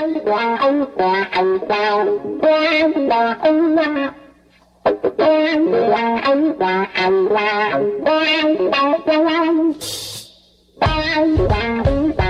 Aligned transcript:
quan 0.00 0.14
quà 0.24 0.56
ông 0.60 0.84
quà 0.96 1.28
ông 1.32 1.58
quào 1.68 2.06
quan 2.42 3.08
là 3.08 3.36
ông 3.42 3.76
là 3.76 4.12
quan 5.18 5.72
là 5.72 6.20
ông 6.24 6.58
quà 6.58 6.86
ông 6.94 7.28
là 7.28 7.80
quan 8.04 8.56
là 8.58 8.98
quan 9.06 9.72
quan 10.80 11.36
là 11.50 11.82
ông 11.84 12.12
quà 12.16 12.29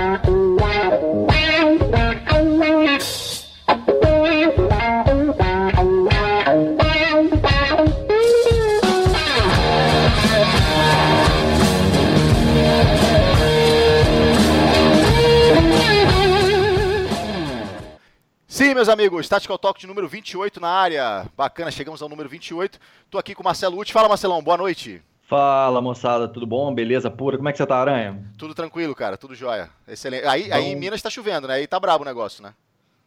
meus 18.81 18.89
amigos, 18.89 19.29
Tactical 19.29 19.59
Talk 19.59 19.79
de 19.79 19.85
número 19.85 20.07
28 20.07 20.59
na 20.59 20.67
área. 20.67 21.27
Bacana, 21.37 21.69
chegamos 21.69 22.01
ao 22.01 22.09
número 22.09 22.27
28. 22.27 22.79
Tô 23.11 23.19
aqui 23.19 23.35
com 23.35 23.43
o 23.43 23.45
Marcelo 23.45 23.77
Uti. 23.77 23.93
Fala, 23.93 24.09
Marcelão, 24.09 24.41
boa 24.41 24.57
noite. 24.57 25.03
Fala, 25.21 25.79
moçada, 25.79 26.27
tudo 26.27 26.47
bom? 26.47 26.73
Beleza 26.73 27.07
pura? 27.11 27.37
Como 27.37 27.47
é 27.47 27.51
que 27.51 27.59
você 27.59 27.67
tá, 27.67 27.77
Aranha? 27.77 28.19
Tudo 28.39 28.55
tranquilo, 28.55 28.95
cara, 28.95 29.17
tudo 29.17 29.35
jóia. 29.35 29.69
Excelente. 29.87 30.25
Aí, 30.25 30.51
aí 30.51 30.65
em 30.65 30.75
Minas 30.75 30.99
tá 30.99 31.11
chovendo, 31.11 31.47
né? 31.47 31.53
Aí 31.53 31.67
tá 31.67 31.79
brabo 31.79 32.03
o 32.03 32.07
negócio, 32.07 32.41
né? 32.41 32.55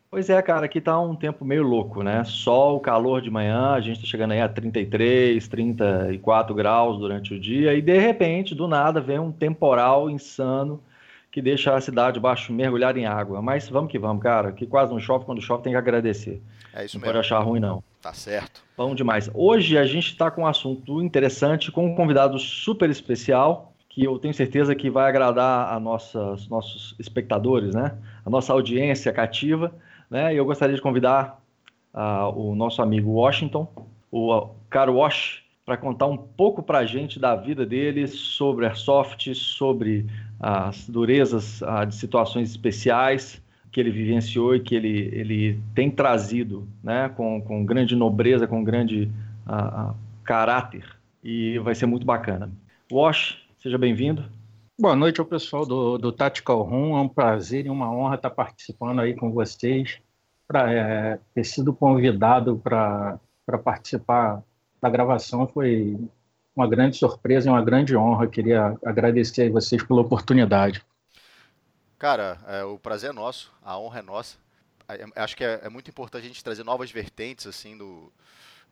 Pois 0.08 0.30
é, 0.30 0.40
cara, 0.42 0.66
aqui 0.66 0.80
tá 0.80 0.96
um 1.00 1.16
tempo 1.16 1.44
meio 1.44 1.64
louco, 1.64 2.04
né? 2.04 2.22
Sol, 2.22 2.78
calor 2.78 3.20
de 3.20 3.28
manhã, 3.28 3.72
a 3.72 3.80
gente 3.80 4.00
tá 4.00 4.06
chegando 4.06 4.30
aí 4.30 4.40
a 4.40 4.48
33, 4.48 5.48
34 5.48 6.54
graus 6.54 7.00
durante 7.00 7.34
o 7.34 7.40
dia 7.40 7.74
e 7.74 7.82
de 7.82 7.98
repente, 7.98 8.54
do 8.54 8.68
nada, 8.68 9.00
vem 9.00 9.18
um 9.18 9.32
temporal 9.32 10.08
insano 10.08 10.80
que 11.34 11.42
deixa 11.42 11.74
a 11.74 11.80
cidade 11.80 12.20
baixo 12.20 12.52
mergulhada 12.52 12.96
em 12.96 13.06
água. 13.06 13.42
Mas 13.42 13.68
vamos 13.68 13.90
que 13.90 13.98
vamos, 13.98 14.22
cara, 14.22 14.52
que 14.52 14.68
quase 14.68 14.92
não 14.92 15.00
chove, 15.00 15.24
quando 15.24 15.42
chove 15.42 15.64
tem 15.64 15.72
que 15.72 15.76
agradecer. 15.76 16.40
É 16.72 16.84
isso 16.84 16.96
não 16.96 17.00
mesmo. 17.00 17.12
pode 17.12 17.18
achar 17.18 17.40
ruim, 17.40 17.58
não. 17.58 17.82
Tá 18.00 18.12
certo. 18.12 18.62
Bom 18.76 18.94
demais. 18.94 19.28
Hoje 19.34 19.76
a 19.76 19.84
gente 19.84 20.12
está 20.12 20.30
com 20.30 20.42
um 20.42 20.46
assunto 20.46 21.02
interessante, 21.02 21.72
com 21.72 21.86
um 21.86 21.96
convidado 21.96 22.38
super 22.38 22.88
especial, 22.88 23.72
que 23.88 24.04
eu 24.04 24.16
tenho 24.16 24.32
certeza 24.32 24.76
que 24.76 24.88
vai 24.88 25.08
agradar 25.08 25.74
a 25.74 25.80
nossas, 25.80 26.46
nossos 26.46 26.94
espectadores, 27.00 27.74
né? 27.74 27.98
A 28.24 28.30
nossa 28.30 28.52
audiência 28.52 29.12
cativa, 29.12 29.74
né? 30.08 30.32
E 30.32 30.36
eu 30.36 30.44
gostaria 30.44 30.76
de 30.76 30.80
convidar 30.80 31.42
uh, 31.92 32.28
o 32.32 32.54
nosso 32.54 32.80
amigo 32.80 33.10
Washington, 33.10 33.66
o 34.08 34.50
Caro 34.70 34.98
Wash, 34.98 35.42
para 35.64 35.76
contar 35.76 36.06
um 36.06 36.16
pouco 36.16 36.62
para 36.62 36.78
a 36.78 36.86
gente 36.86 37.18
da 37.18 37.34
vida 37.34 37.64
dele, 37.64 38.06
sobre 38.06 38.66
airsoft, 38.66 39.34
sobre 39.34 40.06
as 40.38 40.86
durezas 40.88 41.62
uh, 41.62 41.86
de 41.86 41.94
situações 41.94 42.50
especiais 42.50 43.42
que 43.72 43.80
ele 43.80 43.90
vivenciou 43.90 44.54
e 44.54 44.60
que 44.60 44.74
ele, 44.74 45.10
ele 45.12 45.60
tem 45.74 45.90
trazido 45.90 46.68
né, 46.82 47.08
com, 47.08 47.40
com 47.40 47.64
grande 47.64 47.96
nobreza, 47.96 48.46
com 48.46 48.62
grande 48.62 49.10
uh, 49.46 49.90
uh, 49.90 49.96
caráter. 50.22 50.84
E 51.22 51.58
vai 51.58 51.74
ser 51.74 51.86
muito 51.86 52.04
bacana. 52.04 52.52
Wash, 52.92 53.42
seja 53.58 53.78
bem-vindo. 53.78 54.24
Boa 54.78 54.94
noite 54.94 55.18
ao 55.18 55.26
pessoal 55.26 55.64
do, 55.64 55.96
do 55.96 56.12
Tactical 56.12 56.62
Room. 56.62 56.96
É 56.96 57.00
um 57.00 57.08
prazer 57.08 57.64
e 57.64 57.70
uma 57.70 57.90
honra 57.90 58.16
estar 58.16 58.30
participando 58.30 59.00
aí 59.00 59.14
com 59.14 59.32
vocês. 59.32 59.98
Para 60.46 60.70
é, 60.70 61.18
ter 61.34 61.44
sido 61.44 61.72
convidado 61.72 62.58
para 62.58 63.18
participar 63.64 64.42
da 64.84 64.90
gravação 64.90 65.46
foi 65.46 65.98
uma 66.54 66.68
grande 66.68 66.98
surpresa 66.98 67.48
e 67.48 67.50
uma 67.50 67.64
grande 67.64 67.96
honra. 67.96 68.26
Queria 68.26 68.76
agradecer 68.84 69.48
a 69.48 69.50
vocês 69.50 69.82
pela 69.82 70.02
oportunidade. 70.02 70.84
Cara, 71.98 72.38
é, 72.46 72.64
o 72.64 72.78
prazer 72.78 73.08
é 73.08 73.12
nosso, 73.14 73.50
a 73.62 73.78
honra 73.78 74.00
é 74.00 74.02
nossa. 74.02 74.36
Acho 75.16 75.34
que 75.38 75.42
é, 75.42 75.60
é, 75.64 75.68
muito 75.70 75.88
importante 75.88 76.24
a 76.24 76.28
gente 76.28 76.44
trazer 76.44 76.64
novas 76.64 76.90
vertentes, 76.90 77.46
assim, 77.46 77.78
do. 77.78 78.12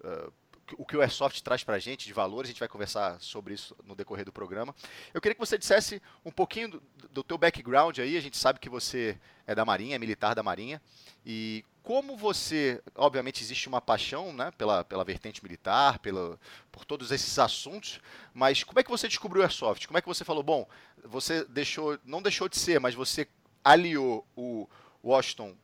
Uh, 0.05 0.31
o 0.77 0.85
que 0.85 0.97
o 0.97 1.01
Airsoft 1.01 1.43
traz 1.43 1.63
pra 1.63 1.79
gente 1.79 2.07
de 2.07 2.13
valores, 2.13 2.49
a 2.49 2.53
gente 2.53 2.61
vai 2.61 2.69
conversar 2.69 3.21
sobre 3.21 3.55
isso 3.55 3.77
no 3.85 3.95
decorrer 3.95 4.25
do 4.25 4.33
programa. 4.33 4.75
Eu 5.13 5.21
queria 5.21 5.35
que 5.35 5.41
você 5.41 5.59
dissesse 5.59 6.01
um 6.25 6.31
pouquinho 6.31 6.69
do, 6.69 6.83
do 7.11 7.23
teu 7.23 7.37
background 7.37 7.99
aí, 7.99 8.17
a 8.17 8.21
gente 8.21 8.37
sabe 8.37 8.59
que 8.59 8.69
você 8.69 9.19
é 9.47 9.55
da 9.55 9.65
Marinha, 9.65 9.97
é 9.97 9.99
militar 9.99 10.35
da 10.35 10.43
Marinha, 10.43 10.81
e 11.27 11.65
como 11.83 12.17
você, 12.17 12.81
obviamente 12.95 13.43
existe 13.43 13.69
uma 13.69 13.81
paixão, 13.81 14.33
né, 14.33 14.53
pela, 14.53 14.85
pela 14.85 15.05
vertente 15.05 15.43
militar, 15.43 15.99
pela, 15.99 16.39
por 16.71 16.85
todos 16.85 17.11
esses 17.11 17.39
assuntos, 17.39 18.01
mas 18.33 18.63
como 18.63 18.79
é 18.79 18.85
que 18.85 18.91
você 18.91 19.09
descobriu 19.09 19.43
o 19.43 19.45
Airsoft? 19.45 19.87
Como 19.87 19.99
é 19.99 20.01
que 20.01 20.09
você 20.09 20.25
falou, 20.25 20.43
bom, 20.43 20.67
você 21.05 21.45
deixou, 21.45 21.99
não 22.05 22.23
deixou 22.23 22.49
de 22.49 22.57
ser, 22.57 22.79
mas 22.79 22.95
você 22.95 23.27
aliou 23.65 24.25
o 24.37 24.69
Washington 25.03 25.57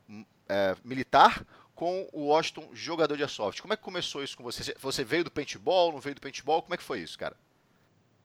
é, 0.49 0.77
militar 0.85 1.47
com 1.79 2.09
o 2.13 2.27
Washington 2.27 2.69
jogador 2.73 3.17
de 3.17 3.23
Airsoft. 3.23 3.63
Como 3.63 3.73
é 3.73 3.77
que 3.77 3.83
começou 3.83 4.23
isso 4.23 4.37
com 4.37 4.43
você? 4.43 4.75
Você 4.81 5.05
veio 5.05 5.23
do 5.23 5.31
paintball, 5.31 5.93
não 5.93 6.01
veio 6.01 6.17
do 6.17 6.21
paintball? 6.21 6.61
Como 6.61 6.75
é 6.75 6.77
que 6.77 6.83
foi 6.83 6.99
isso, 6.99 7.17
cara? 7.17 7.37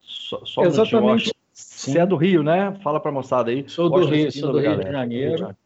Só, 0.02 0.44
só 0.44 0.62
Exatamente. 0.64 1.32
Você 1.52 2.00
é 2.00 2.04
do 2.04 2.16
Rio, 2.16 2.42
né? 2.42 2.76
Fala 2.82 2.98
pra 2.98 3.12
moçada 3.12 3.52
aí. 3.52 3.64
Sou 3.68 3.88
do 3.88 4.04
Rio, 4.04 4.32
sou 4.32 4.50
do 4.50 4.58
Rio 4.58 4.76
de 4.76 4.90
Janeiro 4.90 5.56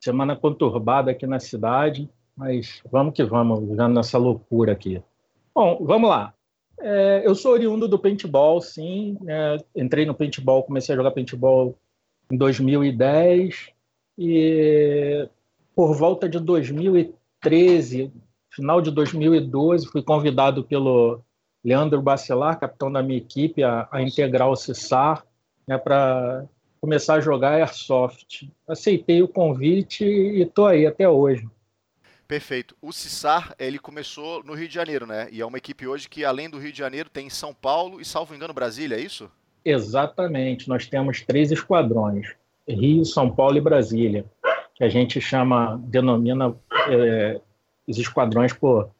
semana 0.00 0.36
conturbada 0.36 1.10
aqui 1.10 1.26
na 1.26 1.40
cidade, 1.40 2.08
mas 2.36 2.82
vamos 2.90 3.14
que 3.14 3.24
vamos, 3.24 3.60
vivendo 3.60 3.94
nessa 3.94 4.16
loucura 4.18 4.72
aqui. 4.72 5.02
Bom, 5.54 5.78
vamos 5.82 6.08
lá. 6.08 6.32
É, 6.80 7.22
eu 7.24 7.34
sou 7.34 7.52
oriundo 7.52 7.88
do 7.88 7.98
paintball, 7.98 8.60
sim. 8.60 9.18
É, 9.26 9.56
entrei 9.74 10.06
no 10.06 10.14
paintball, 10.14 10.62
comecei 10.62 10.94
a 10.94 10.96
jogar 10.96 11.10
paintball 11.10 11.76
em 12.30 12.36
2010 12.36 13.70
e 14.16 15.28
por 15.74 15.94
volta 15.94 16.28
de 16.28 16.38
2013, 16.38 17.18
final 18.50 18.80
de 18.80 18.90
2012, 18.90 19.88
fui 19.88 20.02
convidado 20.02 20.64
pelo 20.64 21.22
Leandro 21.64 22.00
Bacelar, 22.02 22.58
capitão 22.58 22.90
da 22.90 23.02
minha 23.02 23.18
equipe, 23.18 23.62
a, 23.62 23.88
a 23.90 24.02
integrar 24.02 24.48
o 24.48 24.56
CISAR, 24.56 25.24
né, 25.66 25.76
para 25.76 26.46
começar 26.80 27.14
a 27.14 27.20
jogar 27.20 27.52
Airsoft. 27.52 28.48
Aceitei 28.66 29.22
o 29.22 29.28
convite 29.28 30.04
e 30.04 30.42
estou 30.42 30.66
aí 30.66 30.86
até 30.86 31.08
hoje. 31.08 31.46
Perfeito. 32.26 32.76
O 32.82 32.92
Cissar, 32.92 33.54
ele 33.58 33.78
começou 33.78 34.44
no 34.44 34.52
Rio 34.52 34.68
de 34.68 34.74
Janeiro, 34.74 35.06
né? 35.06 35.28
E 35.32 35.40
é 35.40 35.46
uma 35.46 35.56
equipe 35.56 35.86
hoje 35.86 36.10
que, 36.10 36.26
além 36.26 36.50
do 36.50 36.58
Rio 36.58 36.70
de 36.70 36.78
Janeiro, 36.78 37.08
tem 37.08 37.30
São 37.30 37.54
Paulo 37.54 38.02
e, 38.02 38.04
salvo 38.04 38.34
engano, 38.34 38.52
Brasília, 38.52 38.96
é 38.96 39.00
isso? 39.00 39.30
Exatamente. 39.64 40.68
Nós 40.68 40.86
temos 40.86 41.22
três 41.22 41.50
esquadrões: 41.50 42.26
Rio, 42.68 43.02
São 43.06 43.34
Paulo 43.34 43.56
e 43.56 43.62
Brasília, 43.62 44.26
que 44.74 44.84
a 44.84 44.90
gente 44.90 45.22
chama, 45.22 45.80
denomina 45.84 46.54
é, 46.88 47.40
os 47.86 47.98
esquadrões 47.98 48.52
por 48.52 48.90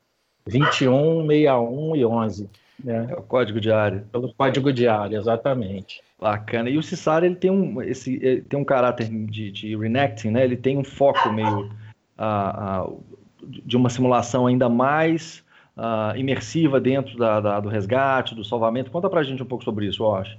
21, 0.46 1.26
61 1.26 1.96
e 1.96 2.04
11. 2.04 2.50
Né? 2.82 3.08
É 3.10 3.14
o 3.14 3.22
código 3.22 3.60
diário. 3.60 4.04
Pelo 4.12 4.32
código 4.32 4.72
diário, 4.72 5.16
exatamente. 5.16 6.02
Bacana. 6.20 6.70
E 6.70 6.78
o 6.78 6.82
Cissar, 6.82 7.22
ele 7.24 7.36
tem 7.36 7.50
um, 7.50 7.82
esse, 7.82 8.42
tem 8.48 8.58
um 8.58 8.64
caráter 8.64 9.08
de, 9.08 9.50
de 9.50 9.76
reenacting, 9.76 10.30
né? 10.30 10.44
Ele 10.44 10.56
tem 10.56 10.76
um 10.76 10.84
foco 10.84 11.30
meio 11.32 11.70
uh, 12.18 12.90
uh, 12.90 13.04
de 13.42 13.76
uma 13.76 13.88
simulação 13.88 14.46
ainda 14.46 14.68
mais 14.68 15.44
uh, 15.76 16.16
imersiva 16.16 16.80
dentro 16.80 17.16
da, 17.16 17.40
da, 17.40 17.60
do 17.60 17.68
resgate, 17.68 18.34
do 18.34 18.44
salvamento. 18.44 18.90
Conta 18.90 19.08
pra 19.08 19.22
gente 19.22 19.42
um 19.42 19.46
pouco 19.46 19.64
sobre 19.64 19.86
isso, 19.86 20.08
acho. 20.10 20.36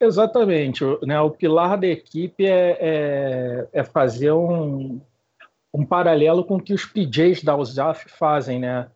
Exatamente. 0.00 0.84
Né? 1.02 1.20
O 1.20 1.30
pilar 1.30 1.76
da 1.78 1.86
equipe 1.86 2.44
é, 2.44 2.78
é, 2.80 3.68
é 3.72 3.84
fazer 3.84 4.32
um, 4.32 5.00
um 5.76 5.84
paralelo 5.84 6.42
com 6.42 6.56
o 6.56 6.62
que 6.62 6.72
os 6.72 6.86
PJs 6.86 7.44
da 7.44 7.54
USAF 7.54 8.08
fazem, 8.08 8.58
né? 8.58 8.88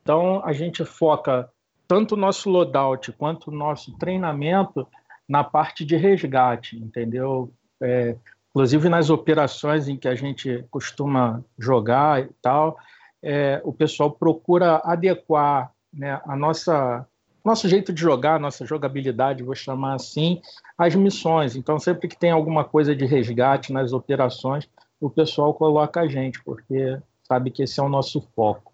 Então, 0.00 0.40
a 0.44 0.52
gente 0.52 0.84
foca 0.84 1.50
tanto 1.88 2.14
o 2.14 2.16
nosso 2.16 2.48
loadout 2.48 3.10
quanto 3.12 3.48
o 3.48 3.54
nosso 3.54 3.98
treinamento 3.98 4.86
na 5.28 5.42
parte 5.42 5.84
de 5.84 5.96
resgate, 5.96 6.76
entendeu? 6.76 7.52
É, 7.82 8.14
inclusive 8.50 8.88
nas 8.88 9.10
operações 9.10 9.88
em 9.88 9.96
que 9.96 10.06
a 10.06 10.14
gente 10.14 10.64
costuma 10.70 11.44
jogar 11.58 12.22
e 12.22 12.28
tal, 12.40 12.78
é, 13.20 13.60
o 13.64 13.72
pessoal 13.72 14.10
procura 14.12 14.80
adequar 14.84 15.72
né, 15.92 16.20
a 16.24 16.36
nossa 16.36 17.04
nosso 17.42 17.66
jeito 17.68 17.90
de 17.90 18.00
jogar, 18.02 18.38
nossa 18.38 18.66
jogabilidade, 18.66 19.42
vou 19.42 19.54
chamar 19.54 19.94
assim, 19.94 20.42
às 20.76 20.94
missões. 20.94 21.56
Então, 21.56 21.78
sempre 21.78 22.06
que 22.06 22.16
tem 22.16 22.30
alguma 22.30 22.64
coisa 22.64 22.94
de 22.94 23.06
resgate 23.06 23.72
nas 23.72 23.94
operações, 23.94 24.68
o 25.00 25.08
pessoal 25.08 25.54
coloca 25.54 26.00
a 26.00 26.06
gente, 26.06 26.42
porque 26.42 26.98
sabe 27.26 27.50
que 27.50 27.62
esse 27.62 27.80
é 27.80 27.82
o 27.82 27.88
nosso 27.88 28.20
foco. 28.34 28.70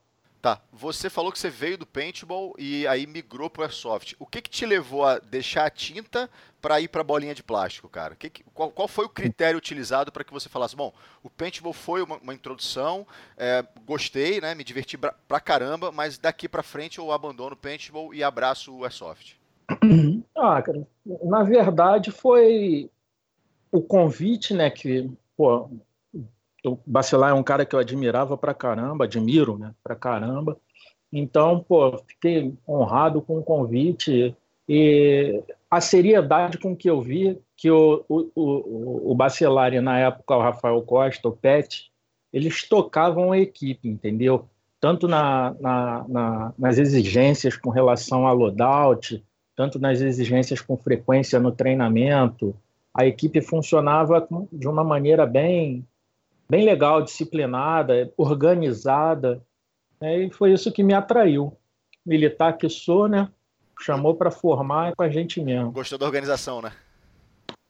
Tá, 0.47 0.61
você 0.73 1.11
falou 1.11 1.33
que 1.33 1.39
você 1.41 1.51
veio 1.51 1.77
do 1.77 1.85
paintball 1.85 2.55
e 2.57 2.87
aí 2.87 3.05
migrou 3.05 3.51
pro 3.51 3.65
airsoft. 3.65 4.15
O 4.17 4.27
que 4.27 4.41
que 4.41 4.49
te 4.49 4.65
levou 4.65 5.05
a 5.05 5.19
deixar 5.19 5.67
a 5.67 5.71
tinta 5.71 6.31
para 6.61 6.81
ir 6.81 6.87
para 6.87 7.03
bolinha 7.03 7.35
de 7.35 7.43
plástico, 7.43 7.89
cara? 7.89 8.15
Que 8.15 8.31
que, 8.31 8.45
qual, 8.55 8.71
qual, 8.71 8.87
foi 8.87 9.05
o 9.05 9.09
critério 9.09 9.59
utilizado 9.59 10.13
para 10.13 10.23
que 10.23 10.33
você 10.33 10.49
falasse, 10.49 10.77
bom, 10.77 10.93
o 11.21 11.29
paintball 11.29 11.73
foi 11.73 12.01
uma, 12.01 12.17
uma 12.19 12.33
introdução, 12.33 13.05
é, 13.37 13.65
gostei, 13.85 14.41
né, 14.41 14.55
me 14.55 14.63
diverti 14.63 14.97
pra, 14.97 15.13
pra 15.27 15.41
caramba, 15.41 15.91
mas 15.91 16.17
daqui 16.17 16.49
para 16.49 16.63
frente 16.63 16.99
eu 16.99 17.11
abandono 17.11 17.55
o 17.55 17.59
paintball 17.59 18.15
e 18.15 18.23
abraço 18.23 18.73
o 18.73 18.85
airsoft. 18.85 19.37
Ah, 20.39 20.61
cara, 20.61 20.87
na 21.25 21.43
verdade 21.43 22.11
foi 22.11 22.91
o 23.73 23.81
convite, 23.81 24.55
né, 24.55 24.71
que 24.71 25.11
pô, 25.37 25.69
o 26.67 26.79
Bacelar 26.87 27.31
é 27.31 27.35
um 27.35 27.43
cara 27.43 27.65
que 27.65 27.75
eu 27.75 27.81
admirava 27.81 28.37
pra 28.37 28.55
caramba, 28.55 29.05
admiro, 29.05 29.59
né, 29.59 29.73
pra 29.83 29.95
caramba. 29.95 30.57
Então, 31.13 31.65
pô, 31.67 31.99
fiquei 32.07 32.55
honrado 32.69 33.23
com 33.23 33.39
o 33.39 33.43
convite 33.43 34.35
e 34.69 35.43
a 35.71 35.81
seriedade 35.81 36.59
com 36.59 36.77
que 36.77 36.91
eu 36.91 37.01
vi 37.01 37.39
que 37.57 37.71
o, 37.71 38.05
o, 38.09 38.31
o, 38.35 39.13
o 39.13 39.15
Bacelari, 39.15 39.81
na 39.81 39.99
época, 39.99 40.37
o 40.37 40.43
Rafael 40.43 40.83
Costa, 40.83 41.29
o 41.29 41.33
Pet, 41.33 41.91
eles 42.33 42.69
tocavam 42.69 43.33
a 43.33 43.39
equipe, 43.39 43.89
entendeu? 43.89 44.49
Tanto 44.81 45.09
na, 45.09 45.55
na, 45.61 46.05
na, 46.09 46.55
nas 46.59 46.79
exigências 46.79 47.57
com 47.57 47.71
relação 47.71 48.27
a 48.27 48.33
loadout, 48.33 49.25
tanto 49.57 49.79
nas 49.79 50.01
exigências 50.01 50.61
com 50.61 50.77
frequência 50.77 51.41
no 51.41 51.51
treinamento. 51.51 52.55
A 52.93 53.07
equipe 53.07 53.41
funcionava 53.41 54.27
de 54.53 54.69
uma 54.69 54.85
maneira 54.85 55.25
bem, 55.25 55.87
bem 56.49 56.65
legal, 56.65 57.03
disciplinada, 57.03 58.13
organizada. 58.17 59.43
Né? 60.01 60.25
E 60.25 60.31
foi 60.31 60.53
isso 60.53 60.73
que 60.73 60.83
me 60.83 60.95
atraiu. 60.95 61.57
Militar 62.05 62.57
que 62.57 62.69
sou, 62.69 63.09
né? 63.09 63.29
Chamou 63.81 64.15
para 64.15 64.31
formar 64.31 64.95
com 64.95 65.03
a 65.03 65.09
gente 65.09 65.41
mesmo. 65.41 65.71
Gostou 65.73 65.99
da 65.99 66.07
organização, 66.07 66.63
né? 66.63 66.73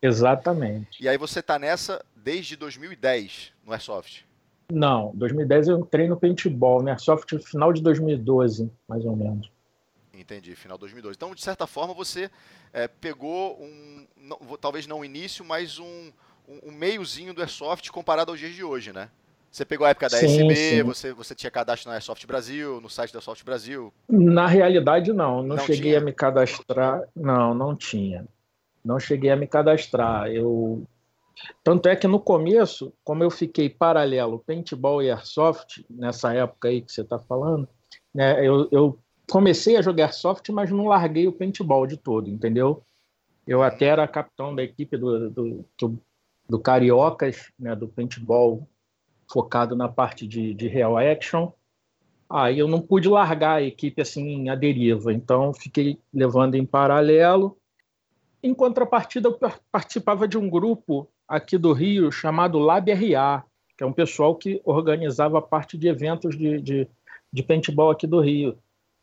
Exatamente. 0.01 1.03
E 1.03 1.09
aí 1.09 1.19
você 1.19 1.41
está 1.41 1.59
nessa 1.59 2.05
desde 2.15 2.55
2010 2.57 3.53
no 3.65 3.73
Airsoft? 3.73 4.25
Não, 4.71 5.13
2010 5.15 5.69
eu 5.69 5.79
entrei 5.79 6.09
no 6.09 6.17
paintball, 6.17 6.83
no 6.83 6.91
Airsoft 6.91 7.39
final 7.39 7.73
de 7.73 7.81
2012, 7.83 8.71
mais 8.89 9.05
ou 9.05 9.17
menos. 9.17 9.51
Entendi, 10.13 10.57
final 10.57 10.77
de 10.77 10.81
2012. 10.81 11.17
Então, 11.17 11.35
de 11.35 11.43
certa 11.43 11.67
forma, 11.67 11.93
você 11.93 12.31
é, 12.73 12.89
pegou 12.89 13.61
um, 13.61 14.07
não, 14.17 14.39
talvez 14.57 14.87
não 14.87 15.01
o 15.01 15.05
início, 15.05 15.45
mas 15.45 15.79
um, 15.79 16.11
um, 16.49 16.73
meiozinho 16.73 17.35
do 17.35 17.41
Airsoft 17.41 17.91
comparado 17.91 18.31
aos 18.31 18.41
dias 18.41 18.55
de 18.55 18.65
hoje, 18.65 18.93
né? 18.93 19.09
Você 19.51 19.65
pegou 19.65 19.87
a 19.87 19.91
época 19.91 20.09
da 20.09 20.19
sim, 20.19 20.27
SB, 20.27 20.55
sim. 20.55 20.83
Você, 20.83 21.13
você 21.13 21.35
tinha 21.35 21.51
cadastro 21.51 21.89
na 21.89 21.95
Airsoft 21.97 22.27
Brasil, 22.27 22.81
no 22.81 22.91
site 22.91 23.13
da 23.13 23.19
Airsoft 23.19 23.45
Brasil? 23.45 23.93
Na 24.09 24.47
realidade, 24.47 25.13
não. 25.13 25.43
Não, 25.43 25.57
não 25.57 25.59
cheguei 25.59 25.93
tinha? 25.93 25.99
a 25.99 26.01
me 26.03 26.13
cadastrar. 26.13 27.03
Não, 27.15 27.55
não 27.55 27.75
tinha. 27.75 28.27
Não 28.85 29.01
cheguei 29.01 29.31
a 29.31 29.37
me 29.37 29.47
cadastrar. 29.47 30.29
Eu 30.29 30.87
tanto 31.63 31.89
é 31.89 31.97
que 31.97 32.07
no 32.07 32.19
começo, 32.19 32.93
como 33.05 33.23
eu 33.23 33.31
fiquei 33.31 33.69
paralelo 33.69 34.43
paintball 34.47 35.03
e 35.03 35.11
airsoft 35.11 35.85
nessa 35.89 36.33
época 36.33 36.69
aí 36.69 36.81
que 36.81 36.91
você 36.91 37.03
está 37.03 37.19
falando, 37.19 37.69
né, 38.15 38.47
eu, 38.47 38.69
eu, 38.71 38.99
comecei 39.31 39.77
a 39.77 39.83
jogar 39.83 40.05
airsoft, 40.05 40.51
mas 40.51 40.71
não 40.71 40.87
larguei 40.87 41.27
o 41.27 41.33
paintball 41.33 41.87
de 41.87 41.97
todo, 41.97 42.31
entendeu? 42.31 42.83
Eu 43.47 43.63
até 43.63 43.87
era 43.87 44.09
capitão 44.09 44.55
da 44.55 44.63
equipe 44.63 44.97
do, 44.97 45.31
do, 45.31 45.65
do, 45.79 45.99
do 46.49 46.59
Cariocas, 46.59 47.51
né, 47.59 47.75
do 47.75 47.89
paintball 47.89 48.69
focado 49.31 49.75
na 49.75 49.89
parte 49.89 50.27
de, 50.27 50.55
de 50.55 50.69
real 50.69 50.97
action. 50.97 51.51
Aí 52.29 52.59
eu 52.59 52.69
não 52.69 52.81
pude 52.81 53.09
largar 53.09 53.57
a 53.57 53.63
equipe 53.63 54.03
assim 54.03 54.49
à 54.49 54.55
deriva, 54.55 55.13
então 55.13 55.53
fiquei 55.55 55.99
levando 56.13 56.55
em 56.55 56.65
paralelo. 56.65 57.57
Em 58.43 58.55
contrapartida, 58.55 59.29
eu 59.29 59.39
participava 59.71 60.27
de 60.27 60.37
um 60.37 60.49
grupo 60.49 61.09
aqui 61.27 61.57
do 61.59 61.73
Rio 61.73 62.11
chamado 62.11 62.59
LabRA, 62.59 63.45
que 63.77 63.85
é 63.85 63.87
um 63.87 63.93
pessoal 63.93 64.35
que 64.35 64.61
organizava 64.65 65.43
parte 65.43 65.77
de 65.77 65.89
eventos 65.89 66.37
de, 66.37 66.61
de, 66.61 66.89
de 67.33 67.43
paintball 67.43 67.91
aqui 67.91 68.07
do 68.07 68.21
Rio. 68.21 68.59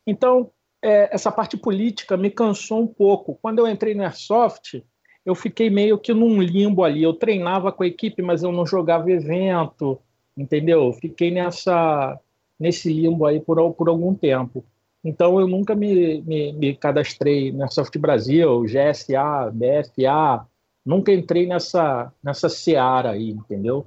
Então, 0.06 0.50
é, 0.82 1.14
essa 1.14 1.32
parte 1.32 1.56
política 1.56 2.16
me 2.16 2.30
cansou 2.30 2.82
um 2.82 2.86
pouco. 2.86 3.38
Quando 3.40 3.58
eu 3.58 3.68
entrei 3.68 3.94
no 3.94 4.02
Airsoft, 4.02 4.84
eu 5.24 5.34
fiquei 5.34 5.70
meio 5.70 5.98
que 5.98 6.12
num 6.12 6.40
limbo 6.40 6.84
ali. 6.84 7.02
Eu 7.02 7.14
treinava 7.14 7.72
com 7.72 7.82
a 7.82 7.86
equipe, 7.86 8.20
mas 8.22 8.42
eu 8.42 8.52
não 8.52 8.66
jogava 8.66 9.10
evento, 9.10 9.98
entendeu? 10.36 10.92
Fiquei 10.92 11.30
nessa 11.30 12.18
nesse 12.58 12.92
limbo 12.92 13.26
aí 13.26 13.40
por, 13.40 13.72
por 13.72 13.88
algum 13.88 14.14
tempo. 14.14 14.64
Então, 15.04 15.38
eu 15.38 15.46
nunca 15.46 15.74
me, 15.74 16.22
me, 16.22 16.52
me 16.52 16.74
cadastrei 16.74 17.52
no 17.52 17.62
Airsoft 17.62 17.98
Brasil, 17.98 18.62
GSA, 18.62 19.52
BFA, 19.52 20.46
nunca 20.84 21.12
entrei 21.12 21.46
nessa, 21.46 22.12
nessa 22.22 22.48
seara 22.48 23.10
aí, 23.10 23.30
entendeu? 23.30 23.86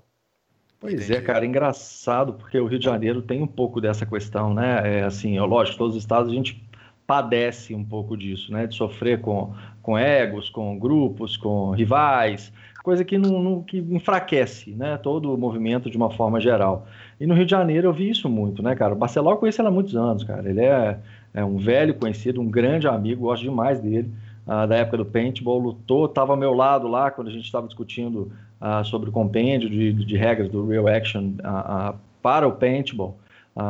Pois 0.79 0.93
é, 0.93 0.97
Entendi. 0.97 1.15
é, 1.15 1.21
cara, 1.21 1.45
engraçado, 1.45 2.33
porque 2.33 2.59
o 2.59 2.67
Rio 2.67 2.77
de 2.77 2.85
Janeiro 2.85 3.21
tem 3.23 3.41
um 3.41 3.47
pouco 3.47 3.81
dessa 3.81 4.05
questão, 4.05 4.53
né? 4.53 4.99
É, 4.99 5.03
assim, 5.03 5.37
é 5.37 5.41
lógico, 5.41 5.79
todos 5.79 5.95
os 5.95 6.03
estados 6.03 6.31
a 6.31 6.35
gente 6.35 6.63
padece 7.07 7.73
um 7.73 7.83
pouco 7.83 8.15
disso, 8.15 8.51
né? 8.51 8.67
De 8.67 8.75
sofrer 8.75 9.19
com, 9.19 9.55
com 9.87 9.97
egos, 9.97 10.49
com 10.49 10.77
grupos, 10.77 11.37
com 11.37 11.71
rivais, 11.71 12.51
coisa 12.83 13.05
que, 13.05 13.17
não, 13.17 13.41
não, 13.41 13.63
que 13.63 13.77
enfraquece, 13.77 14.71
né? 14.71 14.97
Todo 14.97 15.33
o 15.33 15.37
movimento 15.37 15.89
de 15.89 15.95
uma 15.95 16.09
forma 16.09 16.41
geral. 16.41 16.85
E 17.17 17.25
no 17.25 17.33
Rio 17.33 17.45
de 17.45 17.51
Janeiro 17.51 17.87
eu 17.87 17.93
vi 17.93 18.09
isso 18.09 18.27
muito, 18.27 18.61
né, 18.61 18.75
cara? 18.75 18.93
O 18.93 18.97
Barceló 18.97 19.31
eu 19.31 19.37
conheci 19.37 19.61
ele 19.61 19.69
há 19.69 19.71
muitos 19.71 19.95
anos, 19.95 20.25
cara. 20.25 20.49
Ele 20.49 20.59
é, 20.59 20.99
é 21.33 21.45
um 21.45 21.55
velho 21.55 21.93
conhecido, 21.93 22.41
um 22.41 22.51
grande 22.51 22.85
amigo, 22.85 23.21
gosto 23.21 23.43
demais 23.43 23.79
dele 23.79 24.11
uh, 24.45 24.67
da 24.67 24.75
época 24.75 24.97
do 24.97 25.05
paintball, 25.05 25.57
lutou, 25.57 26.05
estava 26.05 26.33
ao 26.33 26.37
meu 26.37 26.53
lado 26.53 26.85
lá 26.85 27.09
quando 27.09 27.29
a 27.29 27.31
gente 27.31 27.45
estava 27.45 27.65
discutindo 27.65 28.29
uh, 28.59 28.83
sobre 28.83 29.07
o 29.07 29.13
compêndio 29.13 29.69
de, 29.69 29.93
de, 29.93 30.17
regras 30.17 30.49
do 30.49 30.67
Real 30.67 30.89
Action 30.89 31.31
uh, 31.39 31.95
para 32.21 32.45
o 32.45 32.51
paintball. 32.51 33.17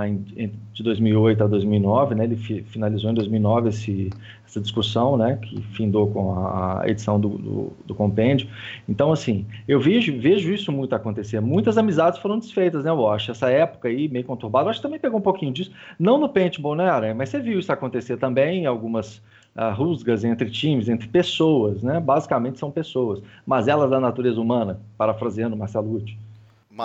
Em, 0.06 0.52
de 0.74 0.84
2008 0.84 1.46
a 1.46 1.48
2009, 1.48 2.14
né, 2.14 2.26
ele 2.26 2.36
fi, 2.36 2.62
finalizou 2.64 3.10
em 3.10 3.14
2009 3.14 3.70
esse, 3.70 4.10
essa 4.46 4.60
discussão, 4.60 5.16
né, 5.16 5.40
que 5.42 5.62
findou 5.62 6.12
com 6.12 6.34
a, 6.34 6.82
a 6.82 6.90
edição 6.90 7.18
do, 7.18 7.30
do, 7.30 7.74
do, 7.86 7.96
compêndio. 7.96 8.50
Então, 8.90 9.14
assim, 9.14 9.46
eu 9.66 9.80
vejo, 9.80 10.20
vejo 10.20 10.52
isso 10.52 10.74
muito 10.74 10.94
acontecer. 10.94 11.40
Muitas 11.40 11.78
amizades 11.78 12.20
foram 12.20 12.38
desfeitas, 12.38 12.84
né, 12.84 12.90
eu 12.90 13.10
acho. 13.10 13.32
Essa 13.32 13.50
época 13.50 13.88
aí, 13.88 14.10
meio 14.10 14.26
conturbada, 14.26 14.66
eu 14.66 14.72
acho 14.72 14.80
que 14.80 14.84
também 14.84 15.00
pegou 15.00 15.20
um 15.20 15.24
pouquinho 15.24 15.54
disso. 15.54 15.72
Não 15.98 16.18
no 16.18 16.28
paintball, 16.28 16.76
né, 16.76 16.90
Aranha, 16.90 17.16
mas 17.16 17.30
você 17.30 17.40
viu 17.40 17.58
isso 17.58 17.72
acontecer 17.72 18.18
também 18.18 18.64
em 18.64 18.66
algumas 18.66 19.22
uh, 19.56 19.74
rusgas 19.74 20.26
entre 20.26 20.50
times, 20.50 20.90
entre 20.90 21.08
pessoas, 21.08 21.82
né? 21.82 22.00
Basicamente 22.00 22.60
são 22.60 22.70
pessoas, 22.70 23.22
mas 23.46 23.70
elas 23.70 23.90
da 23.90 24.02
natureza 24.02 24.40
humana, 24.40 24.82
parafraseando 24.98 25.56
Marcelo 25.56 25.88
Gucci. 25.88 26.18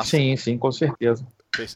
Sim, 0.04 0.36
sim, 0.36 0.56
com 0.56 0.70
certeza. 0.70 1.26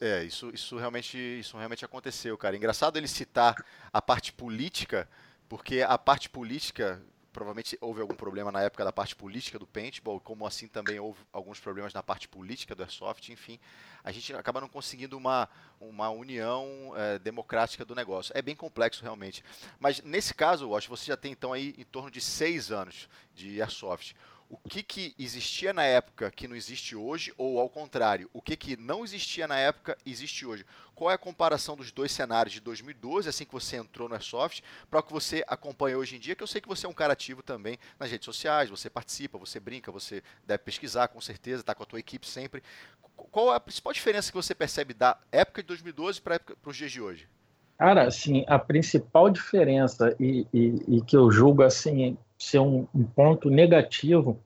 É, 0.00 0.24
isso, 0.24 0.50
isso, 0.54 0.78
realmente, 0.78 1.18
isso 1.18 1.56
realmente 1.56 1.84
aconteceu, 1.84 2.36
cara. 2.38 2.56
Engraçado 2.56 2.96
ele 2.96 3.08
citar 3.08 3.54
a 3.92 4.00
parte 4.00 4.32
política, 4.32 5.08
porque 5.48 5.82
a 5.82 5.98
parte 5.98 6.30
política 6.30 7.02
provavelmente 7.36 7.76
houve 7.82 8.00
algum 8.00 8.14
problema 8.14 8.50
na 8.50 8.62
época 8.62 8.82
da 8.82 8.90
parte 8.90 9.14
política 9.14 9.58
do 9.58 9.66
paintball, 9.66 10.18
como 10.18 10.46
assim 10.46 10.66
também 10.66 10.98
houve 10.98 11.20
alguns 11.30 11.60
problemas 11.60 11.92
na 11.92 12.02
parte 12.02 12.26
política 12.26 12.74
do 12.74 12.82
airsoft, 12.82 13.30
enfim, 13.30 13.60
a 14.02 14.10
gente 14.10 14.34
acaba 14.34 14.58
não 14.58 14.68
conseguindo 14.70 15.18
uma, 15.18 15.46
uma 15.78 16.08
união 16.08 16.94
é, 16.96 17.18
democrática 17.18 17.84
do 17.84 17.94
negócio. 17.94 18.32
É 18.34 18.40
bem 18.40 18.56
complexo 18.56 19.02
realmente. 19.02 19.44
Mas 19.78 20.00
nesse 20.00 20.32
caso, 20.32 20.70
que 20.80 20.88
você 20.88 21.04
já 21.04 21.16
tem 21.16 21.32
então 21.32 21.52
aí 21.52 21.74
em 21.76 21.84
torno 21.84 22.10
de 22.10 22.22
seis 22.22 22.72
anos 22.72 23.06
de 23.34 23.60
airsoft 23.60 24.14
o 24.48 24.56
que, 24.68 24.82
que 24.82 25.14
existia 25.18 25.72
na 25.72 25.82
época 25.82 26.30
que 26.30 26.46
não 26.46 26.54
existe 26.54 26.94
hoje, 26.94 27.32
ou 27.36 27.58
ao 27.58 27.68
contrário, 27.68 28.30
o 28.32 28.40
que, 28.40 28.56
que 28.56 28.76
não 28.76 29.04
existia 29.04 29.48
na 29.48 29.58
época 29.58 29.96
existe 30.06 30.46
hoje. 30.46 30.64
Qual 30.94 31.10
é 31.10 31.14
a 31.14 31.18
comparação 31.18 31.76
dos 31.76 31.90
dois 31.90 32.12
cenários 32.12 32.52
de 32.52 32.60
2012, 32.60 33.28
assim 33.28 33.44
que 33.44 33.52
você 33.52 33.76
entrou 33.76 34.08
no 34.08 34.14
Airsoft, 34.14 34.62
para 34.88 35.00
o 35.00 35.02
que 35.02 35.12
você 35.12 35.44
acompanha 35.48 35.98
hoje 35.98 36.16
em 36.16 36.20
dia, 36.20 36.34
que 36.36 36.42
eu 36.42 36.46
sei 36.46 36.60
que 36.60 36.68
você 36.68 36.86
é 36.86 36.88
um 36.88 36.94
cara 36.94 37.12
ativo 37.12 37.42
também 37.42 37.78
nas 37.98 38.10
redes 38.10 38.24
sociais, 38.24 38.70
você 38.70 38.88
participa, 38.88 39.36
você 39.36 39.58
brinca, 39.58 39.90
você 39.90 40.22
deve 40.46 40.62
pesquisar 40.62 41.08
com 41.08 41.20
certeza, 41.20 41.60
está 41.60 41.74
com 41.74 41.82
a 41.82 41.86
tua 41.86 41.98
equipe 41.98 42.26
sempre. 42.26 42.62
Qual 43.16 43.52
é 43.52 43.56
a 43.56 43.60
principal 43.60 43.92
diferença 43.92 44.30
que 44.30 44.36
você 44.36 44.54
percebe 44.54 44.94
da 44.94 45.18
época 45.32 45.62
de 45.62 45.68
2012 45.68 46.22
para 46.22 46.40
os 46.64 46.76
dias 46.76 46.92
de 46.92 47.00
hoje? 47.00 47.28
Cara, 47.78 48.06
assim, 48.06 48.44
a 48.48 48.58
principal 48.58 49.28
diferença 49.28 50.16
e, 50.18 50.46
e, 50.52 50.96
e 50.96 51.00
que 51.02 51.14
eu 51.16 51.30
julgo 51.30 51.62
assim 51.62 52.16
ser 52.38 52.60
um, 52.60 52.86
um 52.94 53.04
ponto 53.04 53.50
negativo 53.50 54.40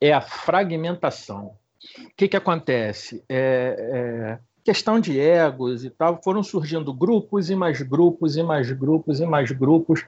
é 0.00 0.12
a 0.12 0.20
fragmentação. 0.20 1.54
O 1.98 2.10
que, 2.16 2.28
que 2.28 2.36
acontece? 2.36 3.24
É, 3.28 3.76
é, 3.78 4.38
questão 4.64 5.00
de 5.00 5.18
egos 5.18 5.84
e 5.84 5.90
tal, 5.90 6.20
foram 6.22 6.42
surgindo 6.42 6.92
grupos 6.92 7.50
e 7.50 7.54
mais 7.54 7.80
grupos 7.82 8.36
e 8.36 8.42
mais 8.42 8.70
grupos 8.70 9.20
e 9.20 9.26
mais 9.26 9.50
grupos. 9.50 10.04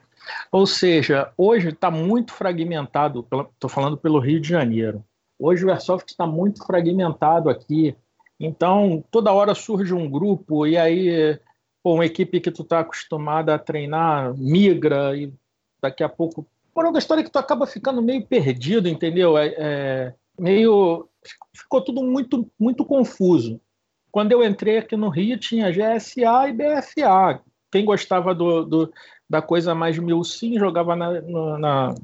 Ou 0.51 0.65
seja, 0.65 1.31
hoje 1.37 1.69
está 1.69 1.89
muito 1.89 2.33
fragmentado, 2.33 3.27
estou 3.53 3.69
falando 3.69 3.97
pelo 3.97 4.19
Rio 4.19 4.39
de 4.39 4.49
Janeiro. 4.49 5.03
Hoje 5.39 5.65
o 5.65 5.71
Airsoft 5.71 6.09
está 6.09 6.25
muito 6.25 6.65
fragmentado 6.65 7.49
aqui. 7.49 7.95
Então, 8.39 9.03
toda 9.11 9.33
hora 9.33 9.55
surge 9.55 9.93
um 9.93 10.09
grupo 10.09 10.65
e 10.65 10.77
aí 10.77 11.39
pô, 11.81 11.95
uma 11.95 12.05
equipe 12.05 12.39
que 12.39 12.51
tu 12.51 12.61
está 12.61 12.79
acostumada 12.79 13.53
a 13.53 13.59
treinar 13.59 14.33
migra 14.37 15.15
e 15.17 15.33
daqui 15.81 16.03
a 16.03 16.09
pouco 16.09 16.47
uma 16.75 16.97
história 16.97 17.23
que 17.23 17.29
tu 17.29 17.39
acaba 17.39 17.67
ficando 17.67 18.01
meio 18.01 18.25
perdido, 18.25 18.89
entendeu? 18.89 19.37
É, 19.37 19.53
é, 19.57 20.13
meio 20.39 21.07
ficou 21.55 21.81
tudo 21.81 22.03
muito 22.03 22.49
muito 22.59 22.83
confuso. 22.83 23.59
Quando 24.11 24.31
eu 24.31 24.43
entrei 24.43 24.77
aqui 24.77 24.95
no 24.95 25.09
Rio 25.09 25.37
tinha 25.37 25.71
GSA 25.71 26.49
e 26.49 26.53
BFA. 26.53 27.41
Quem 27.71 27.85
gostava 27.85 28.35
do, 28.35 28.63
do 28.63 28.93
da 29.29 29.41
coisa 29.41 29.73
mais 29.73 29.97
mil 29.97 30.23
sim 30.23 30.59
jogava 30.59 30.95
na, 30.95 31.21
no, 31.21 31.57
na, 31.57 31.95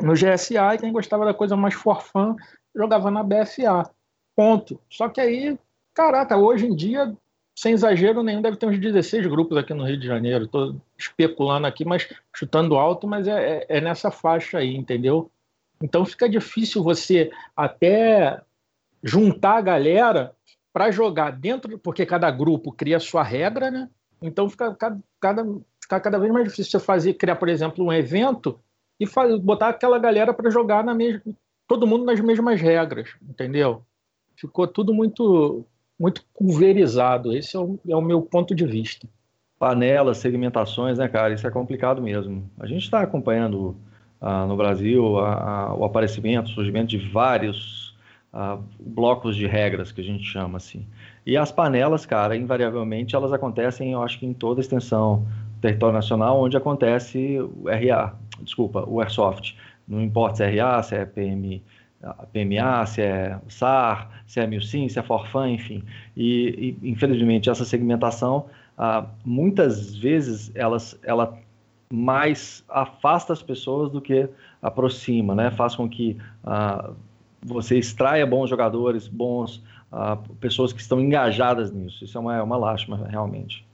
no 0.00 0.14
GSA 0.14 0.74
e 0.74 0.78
quem 0.78 0.92
gostava 0.92 1.24
da 1.24 1.34
coisa 1.34 1.56
mais 1.56 1.74
forfã 1.74 2.34
jogava 2.74 3.10
na 3.10 3.22
BFA. 3.22 3.90
Ponto. 4.34 4.80
Só 4.88 5.08
que 5.08 5.20
aí 5.20 5.58
caraca, 5.92 6.36
hoje 6.36 6.66
em 6.66 6.74
dia, 6.74 7.12
sem 7.58 7.72
exagero 7.72 8.22
nenhum, 8.22 8.40
deve 8.40 8.56
ter 8.56 8.66
uns 8.66 8.78
16 8.78 9.26
grupos 9.26 9.56
aqui 9.56 9.74
no 9.74 9.84
Rio 9.84 9.98
de 9.98 10.06
Janeiro. 10.06 10.44
Estou 10.44 10.80
especulando 10.96 11.66
aqui, 11.66 11.84
mas 11.84 12.08
chutando 12.32 12.76
alto, 12.76 13.04
mas 13.04 13.26
é, 13.26 13.66
é, 13.68 13.78
é 13.78 13.80
nessa 13.80 14.12
faixa 14.12 14.58
aí, 14.58 14.76
entendeu? 14.76 15.28
Então 15.82 16.06
fica 16.06 16.28
difícil 16.28 16.84
você 16.84 17.32
até 17.56 18.40
juntar 19.02 19.56
a 19.56 19.60
galera 19.60 20.36
para 20.72 20.92
jogar 20.92 21.32
dentro, 21.32 21.76
porque 21.80 22.06
cada 22.06 22.30
grupo 22.30 22.70
cria 22.70 22.98
a 22.98 23.00
sua 23.00 23.24
regra, 23.24 23.72
né? 23.72 23.90
Então 24.22 24.48
fica 24.48 24.72
cada, 24.76 25.00
cada, 25.20 25.44
fica 25.82 25.98
cada 25.98 26.16
vez 26.16 26.32
mais 26.32 26.44
difícil 26.44 26.70
você 26.78 26.86
fazer, 26.86 27.14
criar, 27.14 27.34
por 27.34 27.48
exemplo, 27.48 27.84
um 27.84 27.92
evento 27.92 28.60
e 29.00 29.06
fazer, 29.06 29.36
botar 29.40 29.70
aquela 29.70 29.98
galera 29.98 30.32
para 30.32 30.48
jogar 30.48 30.84
na 30.84 30.94
mesma, 30.94 31.22
todo 31.66 31.88
mundo 31.88 32.04
nas 32.04 32.20
mesmas 32.20 32.60
regras, 32.60 33.16
entendeu? 33.20 33.82
Ficou 34.36 34.68
tudo 34.68 34.94
muito 34.94 35.66
muito 35.98 36.24
pulverizado. 36.34 37.36
Esse 37.36 37.56
é 37.56 37.60
o, 37.60 37.78
é 37.88 37.96
o 37.96 38.02
meu 38.02 38.22
ponto 38.22 38.54
de 38.54 38.64
vista. 38.64 39.08
Panelas, 39.58 40.18
segmentações, 40.18 40.98
né, 40.98 41.08
cara? 41.08 41.34
Isso 41.34 41.46
é 41.46 41.50
complicado 41.50 42.00
mesmo. 42.00 42.48
A 42.58 42.66
gente 42.66 42.84
está 42.84 43.00
acompanhando 43.00 43.76
ah, 44.20 44.46
no 44.46 44.56
Brasil 44.56 45.04
o 45.04 45.84
aparecimento, 45.84 46.46
o 46.46 46.54
surgimento 46.54 46.88
de 46.88 46.98
vários 46.98 47.96
ah, 48.32 48.58
blocos 48.78 49.34
de 49.36 49.46
regras 49.46 49.90
que 49.90 50.00
a 50.00 50.04
gente 50.04 50.24
chama 50.24 50.58
assim. 50.58 50.86
E 51.26 51.36
as 51.36 51.50
panelas, 51.50 52.06
cara, 52.06 52.36
invariavelmente 52.36 53.14
elas 53.14 53.32
acontecem, 53.32 53.92
eu 53.92 54.02
acho 54.02 54.18
que 54.18 54.26
em 54.26 54.32
toda 54.32 54.60
a 54.60 54.62
extensão 54.62 55.26
do 55.54 55.60
território 55.60 55.94
nacional, 55.94 56.40
onde 56.40 56.56
acontece 56.56 57.38
o 57.40 57.64
RA, 57.68 58.14
desculpa, 58.40 58.84
o 58.88 59.00
Airsoft. 59.00 59.56
Não 59.86 60.00
importa 60.02 60.36
se 60.36 60.44
é 60.44 60.60
RA, 60.60 60.82
se 60.82 60.94
é 60.94 61.04
PM, 61.04 61.62
PMA, 62.32 62.86
se 62.86 63.02
é 63.02 63.40
SAR, 63.48 64.22
se 64.26 64.40
é 64.40 64.46
MILSIM, 64.46 64.88
se 64.88 64.98
é 64.98 65.02
Forfan, 65.02 65.50
enfim. 65.50 65.84
E, 66.16 66.76
e 66.82 66.90
infelizmente 66.90 67.50
essa 67.50 67.64
segmentação, 67.64 68.46
ah, 68.76 69.06
muitas 69.24 69.96
vezes 69.96 70.52
elas, 70.54 70.98
ela 71.02 71.38
mais 71.92 72.64
afasta 72.68 73.32
as 73.32 73.42
pessoas 73.42 73.90
do 73.90 74.00
que 74.00 74.28
aproxima, 74.62 75.34
né? 75.34 75.50
Faz 75.50 75.74
com 75.74 75.88
que 75.88 76.16
ah, 76.44 76.92
você 77.42 77.78
extraia 77.78 78.26
bons 78.26 78.48
jogadores, 78.48 79.08
bons 79.08 79.62
ah, 79.90 80.18
pessoas 80.40 80.72
que 80.72 80.80
estão 80.80 81.00
engajadas 81.00 81.72
nisso. 81.72 82.04
Isso 82.04 82.16
é 82.16 82.20
uma, 82.20 82.36
é 82.36 82.42
uma 82.42 82.56
lástima, 82.56 83.08
realmente. 83.08 83.66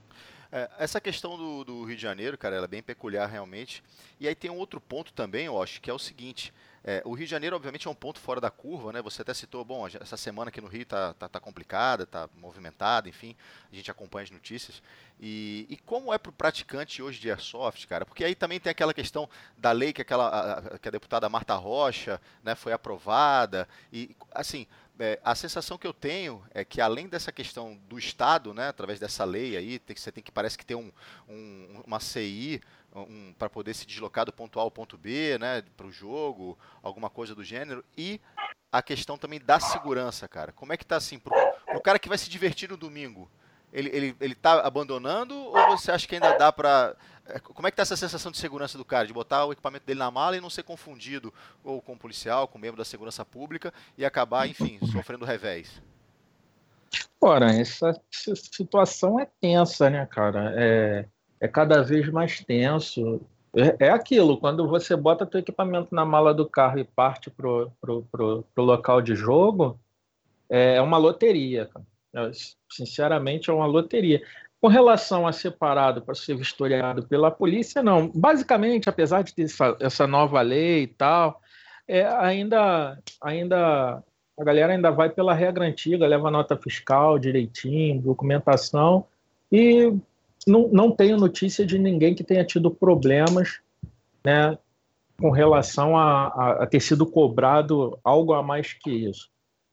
É, 0.50 0.70
essa 0.78 1.00
questão 1.00 1.36
do, 1.36 1.64
do, 1.64 1.84
Rio 1.84 1.96
de 1.96 2.02
Janeiro, 2.02 2.38
cara, 2.38 2.54
ela 2.54 2.66
é 2.66 2.68
bem 2.68 2.82
peculiar 2.82 3.28
realmente. 3.28 3.82
E 4.20 4.28
aí 4.28 4.36
tem 4.36 4.50
um 4.50 4.56
outro 4.56 4.80
ponto 4.80 5.12
também, 5.12 5.46
eu 5.46 5.60
acho, 5.60 5.80
que 5.80 5.90
é 5.90 5.92
o 5.92 5.98
seguinte. 5.98 6.52
É, 6.86 7.00
o 7.06 7.14
Rio 7.14 7.24
de 7.24 7.30
Janeiro, 7.30 7.56
obviamente, 7.56 7.88
é 7.88 7.90
um 7.90 7.94
ponto 7.94 8.20
fora 8.20 8.42
da 8.42 8.50
curva, 8.50 8.92
né? 8.92 9.00
Você 9.00 9.22
até 9.22 9.32
citou, 9.32 9.64
bom, 9.64 9.86
essa 9.86 10.18
semana 10.18 10.50
aqui 10.50 10.60
no 10.60 10.66
Rio 10.66 10.84
tá, 10.84 11.14
tá, 11.14 11.26
tá 11.26 11.40
complicada, 11.40 12.04
tá 12.04 12.28
movimentada, 12.36 13.08
enfim, 13.08 13.34
a 13.72 13.74
gente 13.74 13.90
acompanha 13.90 14.24
as 14.24 14.30
notícias. 14.30 14.82
E, 15.18 15.66
e 15.70 15.78
como 15.78 16.12
é 16.12 16.18
para 16.18 16.28
o 16.28 16.32
praticante 16.32 17.02
hoje 17.02 17.18
de 17.18 17.30
airsoft, 17.30 17.86
cara? 17.86 18.04
Porque 18.04 18.22
aí 18.22 18.34
também 18.34 18.60
tem 18.60 18.70
aquela 18.70 18.92
questão 18.92 19.26
da 19.56 19.72
lei 19.72 19.94
que, 19.94 20.02
aquela, 20.02 20.58
a, 20.58 20.78
que 20.78 20.86
a 20.86 20.90
deputada 20.90 21.26
Marta 21.26 21.54
Rocha 21.54 22.20
né, 22.42 22.54
foi 22.54 22.74
aprovada. 22.74 23.66
E, 23.90 24.14
assim, 24.30 24.66
é, 24.98 25.18
a 25.24 25.34
sensação 25.34 25.78
que 25.78 25.86
eu 25.86 25.92
tenho 25.94 26.44
é 26.52 26.64
que 26.64 26.80
além 26.80 27.08
dessa 27.08 27.32
questão 27.32 27.76
do 27.88 27.98
Estado, 27.98 28.52
né, 28.52 28.68
através 28.68 29.00
dessa 29.00 29.24
lei 29.24 29.56
aí, 29.56 29.78
tem, 29.78 29.96
você 29.96 30.12
tem 30.12 30.22
que 30.22 30.30
parece 30.30 30.58
que 30.58 30.66
ter 30.66 30.74
um, 30.74 30.92
um, 31.28 31.82
uma 31.86 31.98
CI 31.98 32.60
um, 32.94 33.34
para 33.38 33.50
poder 33.50 33.74
se 33.74 33.86
deslocar 33.86 34.24
do 34.24 34.32
ponto 34.32 34.58
A 34.58 34.62
ao 34.62 34.70
ponto 34.70 34.96
B, 34.96 35.36
né, 35.38 35.62
para 35.76 35.86
o 35.86 35.92
jogo, 35.92 36.58
alguma 36.82 37.10
coisa 37.10 37.34
do 37.34 37.42
gênero, 37.42 37.84
e 37.96 38.20
a 38.70 38.82
questão 38.82 39.18
também 39.18 39.40
da 39.40 39.58
segurança, 39.58 40.28
cara. 40.28 40.52
Como 40.52 40.72
é 40.72 40.76
que 40.76 40.86
tá 40.86 40.96
assim, 40.96 41.18
pro, 41.18 41.34
pro 41.66 41.80
cara 41.80 41.98
que 41.98 42.08
vai 42.08 42.18
se 42.18 42.30
divertir 42.30 42.68
no 42.68 42.76
domingo? 42.76 43.30
Ele, 43.72 43.90
ele, 43.92 44.16
ele 44.20 44.34
tá 44.36 44.60
abandonando 44.60 45.34
ou 45.34 45.76
você 45.76 45.90
acha 45.90 46.06
que 46.06 46.14
ainda 46.14 46.38
dá 46.38 46.52
para 46.52 46.94
é, 47.26 47.40
como 47.40 47.66
é 47.66 47.70
que 47.70 47.76
tá 47.76 47.82
essa 47.82 47.96
sensação 47.96 48.30
de 48.30 48.38
segurança 48.38 48.76
do 48.76 48.84
cara, 48.84 49.06
de 49.06 49.12
botar 49.12 49.46
o 49.46 49.52
equipamento 49.52 49.86
dele 49.86 49.98
na 49.98 50.10
mala 50.10 50.36
e 50.36 50.40
não 50.40 50.50
ser 50.50 50.62
confundido 50.62 51.32
ou 51.62 51.80
com 51.80 51.94
um 51.94 51.98
policial, 51.98 52.46
com 52.46 52.58
um 52.58 52.60
membro 52.60 52.78
da 52.78 52.84
segurança 52.84 53.24
pública 53.24 53.72
e 53.96 54.04
acabar, 54.04 54.46
enfim, 54.46 54.78
sofrendo 54.92 55.24
revés? 55.24 55.82
Ora, 57.20 57.50
essa 57.50 57.98
situação 58.10 59.18
é 59.18 59.26
tensa, 59.40 59.88
né, 59.88 60.06
cara? 60.06 60.52
É, 60.56 61.06
é 61.44 61.48
cada 61.48 61.82
vez 61.82 62.08
mais 62.08 62.40
tenso. 62.40 63.20
É, 63.54 63.86
é 63.86 63.90
aquilo, 63.90 64.38
quando 64.38 64.66
você 64.66 64.96
bota 64.96 65.26
teu 65.26 65.40
equipamento 65.40 65.94
na 65.94 66.02
mala 66.02 66.32
do 66.32 66.48
carro 66.48 66.78
e 66.78 66.84
parte 66.84 67.30
pro, 67.30 67.70
pro, 67.82 68.02
pro, 68.10 68.44
pro 68.54 68.64
local 68.64 69.02
de 69.02 69.14
jogo, 69.14 69.78
é 70.48 70.80
uma 70.80 70.96
loteria. 70.96 71.68
É, 72.14 72.30
sinceramente, 72.70 73.50
é 73.50 73.52
uma 73.52 73.66
loteria. 73.66 74.22
Com 74.58 74.68
relação 74.68 75.26
a 75.26 75.32
separado 75.32 76.00
para 76.00 76.14
ser 76.14 76.34
vistoriado 76.34 77.06
pela 77.06 77.30
polícia, 77.30 77.82
não. 77.82 78.10
Basicamente, 78.14 78.88
apesar 78.88 79.22
de 79.22 79.34
ter 79.34 79.42
essa, 79.42 79.76
essa 79.80 80.06
nova 80.06 80.40
lei 80.40 80.84
e 80.84 80.86
tal, 80.86 81.42
é, 81.86 82.06
ainda, 82.06 82.98
ainda 83.20 84.02
a 84.38 84.44
galera 84.44 84.72
ainda 84.72 84.90
vai 84.90 85.10
pela 85.10 85.34
regra 85.34 85.66
antiga, 85.66 86.06
leva 86.06 86.30
nota 86.30 86.56
fiscal 86.56 87.18
direitinho, 87.18 88.00
documentação, 88.00 89.04
e 89.52 89.92
não, 90.46 90.68
não 90.68 90.90
tenho 90.90 91.16
notícia 91.16 91.64
de 91.64 91.78
ninguém 91.78 92.14
que 92.14 92.24
tenha 92.24 92.44
tido 92.44 92.70
problemas 92.70 93.60
né, 94.24 94.58
com 95.18 95.30
relação 95.30 95.96
a, 95.96 96.26
a, 96.26 96.62
a, 96.62 96.66
ter 96.66 96.80
sido 96.80 97.06
cobrado 97.06 97.98
algo 98.02 98.32
a 98.32 98.42
mais 98.42 98.72
que 98.72 98.90
isso. 98.90 99.30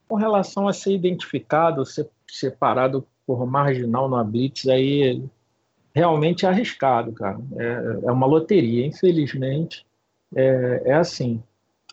Com 0.07 0.15
relação 0.15 0.67
a 0.67 0.73
ser 0.73 0.93
identificado, 0.93 1.85
ser 1.85 2.09
separado 2.27 3.05
por 3.25 3.45
marginal 3.45 4.09
na 4.09 4.23
Blitz, 4.23 4.67
aí 4.67 5.23
realmente 5.93 6.45
é 6.45 6.49
arriscado, 6.49 7.13
cara. 7.13 7.39
É, 7.57 8.07
é 8.07 8.11
uma 8.11 8.27
loteria, 8.27 8.85
infelizmente. 8.85 9.85
É, 10.35 10.81
é 10.85 10.93
assim. 10.93 11.41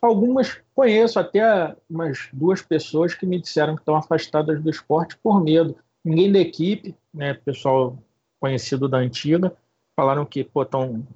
Algumas 0.01 0.61
conheço 0.75 1.19
até 1.19 1.75
umas 1.91 2.29
duas 2.33 2.63
pessoas 2.63 3.15
que 3.15 3.27
me 3.27 3.41
disseram 3.41 3.75
que 3.75 3.83
estão 3.83 3.97
afastadas 3.97 4.63
do 4.63 4.71
esporte 4.71 5.17
por 5.21 5.43
medo. 5.43 5.77
Ninguém 6.05 6.31
da 6.31 6.39
equipe, 6.39 6.95
né, 7.13 7.35
pessoal 7.35 7.99
conhecido 8.41 8.89
da 8.89 8.99
antiga, 8.99 9.57
falaram 9.97 10.25
que 10.25 10.41
estão 10.41 11.07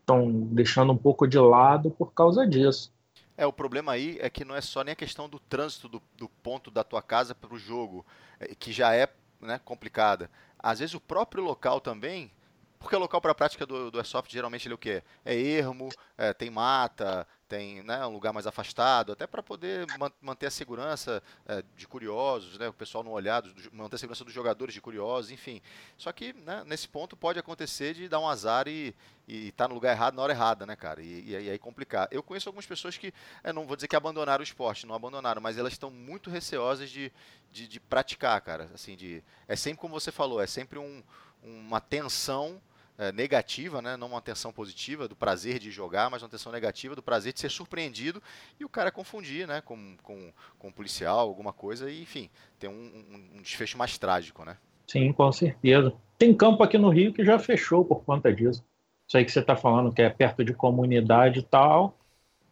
estão 0.00 0.30
deixando 0.30 0.92
um 0.92 0.96
pouco 0.96 1.26
de 1.26 1.38
lado 1.38 1.90
por 1.90 2.12
causa 2.12 2.46
disso. 2.46 2.92
É, 3.36 3.44
o 3.44 3.52
problema 3.52 3.92
aí 3.92 4.16
é 4.20 4.30
que 4.30 4.44
não 4.44 4.54
é 4.54 4.60
só 4.60 4.84
nem 4.84 4.92
a 4.92 4.96
questão 4.96 5.28
do 5.28 5.38
trânsito 5.40 5.88
do, 5.88 6.00
do 6.16 6.28
ponto 6.28 6.70
da 6.70 6.84
tua 6.84 7.02
casa 7.02 7.34
para 7.34 7.52
o 7.52 7.58
jogo, 7.58 8.06
é, 8.38 8.54
que 8.54 8.72
já 8.72 8.94
é 8.94 9.08
né, 9.40 9.60
complicada. 9.64 10.30
Às 10.58 10.78
vezes 10.78 10.94
o 10.94 11.00
próprio 11.00 11.42
local 11.42 11.80
também, 11.80 12.30
porque 12.78 12.96
o 12.96 12.98
local 12.98 13.20
para 13.20 13.34
prática 13.34 13.66
do, 13.66 13.90
do 13.90 13.98
Airsoft 13.98 14.32
geralmente 14.32 14.66
ele 14.66 14.74
é 14.74 14.76
o 14.76 14.78
quê? 14.78 15.02
É 15.24 15.34
ermo, 15.34 15.88
é, 16.16 16.32
tem 16.32 16.50
mata, 16.50 17.26
tem 17.48 17.82
né, 17.82 18.04
um 18.06 18.12
lugar 18.12 18.32
mais 18.32 18.46
afastado, 18.46 19.12
até 19.12 19.26
para 19.26 19.42
poder 19.42 19.86
manter 20.20 20.46
a 20.46 20.50
segurança 20.50 21.22
é, 21.46 21.62
de 21.76 21.86
curiosos, 21.86 22.58
né, 22.58 22.68
o 22.68 22.72
pessoal 22.72 23.04
não 23.04 23.12
olhar, 23.12 23.42
manter 23.72 23.96
a 23.96 23.98
segurança 23.98 24.24
dos 24.24 24.34
jogadores 24.34 24.74
de 24.74 24.80
curiosos, 24.80 25.30
enfim. 25.30 25.60
Só 25.96 26.12
que 26.12 26.32
né, 26.32 26.64
nesse 26.66 26.88
ponto 26.88 27.16
pode 27.16 27.38
acontecer 27.38 27.94
de 27.94 28.08
dar 28.08 28.18
um 28.18 28.28
azar 28.28 28.66
e 28.66 28.94
estar 29.28 29.64
tá 29.64 29.68
no 29.68 29.74
lugar 29.74 29.92
errado 29.92 30.14
na 30.14 30.22
hora 30.22 30.32
errada, 30.32 30.66
né, 30.66 30.74
cara? 30.74 31.02
E, 31.02 31.30
e, 31.30 31.36
aí 31.36 31.58
complicar. 31.58 32.08
Eu 32.10 32.22
conheço 32.22 32.48
algumas 32.48 32.66
pessoas 32.66 32.96
que, 32.96 33.12
é, 33.44 33.52
não 33.52 33.66
vou 33.66 33.76
dizer 33.76 33.88
que 33.88 33.96
abandonaram 33.96 34.40
o 34.40 34.44
esporte, 34.44 34.86
não 34.86 34.94
abandonaram, 34.94 35.40
mas 35.40 35.56
elas 35.56 35.72
estão 35.72 35.90
muito 35.90 36.30
receosas 36.30 36.90
de, 36.90 37.12
de, 37.52 37.68
de 37.68 37.80
praticar, 37.80 38.40
cara. 38.40 38.70
Assim, 38.74 38.96
de, 38.96 39.22
é 39.46 39.54
sempre 39.54 39.80
como 39.80 39.98
você 39.98 40.10
falou, 40.10 40.40
é 40.40 40.46
sempre 40.46 40.78
um, 40.78 41.02
uma 41.42 41.80
tensão 41.80 42.60
é, 42.98 43.12
negativa, 43.12 43.82
né? 43.82 43.96
não 43.96 44.08
uma 44.08 44.20
tensão 44.20 44.52
positiva 44.52 45.06
do 45.06 45.14
prazer 45.14 45.58
de 45.58 45.70
jogar, 45.70 46.10
mas 46.10 46.22
uma 46.22 46.28
tensão 46.28 46.50
negativa 46.50 46.94
do 46.94 47.02
prazer 47.02 47.32
de 47.32 47.40
ser 47.40 47.50
surpreendido 47.50 48.22
e 48.58 48.64
o 48.64 48.68
cara 48.68 48.90
confundir 48.90 49.46
né? 49.46 49.60
com, 49.60 49.96
com, 50.02 50.32
com 50.58 50.68
um 50.68 50.72
policial, 50.72 51.28
alguma 51.28 51.52
coisa, 51.52 51.90
e 51.90 52.02
enfim, 52.02 52.30
ter 52.58 52.68
um, 52.68 52.72
um, 52.72 53.38
um 53.38 53.42
desfecho 53.42 53.76
mais 53.76 53.98
trágico. 53.98 54.44
Né? 54.44 54.56
Sim, 54.86 55.12
com 55.12 55.30
certeza. 55.30 55.92
Tem 56.18 56.34
campo 56.34 56.62
aqui 56.62 56.78
no 56.78 56.88
Rio 56.88 57.12
que 57.12 57.24
já 57.24 57.38
fechou 57.38 57.84
por 57.84 58.02
conta 58.04 58.32
disso. 58.32 58.64
Isso 59.06 59.16
aí 59.16 59.24
que 59.24 59.30
você 59.30 59.40
está 59.40 59.56
falando, 59.56 59.92
que 59.92 60.02
é 60.02 60.10
perto 60.10 60.44
de 60.44 60.52
comunidade 60.52 61.40
e 61.40 61.42
tal. 61.42 61.96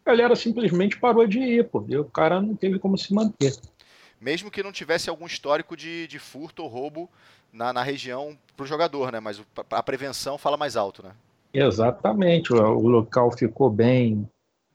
A 0.05 0.11
galera 0.11 0.35
simplesmente 0.35 0.99
parou 0.99 1.25
de 1.25 1.39
ir, 1.39 1.67
pô, 1.67 1.83
e 1.87 1.97
o 1.97 2.05
cara 2.05 2.39
não 2.39 2.55
teve 2.55 2.77
como 2.77 2.97
se 2.97 3.13
manter. 3.13 3.53
Mesmo 4.25 4.49
que 4.49 4.63
não 4.63 4.71
tivesse 4.71 5.07
algum 5.07 5.27
histórico 5.27 5.77
de, 5.77 6.07
de 6.07 6.17
furto 6.17 6.63
ou 6.63 6.67
roubo 6.67 7.07
na, 7.53 7.71
na 7.71 7.83
região 7.83 8.35
para 8.57 8.63
o 8.63 8.67
jogador, 8.67 9.11
né? 9.11 9.19
Mas 9.19 9.39
a 9.69 9.83
prevenção 9.83 10.35
fala 10.35 10.57
mais 10.57 10.75
alto, 10.75 11.03
né? 11.03 11.11
Exatamente, 11.53 12.51
o, 12.51 12.87
local 12.87 13.31
ficou 13.31 13.69
bem. 13.69 14.27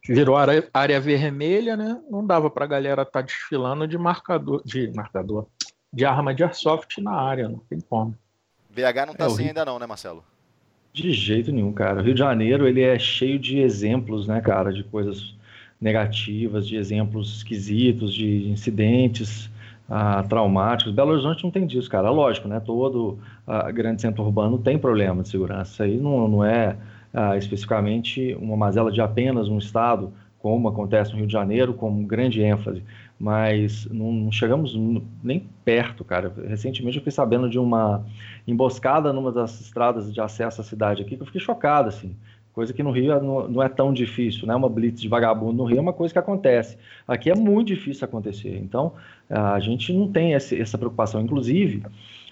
Virou 0.07 0.37
área, 0.37 0.69
área 0.73 1.01
vermelha, 1.01 1.77
né? 1.77 2.01
Não 2.09 2.25
dava 2.25 2.49
para 2.49 2.65
a 2.65 2.69
galera 2.69 3.03
estar 3.03 3.11
tá 3.11 3.23
desfilando 3.23 3.89
de 3.89 3.99
marcador, 3.99 4.63
de 4.65 4.89
marcador, 4.95 5.49
de 5.93 6.05
arma 6.05 6.33
de 6.33 6.45
airsoft 6.45 6.99
na 6.99 7.13
área, 7.13 7.49
não 7.49 7.59
tem 7.59 7.81
como. 7.81 8.17
BH 8.71 9.05
não 9.05 9.13
está 9.15 9.25
é, 9.25 9.27
assim 9.27 9.39
Rio... 9.39 9.49
ainda 9.49 9.65
não, 9.65 9.81
né, 9.81 9.87
Marcelo? 9.87 10.23
De 10.93 11.13
jeito 11.13 11.51
nenhum, 11.51 11.73
cara. 11.73 12.01
O 12.01 12.05
Rio 12.05 12.15
de 12.15 12.21
Janeiro 12.21 12.69
ele 12.69 12.83
é 12.83 12.97
cheio 13.01 13.37
de 13.37 13.59
exemplos, 13.59 14.29
né, 14.29 14.41
cara, 14.41 14.73
de 14.73 14.85
coisas 14.85 15.35
negativas, 15.81 16.69
de 16.69 16.77
exemplos 16.77 17.39
esquisitos, 17.39 18.13
de 18.15 18.49
incidentes 18.49 19.51
ah, 19.89 20.23
traumáticos. 20.23 20.95
Belo 20.95 21.13
Horizonte 21.13 21.43
não 21.43 21.51
tem 21.51 21.67
disso, 21.67 21.91
cara. 21.91 22.11
Lógico, 22.11 22.47
né? 22.47 22.61
Todo 22.61 23.19
ah, 23.47 23.71
grande 23.73 24.03
centro 24.03 24.23
urbano 24.23 24.59
tem 24.59 24.79
problema 24.79 25.23
de 25.23 25.29
segurança. 25.29 25.73
Isso 25.73 25.83
aí 25.83 25.97
não, 25.97 26.29
não 26.29 26.45
é 26.45 26.77
ah, 27.13 27.37
especificamente 27.37 28.35
uma 28.41 28.57
mazela 28.57 28.93
de 28.93 29.01
apenas 29.01 29.49
um 29.49 29.59
estado, 29.59 30.13
como 30.39 30.69
acontece 30.69 31.13
no 31.13 31.19
Rio 31.19 31.27
de 31.27 31.33
Janeiro, 31.33 31.75
com 31.75 32.05
grande 32.05 32.43
ênfase. 32.43 32.85
Mas 33.19 33.87
não, 33.91 34.13
não 34.13 34.33
chegamos 34.33 34.75
nem 35.23 35.47
perto, 35.65 36.05
cara. 36.05 36.33
Recentemente 36.47 36.97
eu 36.97 37.01
fiquei 37.01 37.13
sabendo 37.13 37.51
de 37.51 37.59
uma 37.59 38.05
emboscada 38.47 39.13
numa 39.13 39.33
das 39.33 39.61
estradas 39.61 40.13
de 40.13 40.21
acesso 40.21 40.61
à 40.61 40.65
cidade 40.65 41.03
aqui, 41.03 41.17
que 41.17 41.23
eu 41.23 41.27
fiquei 41.27 41.41
chocado, 41.41 41.89
assim. 41.89 42.15
Coisa 42.61 42.75
que 42.75 42.83
no 42.83 42.91
Rio 42.91 43.19
não 43.49 43.63
é 43.63 43.71
tão 43.71 43.91
difícil, 43.91 44.47
né? 44.47 44.55
Uma 44.55 44.69
blitz 44.69 45.01
de 45.01 45.09
vagabundo 45.09 45.55
no 45.55 45.65
Rio 45.65 45.79
é 45.79 45.81
uma 45.81 45.95
coisa 45.95 46.13
que 46.13 46.19
acontece. 46.19 46.77
Aqui 47.09 47.31
é 47.31 47.35
muito 47.35 47.69
difícil 47.69 48.05
acontecer. 48.05 48.55
Então, 48.59 48.93
a 49.31 49.59
gente 49.61 49.95
não 49.95 50.13
tem 50.13 50.35
essa 50.35 50.77
preocupação. 50.77 51.23
Inclusive, 51.23 51.83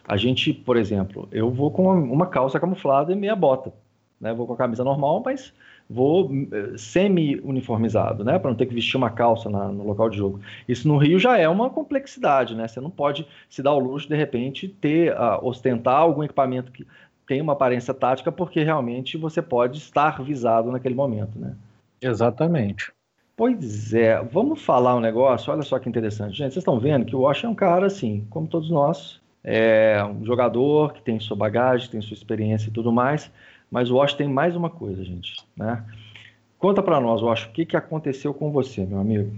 a 0.07 0.19
gente, 0.19 0.53
por 0.53 0.77
exemplo, 0.77 1.27
eu 1.33 1.51
vou 1.51 1.71
com 1.71 1.91
uma 1.91 2.27
calça 2.27 2.61
camuflada 2.61 3.11
e 3.11 3.17
meia 3.17 3.35
bota. 3.35 3.73
Né? 4.21 4.35
Vou 4.35 4.47
com 4.47 4.53
a 4.53 4.57
camisa 4.59 4.85
normal, 4.85 5.23
mas 5.25 5.55
vou 5.89 6.31
eh, 6.53 6.77
semi-uniformizado, 6.77 8.23
né? 8.23 8.39
Para 8.39 8.51
não 8.51 8.57
ter 8.57 8.67
que 8.67 8.75
vestir 8.75 8.99
uma 8.99 9.09
calça 9.09 9.49
na, 9.49 9.69
no 9.69 9.87
local 9.87 10.11
de 10.11 10.19
jogo. 10.19 10.41
Isso 10.69 10.87
no 10.87 10.99
Rio 10.99 11.19
já 11.19 11.39
é 11.39 11.49
uma 11.49 11.71
complexidade, 11.71 12.55
né? 12.55 12.69
Você 12.69 12.81
não 12.83 12.91
pode 12.91 13.27
se 13.49 13.63
dar 13.63 13.73
o 13.73 13.79
luxo, 13.79 14.07
de 14.07 14.15
repente, 14.15 14.69
ter, 14.69 15.15
uh, 15.15 15.43
ostentar 15.43 15.97
algum 15.97 16.23
equipamento 16.23 16.71
que 16.71 16.87
tem 17.29 17.43
uma 17.43 17.53
aparência 17.53 17.93
tática, 17.93 18.33
porque 18.33 18.65
realmente 18.65 19.19
você 19.19 19.43
pode 19.43 19.77
estar 19.77 20.23
visado 20.23 20.73
naquele 20.73 20.95
momento, 20.95 21.39
né? 21.39 21.55
Exatamente. 22.01 22.91
Pois 23.37 23.93
é, 23.93 24.21
vamos 24.25 24.63
falar 24.63 24.97
um 24.97 25.01
negócio, 25.01 25.53
olha 25.53 25.63
só 25.63 25.79
que 25.79 25.89
interessante. 25.89 26.39
Gente, 26.39 26.55
vocês 26.55 26.63
estão 26.63 26.81
vendo 26.81 27.05
que 27.05 27.15
o 27.15 27.21
Wash 27.21 27.45
é 27.45 27.49
um 27.49 27.55
cara 27.55 27.87
assim, 27.87 28.27
como 28.31 28.49
todos 28.49 28.71
nós, 28.71 29.21
é 29.45 30.03
um 30.05 30.25
jogador 30.25 30.95
que 30.95 31.03
tem 31.03 31.21
sua 31.21 31.37
bagagem, 31.37 31.91
tem 31.91 32.01
sua 32.01 32.15
experiência 32.15 32.69
e 32.69 32.73
tudo 32.73 32.91
mais, 32.91 33.31
mas 33.71 33.91
o 33.91 33.97
Wash 33.97 34.15
tem 34.15 34.27
mais 34.27 34.57
uma 34.57 34.71
coisa, 34.71 35.05
gente, 35.05 35.37
né? 35.55 35.85
Conta 36.59 36.83
para 36.83 36.99
nós, 36.99 37.23
Wash, 37.23 37.45
o 37.45 37.53
que, 37.53 37.67
que 37.67 37.77
aconteceu 37.77 38.33
com 38.33 38.51
você, 38.51 38.85
meu 38.85 38.99
amigo? 38.99 39.37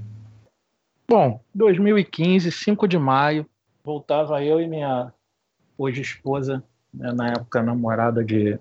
Bom, 1.08 1.40
2015, 1.52 2.52
5 2.52 2.86
de 2.86 2.98
maio, 2.98 3.44
voltava 3.84 4.42
eu 4.42 4.60
e 4.60 4.68
minha 4.68 5.12
hoje 5.76 6.00
esposa 6.00 6.62
né, 6.92 7.12
na 7.12 7.28
época 7.28 7.62
namorada 7.62 8.24
de. 8.24 8.58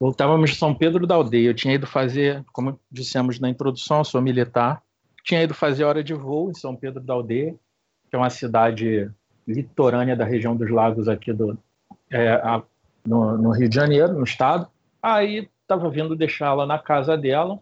Voltávamos 0.00 0.50
de 0.50 0.56
São 0.56 0.74
Pedro 0.74 1.06
da 1.06 1.16
Aldeia. 1.16 1.48
Eu 1.48 1.54
tinha 1.54 1.74
ido 1.74 1.86
fazer, 1.86 2.44
como 2.52 2.78
dissemos 2.90 3.40
na 3.40 3.48
introdução, 3.48 3.98
eu 3.98 4.04
sou 4.04 4.22
militar. 4.22 4.80
Tinha 5.24 5.42
ido 5.42 5.54
fazer 5.54 5.84
hora 5.84 6.04
de 6.04 6.14
voo 6.14 6.50
em 6.50 6.54
São 6.54 6.76
Pedro 6.76 7.02
da 7.02 7.14
Aldeia, 7.14 7.54
que 8.08 8.14
é 8.14 8.18
uma 8.18 8.30
cidade 8.30 9.10
litorânea 9.46 10.14
da 10.14 10.24
região 10.24 10.54
dos 10.54 10.70
lagos 10.70 11.08
aqui 11.08 11.32
do, 11.32 11.58
é, 12.10 12.30
a, 12.34 12.62
no, 13.04 13.36
no, 13.38 13.50
Rio 13.50 13.68
de 13.68 13.74
Janeiro, 13.74 14.12
no 14.12 14.24
estado. 14.24 14.68
Aí 15.02 15.48
estava 15.62 15.90
vindo 15.90 16.14
deixá-la 16.14 16.64
na 16.64 16.78
casa 16.78 17.16
dela. 17.16 17.58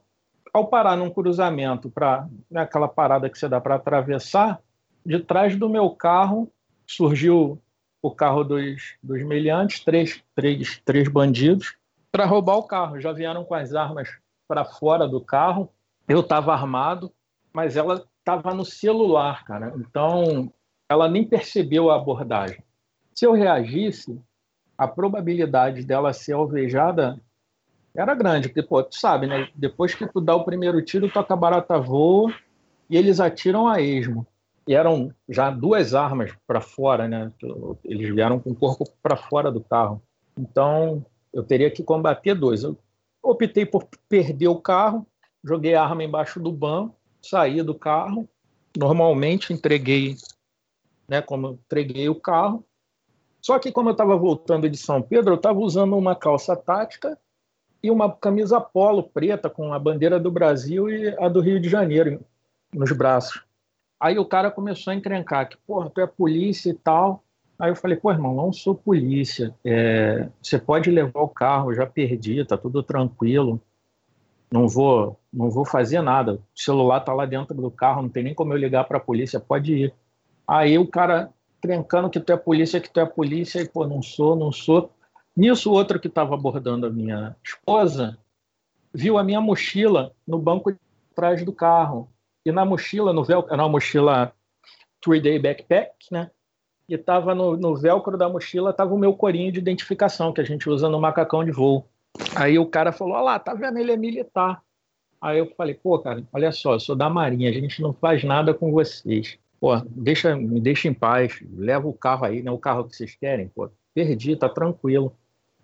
Ao 0.53 0.67
parar 0.67 0.97
num 0.97 1.11
cruzamento, 1.11 1.91
para 1.91 2.27
né, 2.51 2.63
aquela 2.63 2.89
parada 2.89 3.29
que 3.29 3.39
você 3.39 3.49
dá 3.49 3.61
para 3.61 3.77
atravessar, 3.77 4.61
de 5.05 5.21
trás 5.21 5.57
do 5.57 5.69
meu 5.69 5.91
carro 5.91 6.51
surgiu 6.87 7.61
o 8.07 8.15
carro 8.15 8.45
dos, 8.45 8.95
dos 9.03 9.23
meliantes, 9.23 9.81
três, 9.81 10.23
três, 10.35 10.81
três 10.85 11.09
bandidos, 11.09 11.77
para 12.11 12.25
roubar 12.25 12.57
o 12.57 12.63
carro. 12.63 13.01
Já 13.01 13.13
vieram 13.13 13.45
com 13.45 13.55
as 13.55 13.75
armas 13.75 14.09
para 14.47 14.65
fora 14.65 15.09
do 15.09 15.21
carro. 15.21 15.69
Eu 16.09 16.21
estava 16.21 16.53
armado, 16.53 17.13
mas 17.53 17.77
ela 17.77 18.07
estava 18.19 18.55
no 18.55 18.65
celular, 18.65 19.45
cara. 19.45 19.75
Então, 19.77 20.53
ela 20.89 21.09
nem 21.09 21.25
percebeu 21.25 21.91
a 21.91 21.97
abordagem. 21.97 22.63
Se 23.15 23.27
eu 23.27 23.33
reagisse, 23.33 24.21
a 24.79 24.87
probabilidade 24.87 25.85
dela 25.85 26.13
ser 26.13 26.33
alvejada 26.33 27.21
era 27.95 28.15
grande, 28.15 28.49
porque, 28.49 28.63
pô, 28.63 28.83
tu 28.83 28.95
sabe, 28.95 29.27
né? 29.27 29.49
Depois 29.55 29.95
que 29.95 30.07
tu 30.07 30.21
dá 30.21 30.35
o 30.35 30.45
primeiro 30.45 30.83
tiro, 30.83 31.11
toca 31.11 31.35
barata 31.35 31.79
voa 31.79 32.33
e 32.89 32.97
eles 32.97 33.21
atiram 33.21 33.67
a 33.67 33.81
esmo 33.81 34.27
e 34.67 34.75
eram 34.75 35.13
já 35.29 35.51
duas 35.51 35.95
armas 35.95 36.33
para 36.47 36.61
fora, 36.61 37.07
né? 37.07 37.33
Eles 37.85 38.13
vieram 38.13 38.41
com 38.41 38.51
o 38.51 38.55
corpo 38.55 38.85
para 39.03 39.17
fora 39.17 39.51
do 39.51 39.61
carro. 39.61 40.03
Então, 40.37 41.05
eu 41.33 41.45
teria 41.45 41.71
que 41.71 41.85
combater 41.85 42.35
dois. 42.35 42.65
Eu 42.65 42.77
optei 43.23 43.65
por 43.65 43.87
perder 44.09 44.49
o 44.49 44.61
carro, 44.61 45.07
joguei 45.45 45.75
a 45.75 45.85
arma 45.85 46.03
embaixo 46.03 46.41
do 46.41 46.51
banco, 46.51 46.97
saí 47.23 47.63
do 47.63 47.75
carro. 47.75 48.29
Normalmente 48.77 49.53
entreguei, 49.53 50.17
né, 51.09 51.23
como 51.23 51.61
entreguei 51.65 52.09
o 52.09 52.15
carro. 52.15 52.65
Só 53.41 53.61
que 53.61 53.71
como 53.71 53.91
eu 53.91 53.93
estava 53.93 54.17
voltando 54.17 54.69
de 54.69 54.77
São 54.77 55.01
Pedro, 55.01 55.35
eu 55.35 55.37
estava 55.37 55.61
usando 55.61 55.97
uma 55.97 56.17
calça 56.17 56.57
tática 56.57 57.17
e 57.81 57.91
uma 57.91 58.11
camisa 58.11 58.61
polo 58.61 59.05
preta 59.05 59.49
com 59.49 59.73
a 59.73 59.79
bandeira 59.79 60.19
do 60.19 60.31
Brasil 60.31 60.91
e 60.91 61.17
a 61.21 61.29
do 61.29 61.41
Rio 61.41 61.61
de 61.61 61.69
Janeiro 61.69 62.21
nos 62.75 62.91
braços. 62.91 63.46
Aí 64.07 64.21
o 64.21 64.25
cara 64.25 64.53
começou 64.53 64.93
a 64.93 64.95
encrencar 64.95 65.49
que, 65.49 65.57
porra, 65.67 65.91
tu 65.91 66.01
é 66.01 66.07
polícia 66.07 66.71
e 66.71 66.75
tal. 66.75 67.25
Aí 67.59 67.73
eu 67.73 67.75
falei, 67.75 67.97
pô, 67.97 68.13
irmão, 68.13 68.33
não 68.37 68.53
sou 68.53 68.73
polícia. 68.73 69.53
É, 69.65 70.29
você 70.41 70.61
pode 70.61 70.93
levar 70.93 71.23
o 71.23 71.29
carro, 71.29 71.75
já 71.75 71.85
perdi, 71.85 72.45
tá 72.45 72.57
tudo 72.57 72.85
tranquilo. 72.85 73.61
Não 74.49 74.69
vou, 74.69 75.19
não 75.33 75.51
vou 75.51 75.65
fazer 75.65 76.03
nada. 76.03 76.35
O 76.35 76.41
celular 76.55 77.01
tá 77.01 77.13
lá 77.13 77.27
dentro 77.27 77.57
do 77.57 77.69
carro, 77.69 78.03
não 78.03 78.09
tem 78.09 78.23
nem 78.23 78.33
como 78.33 78.53
eu 78.53 78.57
ligar 78.57 78.85
para 78.85 78.99
a 78.99 79.01
polícia, 79.01 79.41
pode 79.41 79.75
ir. 79.75 79.95
Aí 80.47 80.79
o 80.79 80.87
cara 80.87 81.31
trencando 81.61 82.09
que 82.09 82.21
tu 82.21 82.33
é 82.33 82.37
polícia, 82.37 82.81
que 82.81 82.89
tu 82.89 83.01
é 83.01 83.07
polícia, 83.07 83.61
e 83.61 83.69
pô, 83.69 83.89
não 83.89 84.01
sou, 84.03 84.37
não 84.37 84.53
sou. 84.53 84.89
Nisso, 85.37 85.69
o 85.69 85.75
outro 85.75 85.99
que 85.99 86.07
estava 86.07 86.33
abordando 86.37 86.87
a 86.87 86.91
minha 86.91 87.35
esposa 87.45 88.17
viu 88.95 89.19
a 89.19 89.25
minha 89.25 89.41
mochila 89.41 90.13
no 90.25 90.39
banco 90.39 90.71
de 90.71 90.79
trás 91.13 91.45
do 91.45 91.53
carro. 91.53 92.09
E 92.47 92.53
na 92.53 92.65
mochila, 92.65 93.13
no 93.13 93.25
velcro, 93.25 93.53
era 93.53 93.61
uma 93.65 93.69
mochila 93.69 94.33
three 95.01 95.21
day 95.21 95.37
backpack, 95.37 95.93
né? 96.13 96.31
E 96.89 96.97
tava 96.97 97.35
no, 97.35 97.57
no 97.57 97.75
velcro 97.75 98.17
da 98.17 98.29
mochila 98.29 98.73
tava 98.73 98.95
o 98.95 98.99
meu 98.99 99.13
corinho 99.15 99.51
de 99.51 99.59
identificação 99.59 100.33
que 100.33 100.41
a 100.41 100.45
gente 100.45 100.71
usa 100.71 100.89
no 100.89 101.01
macacão 101.01 101.45
de 101.45 101.51
voo. 101.51 101.89
Aí 102.37 102.57
o 102.57 102.65
cara 102.65 102.93
falou: 102.93 103.15
"Olha 103.15 103.25
lá, 103.25 103.39
tá 103.41 103.53
vendo? 103.53 103.79
Ele 103.79 103.91
é 103.91 103.97
militar". 103.97 104.63
Aí 105.21 105.39
eu 105.39 105.53
falei: 105.57 105.75
"Pô, 105.75 105.99
cara, 105.99 106.23
olha 106.33 106.53
só, 106.53 106.75
eu 106.75 106.79
sou 106.79 106.95
da 106.95 107.11
Marinha, 107.11 107.51
a 107.51 107.53
gente 107.53 107.83
não 107.83 107.93
faz 107.93 108.23
nada 108.23 108.55
com 108.55 108.71
vocês. 108.71 109.37
Pô, 109.59 109.77
deixa, 109.85 110.37
me 110.37 110.61
deixa 110.61 110.87
em 110.87 110.95
paz, 110.95 111.43
leva 111.53 111.89
o 111.89 111.93
carro 111.93 112.27
aí, 112.27 112.45
né? 112.45 112.51
O 112.53 112.59
carro 112.59 112.85
que 112.85 112.95
vocês 112.95 113.17
querem, 113.17 113.49
pô. 113.49 113.69
Perdi, 113.93 114.37
tá 114.37 114.49
tranquilo". 114.49 115.13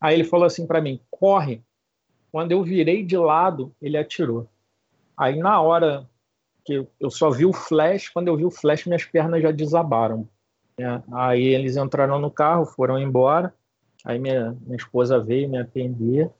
Aí 0.00 0.14
ele 0.14 0.24
falou 0.24 0.46
assim 0.46 0.66
para 0.66 0.80
mim: 0.80 0.98
"Corre". 1.08 1.62
Quando 2.32 2.50
eu 2.50 2.64
virei 2.64 3.04
de 3.04 3.16
lado, 3.16 3.72
ele 3.80 3.96
atirou. 3.96 4.48
Aí 5.16 5.36
na 5.36 5.60
hora 5.60 6.08
que 6.64 6.86
eu 7.00 7.10
só 7.10 7.30
vi 7.30 7.44
o 7.44 7.52
flash, 7.52 8.08
quando 8.08 8.28
eu 8.28 8.36
vi 8.36 8.44
o 8.44 8.50
flash, 8.50 8.86
minhas 8.86 9.04
pernas 9.04 9.42
já 9.42 9.50
desabaram. 9.50 10.28
Né? 10.78 11.02
Aí 11.12 11.42
eles 11.42 11.76
entraram 11.76 12.18
no 12.18 12.30
carro, 12.30 12.64
foram 12.64 12.98
embora. 12.98 13.52
Aí 14.04 14.18
minha, 14.18 14.56
minha 14.62 14.76
esposa 14.76 15.18
veio 15.18 15.48
me 15.48 15.58
atender. 15.58 16.30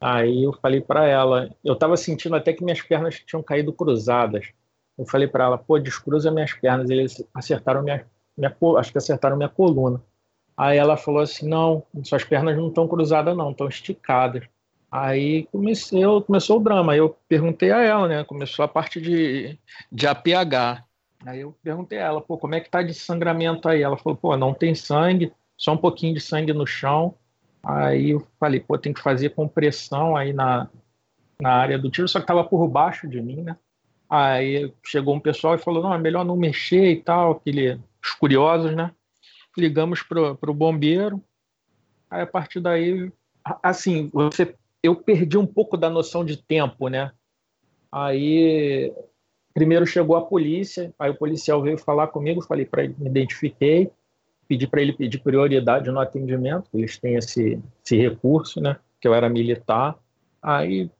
Aí 0.00 0.44
eu 0.44 0.52
falei 0.52 0.80
para 0.80 1.06
ela, 1.06 1.50
eu 1.64 1.74
estava 1.74 1.96
sentindo 1.96 2.36
até 2.36 2.52
que 2.52 2.62
minhas 2.62 2.82
pernas 2.82 3.20
tinham 3.20 3.42
caído 3.42 3.72
cruzadas. 3.72 4.46
Eu 4.98 5.06
falei 5.06 5.26
para 5.26 5.44
ela, 5.44 5.58
pô, 5.58 5.78
descruza 5.78 6.30
minhas 6.30 6.52
pernas. 6.52 6.90
Eles 6.90 7.24
acertaram 7.32 7.82
minha, 7.82 8.06
minha, 8.36 8.54
acho 8.78 8.92
que 8.92 8.98
acertaram 8.98 9.36
minha 9.36 9.48
coluna. 9.48 10.02
Aí 10.56 10.78
ela 10.78 10.96
falou 10.96 11.20
assim, 11.20 11.48
não, 11.48 11.82
suas 12.04 12.22
pernas 12.22 12.56
não 12.56 12.68
estão 12.68 12.86
cruzadas 12.86 13.36
não, 13.36 13.50
estão 13.50 13.66
esticadas. 13.66 14.44
Aí 14.94 15.48
comecei, 15.50 16.02
começou 16.24 16.60
o 16.60 16.62
drama. 16.62 16.94
Eu 16.94 17.18
perguntei 17.28 17.72
a 17.72 17.82
ela, 17.82 18.06
né? 18.06 18.22
Começou 18.22 18.64
a 18.64 18.68
parte 18.68 19.00
de, 19.00 19.58
de 19.90 20.06
APH. 20.06 20.84
Aí 21.26 21.40
eu 21.40 21.52
perguntei 21.64 21.98
a 21.98 22.04
ela, 22.04 22.20
pô, 22.20 22.38
como 22.38 22.54
é 22.54 22.60
que 22.60 22.70
tá 22.70 22.80
de 22.80 22.94
sangramento 22.94 23.68
aí? 23.68 23.82
Ela 23.82 23.96
falou, 23.96 24.16
pô, 24.16 24.36
não 24.36 24.54
tem 24.54 24.72
sangue, 24.72 25.32
só 25.56 25.72
um 25.72 25.76
pouquinho 25.76 26.14
de 26.14 26.20
sangue 26.20 26.52
no 26.52 26.64
chão. 26.64 27.16
Aí 27.60 28.10
eu 28.10 28.24
falei, 28.38 28.60
pô, 28.60 28.78
tem 28.78 28.92
que 28.92 29.02
fazer 29.02 29.30
compressão 29.30 30.14
aí 30.14 30.32
na, 30.32 30.68
na 31.40 31.50
área 31.50 31.76
do 31.76 31.90
tiro, 31.90 32.06
só 32.06 32.20
que 32.20 32.26
tava 32.26 32.44
por 32.44 32.64
baixo 32.68 33.08
de 33.08 33.20
mim, 33.20 33.42
né? 33.42 33.56
Aí 34.08 34.72
chegou 34.86 35.16
um 35.16 35.20
pessoal 35.20 35.56
e 35.56 35.58
falou, 35.58 35.82
não, 35.82 35.92
é 35.92 35.98
melhor 35.98 36.24
não 36.24 36.36
mexer 36.36 36.92
e 36.92 37.02
tal, 37.02 37.32
aquele, 37.32 37.80
os 38.00 38.12
curiosos, 38.12 38.72
né? 38.76 38.92
Ligamos 39.58 40.04
pro, 40.04 40.36
pro 40.36 40.54
bombeiro. 40.54 41.20
Aí 42.08 42.22
a 42.22 42.26
partir 42.28 42.60
daí, 42.60 43.10
assim, 43.60 44.08
você 44.12 44.54
eu 44.84 44.94
perdi 44.94 45.38
um 45.38 45.46
pouco 45.46 45.78
da 45.78 45.88
noção 45.88 46.22
de 46.22 46.36
tempo, 46.36 46.88
né? 46.88 47.10
Aí 47.90 48.92
primeiro 49.54 49.86
chegou 49.86 50.14
a 50.14 50.26
polícia, 50.26 50.92
aí 50.98 51.10
o 51.10 51.14
policial 51.14 51.62
veio 51.62 51.78
falar 51.78 52.08
comigo, 52.08 52.42
falei 52.42 52.66
para 52.66 52.84
ele, 52.84 52.94
me 52.98 53.08
identifiquei, 53.08 53.90
pedi 54.46 54.66
para 54.66 54.82
ele 54.82 54.92
pedir 54.92 55.18
prioridade 55.20 55.90
no 55.90 55.98
atendimento, 55.98 56.68
eles 56.74 56.98
têm 56.98 57.14
esse, 57.14 57.58
esse 57.82 57.96
recurso, 57.96 58.60
né? 58.60 58.76
Que 59.00 59.08
eu 59.08 59.14
era 59.14 59.26
militar. 59.26 59.96
Aí 60.42 60.90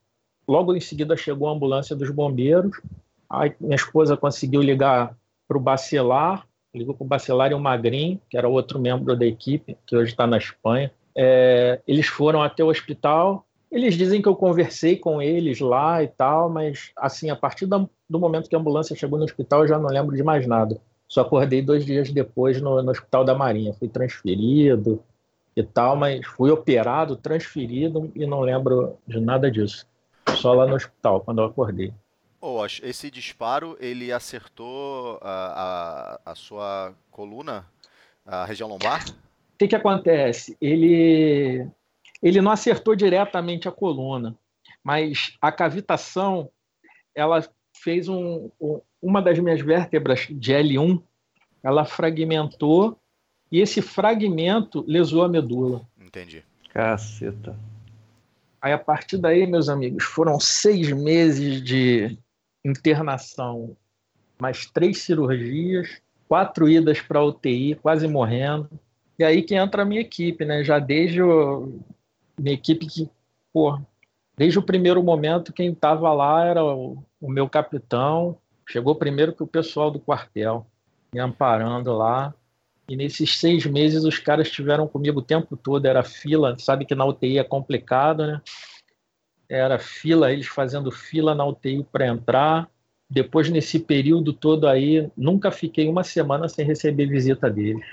logo 0.48 0.74
em 0.74 0.80
seguida 0.80 1.14
chegou 1.14 1.48
a 1.48 1.52
ambulância 1.52 1.94
dos 1.94 2.08
bombeiros, 2.08 2.80
aí 3.28 3.54
minha 3.60 3.76
esposa 3.76 4.16
conseguiu 4.16 4.62
ligar 4.62 5.14
para 5.46 5.58
o 5.58 5.60
bacelar, 5.60 6.46
ligou 6.74 6.94
para 6.94 7.04
o 7.04 7.08
Bacelar 7.08 7.50
e 7.50 7.54
o 7.54 7.60
Magrin, 7.60 8.18
que 8.30 8.36
era 8.38 8.48
outro 8.48 8.80
membro 8.80 9.14
da 9.14 9.26
equipe, 9.26 9.76
que 9.86 9.94
hoje 9.94 10.12
está 10.12 10.26
na 10.26 10.38
Espanha. 10.38 10.90
É, 11.14 11.80
eles 11.86 12.06
foram 12.06 12.42
até 12.42 12.64
o 12.64 12.68
hospital. 12.68 13.46
Eles 13.74 13.96
dizem 13.96 14.22
que 14.22 14.28
eu 14.28 14.36
conversei 14.36 14.96
com 14.96 15.20
eles 15.20 15.58
lá 15.58 16.00
e 16.00 16.06
tal, 16.06 16.48
mas 16.48 16.92
assim, 16.96 17.28
a 17.28 17.34
partir 17.34 17.66
do 17.66 17.90
momento 18.08 18.48
que 18.48 18.54
a 18.54 18.58
ambulância 18.60 18.94
chegou 18.94 19.18
no 19.18 19.24
hospital, 19.24 19.62
eu 19.62 19.68
já 19.68 19.76
não 19.76 19.88
lembro 19.88 20.14
de 20.14 20.22
mais 20.22 20.46
nada. 20.46 20.80
Só 21.08 21.22
acordei 21.22 21.60
dois 21.60 21.84
dias 21.84 22.08
depois 22.12 22.60
no, 22.60 22.80
no 22.80 22.92
Hospital 22.92 23.24
da 23.24 23.34
Marinha. 23.34 23.74
Fui 23.74 23.88
transferido 23.88 25.02
e 25.56 25.62
tal, 25.64 25.96
mas 25.96 26.24
fui 26.24 26.52
operado, 26.52 27.16
transferido 27.16 28.12
e 28.14 28.24
não 28.24 28.42
lembro 28.42 28.96
de 29.08 29.18
nada 29.18 29.50
disso. 29.50 29.84
Só 30.36 30.54
lá 30.54 30.68
no 30.68 30.76
hospital, 30.76 31.22
quando 31.22 31.40
eu 31.40 31.46
acordei. 31.46 31.92
Oh, 32.40 32.64
esse 32.64 33.10
disparo, 33.10 33.76
ele 33.80 34.12
acertou 34.12 35.18
a, 35.20 36.20
a, 36.24 36.30
a 36.30 36.34
sua 36.36 36.94
coluna, 37.10 37.66
a 38.24 38.44
região 38.44 38.68
lombar? 38.68 39.04
O 39.08 39.58
que, 39.58 39.66
que 39.66 39.74
acontece? 39.74 40.56
Ele, 40.60 41.66
ele 42.24 42.40
não 42.40 42.50
acertou 42.50 42.96
diretamente 42.96 43.68
a 43.68 43.72
coluna, 43.72 44.34
mas 44.82 45.36
a 45.40 45.52
cavitação, 45.52 46.50
ela 47.14 47.46
fez 47.76 48.08
um, 48.08 48.50
um 48.60 48.80
uma 49.04 49.20
das 49.20 49.38
minhas 49.38 49.60
vértebras 49.60 50.26
de 50.30 50.52
L1, 50.54 51.02
ela 51.62 51.84
fragmentou 51.84 52.98
e 53.52 53.60
esse 53.60 53.82
fragmento 53.82 54.82
lesou 54.88 55.22
a 55.22 55.28
medula. 55.28 55.86
Entendi. 56.00 56.42
Caceta. 56.72 57.54
Aí, 58.62 58.72
a 58.72 58.78
partir 58.78 59.18
daí, 59.18 59.46
meus 59.46 59.68
amigos, 59.68 60.04
foram 60.04 60.40
seis 60.40 60.90
meses 60.90 61.62
de 61.62 62.16
internação, 62.64 63.76
mais 64.40 64.64
três 64.64 65.02
cirurgias, 65.02 66.00
quatro 66.26 66.66
idas 66.66 66.98
para 67.02 67.22
UTI, 67.22 67.74
quase 67.74 68.08
morrendo. 68.08 68.70
E 69.18 69.22
aí 69.22 69.42
que 69.42 69.54
entra 69.54 69.82
a 69.82 69.84
minha 69.84 70.00
equipe, 70.00 70.46
né? 70.46 70.64
Já 70.64 70.78
desde 70.78 71.22
o... 71.22 71.78
minha 72.38 72.54
equipe 72.54 72.86
que, 72.86 73.10
pô, 73.52 73.78
desde 74.36 74.58
o 74.58 74.62
primeiro 74.62 75.02
momento, 75.02 75.52
quem 75.52 75.72
estava 75.72 76.12
lá 76.12 76.44
era 76.44 76.64
o, 76.64 77.02
o 77.20 77.30
meu 77.30 77.48
capitão, 77.48 78.38
Chegou 78.68 78.94
primeiro 78.94 79.32
que 79.32 79.42
o 79.42 79.46
pessoal 79.46 79.90
do 79.90 80.00
quartel, 80.00 80.66
me 81.12 81.20
amparando 81.20 81.92
lá. 81.92 82.34
E 82.88 82.96
nesses 82.96 83.38
seis 83.38 83.64
meses 83.66 84.04
os 84.04 84.18
caras 84.18 84.46
estiveram 84.46 84.86
comigo 84.86 85.20
o 85.20 85.24
tempo 85.24 85.56
todo, 85.56 85.86
era 85.86 86.02
fila, 86.02 86.56
sabe 86.58 86.84
que 86.84 86.94
na 86.94 87.04
UTI 87.04 87.38
é 87.38 87.44
complicado, 87.44 88.26
né? 88.26 88.40
Era 89.48 89.78
fila, 89.78 90.32
eles 90.32 90.46
fazendo 90.46 90.90
fila 90.90 91.34
na 91.34 91.46
UTI 91.46 91.84
para 91.90 92.06
entrar. 92.06 92.68
Depois, 93.08 93.48
nesse 93.50 93.78
período 93.78 94.32
todo 94.32 94.66
aí, 94.66 95.08
nunca 95.16 95.50
fiquei 95.50 95.88
uma 95.88 96.02
semana 96.02 96.48
sem 96.48 96.64
receber 96.64 97.06
visita 97.06 97.50
deles. 97.50 97.84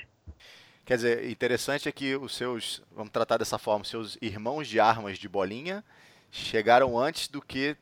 Quer 0.91 0.97
dizer, 0.97 1.31
interessante 1.31 1.87
é 1.87 1.91
que 1.93 2.17
os 2.17 2.35
seus, 2.35 2.83
vamos 2.93 3.13
tratar 3.13 3.37
dessa 3.37 3.57
forma, 3.57 3.85
seus 3.85 4.17
irmãos 4.21 4.67
de 4.67 4.77
armas 4.77 5.17
de 5.17 5.29
bolinha 5.29 5.85
chegaram 6.29 6.99
antes 6.99 7.29
do 7.29 7.41
que 7.41 7.77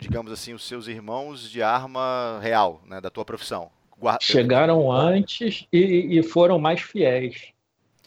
digamos 0.00 0.32
assim, 0.32 0.54
os 0.54 0.64
seus 0.64 0.88
irmãos 0.88 1.50
de 1.50 1.62
arma 1.62 2.40
real, 2.40 2.80
né, 2.86 2.98
da 2.98 3.10
tua 3.10 3.26
profissão? 3.26 3.70
Guarda... 3.98 4.20
Chegaram 4.22 4.90
antes 4.90 5.66
e, 5.70 6.18
e 6.18 6.22
foram 6.22 6.58
mais 6.58 6.80
fiéis. 6.80 7.52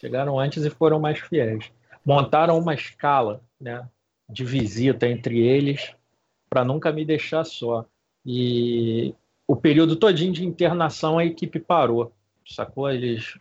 Chegaram 0.02 0.40
antes 0.40 0.66
e 0.66 0.70
foram 0.72 1.00
mais 1.00 1.20
fiéis. 1.20 1.72
Montaram 2.04 2.58
uma 2.58 2.74
escala 2.74 3.44
né, 3.62 3.88
de 4.28 4.44
visita 4.44 5.08
entre 5.08 5.40
eles 5.40 5.94
para 6.50 6.66
nunca 6.66 6.92
me 6.92 7.06
deixar 7.06 7.44
só. 7.44 7.86
E 8.26 9.14
o 9.48 9.56
período 9.56 9.96
todinho 9.96 10.34
de 10.34 10.44
internação 10.44 11.20
a 11.20 11.26
equipe 11.26 11.60
parou, 11.60 12.12
sacou? 12.48 12.90
Eles 12.90 13.38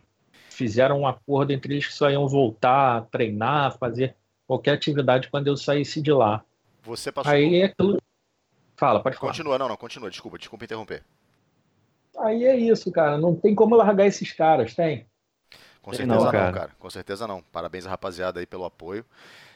fizeram 0.59 0.99
um 0.99 1.07
acordo 1.07 1.51
entre 1.51 1.73
eles 1.73 1.87
que 1.87 1.93
só 1.93 2.09
iam 2.11 2.27
voltar, 2.27 3.07
treinar, 3.09 3.77
fazer 3.77 4.15
qualquer 4.45 4.73
atividade 4.73 5.29
quando 5.29 5.47
eu 5.47 5.55
saísse 5.55 6.01
de 6.01 6.11
lá. 6.11 6.43
Você 6.83 7.11
passou 7.11 7.31
Aí 7.31 7.61
é 7.61 7.65
aquilo, 7.65 7.97
Fala, 8.75 9.01
pode 9.01 9.15
falar. 9.15 9.31
Continua, 9.31 9.57
não, 9.57 9.69
não, 9.69 9.77
continua, 9.77 10.09
desculpa, 10.09 10.37
desculpa 10.37 10.65
interromper. 10.65 11.03
Aí 12.17 12.43
é 12.43 12.57
isso, 12.57 12.91
cara. 12.91 13.17
Não 13.17 13.33
tem 13.33 13.55
como 13.55 13.75
largar 13.75 14.05
esses 14.05 14.33
caras, 14.33 14.73
tem? 14.73 15.05
Com 15.81 15.93
certeza 15.93 16.19
não, 16.19 16.31
cara. 16.31 16.45
não, 16.45 16.53
cara. 16.53 16.71
Com 16.77 16.89
certeza 16.89 17.27
não. 17.27 17.41
Parabéns 17.41 17.85
à 17.85 17.89
rapaziada 17.89 18.39
aí 18.39 18.45
pelo 18.45 18.65
apoio. 18.65 19.05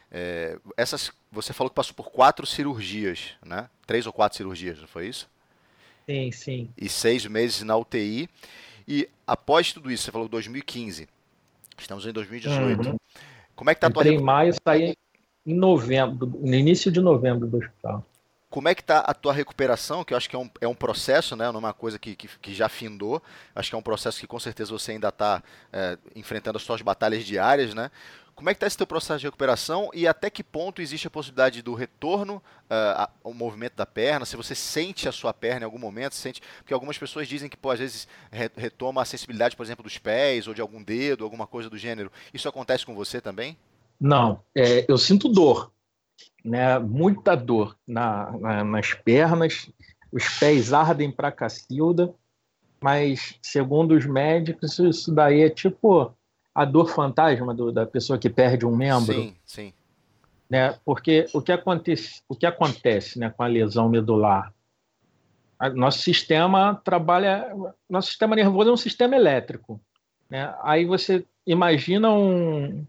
É, 0.10 0.58
essas, 0.78 1.12
você 1.32 1.52
falou 1.52 1.70
que 1.70 1.76
passou 1.76 1.94
por 1.94 2.12
quatro 2.12 2.46
cirurgias, 2.46 3.32
né? 3.46 3.70
Três 3.86 4.06
ou 4.06 4.14
quatro 4.14 4.38
cirurgias, 4.38 4.80
não 4.80 4.88
foi 4.88 5.08
isso? 5.08 5.30
Sim, 6.06 6.32
sim. 6.32 6.70
E 6.78 6.88
seis 6.88 7.26
meses 7.26 7.62
na 7.64 7.76
UTI. 7.76 8.30
E 8.88 9.10
após 9.26 9.72
tudo 9.72 9.92
isso, 9.92 10.04
você 10.04 10.12
falou 10.12 10.28
2015. 10.28 11.08
Estamos 11.78 12.06
em 12.06 12.12
2018. 12.12 12.90
Uhum. 12.90 12.98
Como 13.56 13.70
é 13.70 13.76
que 13.76 13.82
tá 13.82 13.88
Entrei 13.88 14.14
a 14.14 14.16
tua... 14.16 14.22
em 14.22 14.24
maio, 14.24 14.54
saí 14.66 14.96
em 15.46 15.54
novembro, 15.54 16.26
no 16.26 16.56
início 16.56 16.92
de 16.92 17.02
novembro 17.02 17.48
do 17.48 17.58
hospital. 17.58 18.06
Como 18.50 18.68
é 18.68 18.76
que 18.76 18.82
está 18.82 19.00
a 19.00 19.14
tua 19.16 19.34
recuperação? 19.34 20.04
Que 20.04 20.14
eu 20.14 20.18
acho 20.18 20.30
que 20.30 20.36
é 20.36 20.40
um, 20.40 20.50
é 20.62 20.68
um 20.68 20.76
processo, 20.76 21.36
né? 21.36 21.46
Não 21.48 21.56
é 21.56 21.58
uma 21.58 21.74
coisa 21.74 21.98
que, 21.98 22.16
que, 22.16 22.28
que, 22.40 22.54
já 22.54 22.70
findou. 22.70 23.22
Acho 23.56 23.70
que 23.72 23.76
é 23.76 23.80
um 23.80 23.84
processo 23.84 24.20
que 24.20 24.28
com 24.28 24.40
certeza 24.40 24.72
você 24.72 24.92
ainda 24.92 25.10
está 25.10 25.42
é, 25.72 25.98
enfrentando 26.16 26.58
as 26.58 26.64
suas 26.64 26.82
batalhas 26.82 27.26
diárias, 27.26 27.74
né? 27.74 27.90
Como 28.36 28.50
é 28.50 28.54
que 28.54 28.58
está 28.58 28.68
esse 28.68 28.78
teu 28.78 28.88
processo 28.88 29.20
de 29.20 29.28
recuperação 29.28 29.90
e 29.94 30.08
até 30.08 30.30
que 30.30 30.44
ponto 30.44 30.82
existe 30.82 31.08
a 31.08 31.10
possibilidade 31.10 31.62
do 31.62 31.74
retorno 31.74 32.38
uh, 32.70 33.12
ao 33.24 33.34
movimento 33.34 33.76
da 33.76 33.86
perna? 33.86 34.26
Se 34.26 34.36
você 34.36 34.56
sente 34.56 35.08
a 35.08 35.12
sua 35.12 35.34
perna 35.34 35.62
em 35.62 35.66
algum 35.66 35.78
momento, 35.78 36.16
sente, 36.16 36.42
porque 36.58 36.74
algumas 36.74 36.98
pessoas 36.98 37.28
dizem 37.28 37.50
que 37.50 37.56
pô, 37.56 37.72
às 37.72 37.80
vezes 37.80 38.08
retoma 38.56 39.02
a 39.02 39.06
sensibilidade, 39.06 39.56
por 39.56 39.64
exemplo, 39.64 39.84
dos 39.84 39.98
pés 39.98 40.48
ou 40.48 40.54
de 40.54 40.62
algum 40.62 40.84
dedo, 40.84 41.24
alguma 41.24 41.46
coisa 41.48 41.70
do 41.70 41.78
gênero. 41.78 42.12
Isso 42.34 42.50
acontece 42.50 42.86
com 42.86 42.96
você 42.96 43.22
também? 43.22 43.58
Não, 44.00 44.42
é, 44.56 44.86
eu 44.90 44.98
sinto 44.98 45.30
dor 45.30 45.72
né, 46.44 46.78
muita 46.80 47.36
dor 47.36 47.78
na, 47.88 48.32
na, 48.38 48.64
nas 48.64 48.94
pernas, 48.94 49.70
os 50.12 50.28
pés 50.40 50.74
ardem 50.74 51.12
para 51.12 51.32
cacilda, 51.32 52.14
mas 52.82 53.40
segundo 53.42 53.96
os 53.96 54.06
médicos, 54.06 54.78
isso 54.80 55.14
daí 55.14 55.42
é 55.42 55.50
tipo 55.50 56.14
a 56.54 56.66
dor 56.66 56.90
fantasma 56.90 57.54
do, 57.54 57.72
da 57.72 57.86
pessoa 57.86 58.20
que 58.20 58.30
perde 58.30 58.66
um 58.66 58.76
membro. 58.76 59.14
Sim, 59.14 59.36
sim. 59.46 59.74
Né? 60.50 60.78
Porque 60.86 61.26
o 61.34 61.42
que 61.42 61.52
acontece, 61.52 62.22
o 62.30 62.36
que 62.36 62.46
acontece 62.46 63.18
né, 63.18 63.30
com 63.30 63.44
a 63.44 63.48
lesão 63.48 63.90
medular? 63.90 64.54
A, 65.58 65.70
nosso 65.70 66.00
sistema 66.00 66.80
trabalha. 66.84 67.52
Nosso 67.90 68.10
sistema 68.10 68.36
nervoso 68.36 68.70
é 68.70 68.74
um 68.74 68.78
sistema 68.78 69.16
elétrico. 69.16 69.82
Né? 70.30 70.54
Aí 70.62 70.86
você 70.86 71.26
imagina 71.46 72.12
um, 72.12 72.86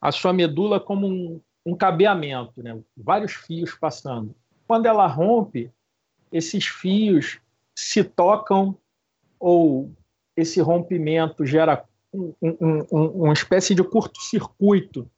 a 0.00 0.12
sua 0.12 0.32
medula 0.32 0.78
como 0.78 1.06
um, 1.06 1.40
um 1.64 1.74
cabeamento, 1.74 2.62
né? 2.62 2.78
vários 2.96 3.32
fios 3.32 3.74
passando. 3.74 4.34
Quando 4.66 4.86
ela 4.86 5.06
rompe, 5.06 5.70
esses 6.30 6.66
fios 6.66 7.40
se 7.74 8.04
tocam 8.04 8.76
ou 9.40 9.90
esse 10.36 10.60
rompimento 10.60 11.46
gera 11.46 11.84
um, 12.12 12.34
um, 12.42 12.86
um, 12.92 13.06
uma 13.24 13.32
espécie 13.32 13.74
de 13.74 13.82
curto-circuito 13.82 15.08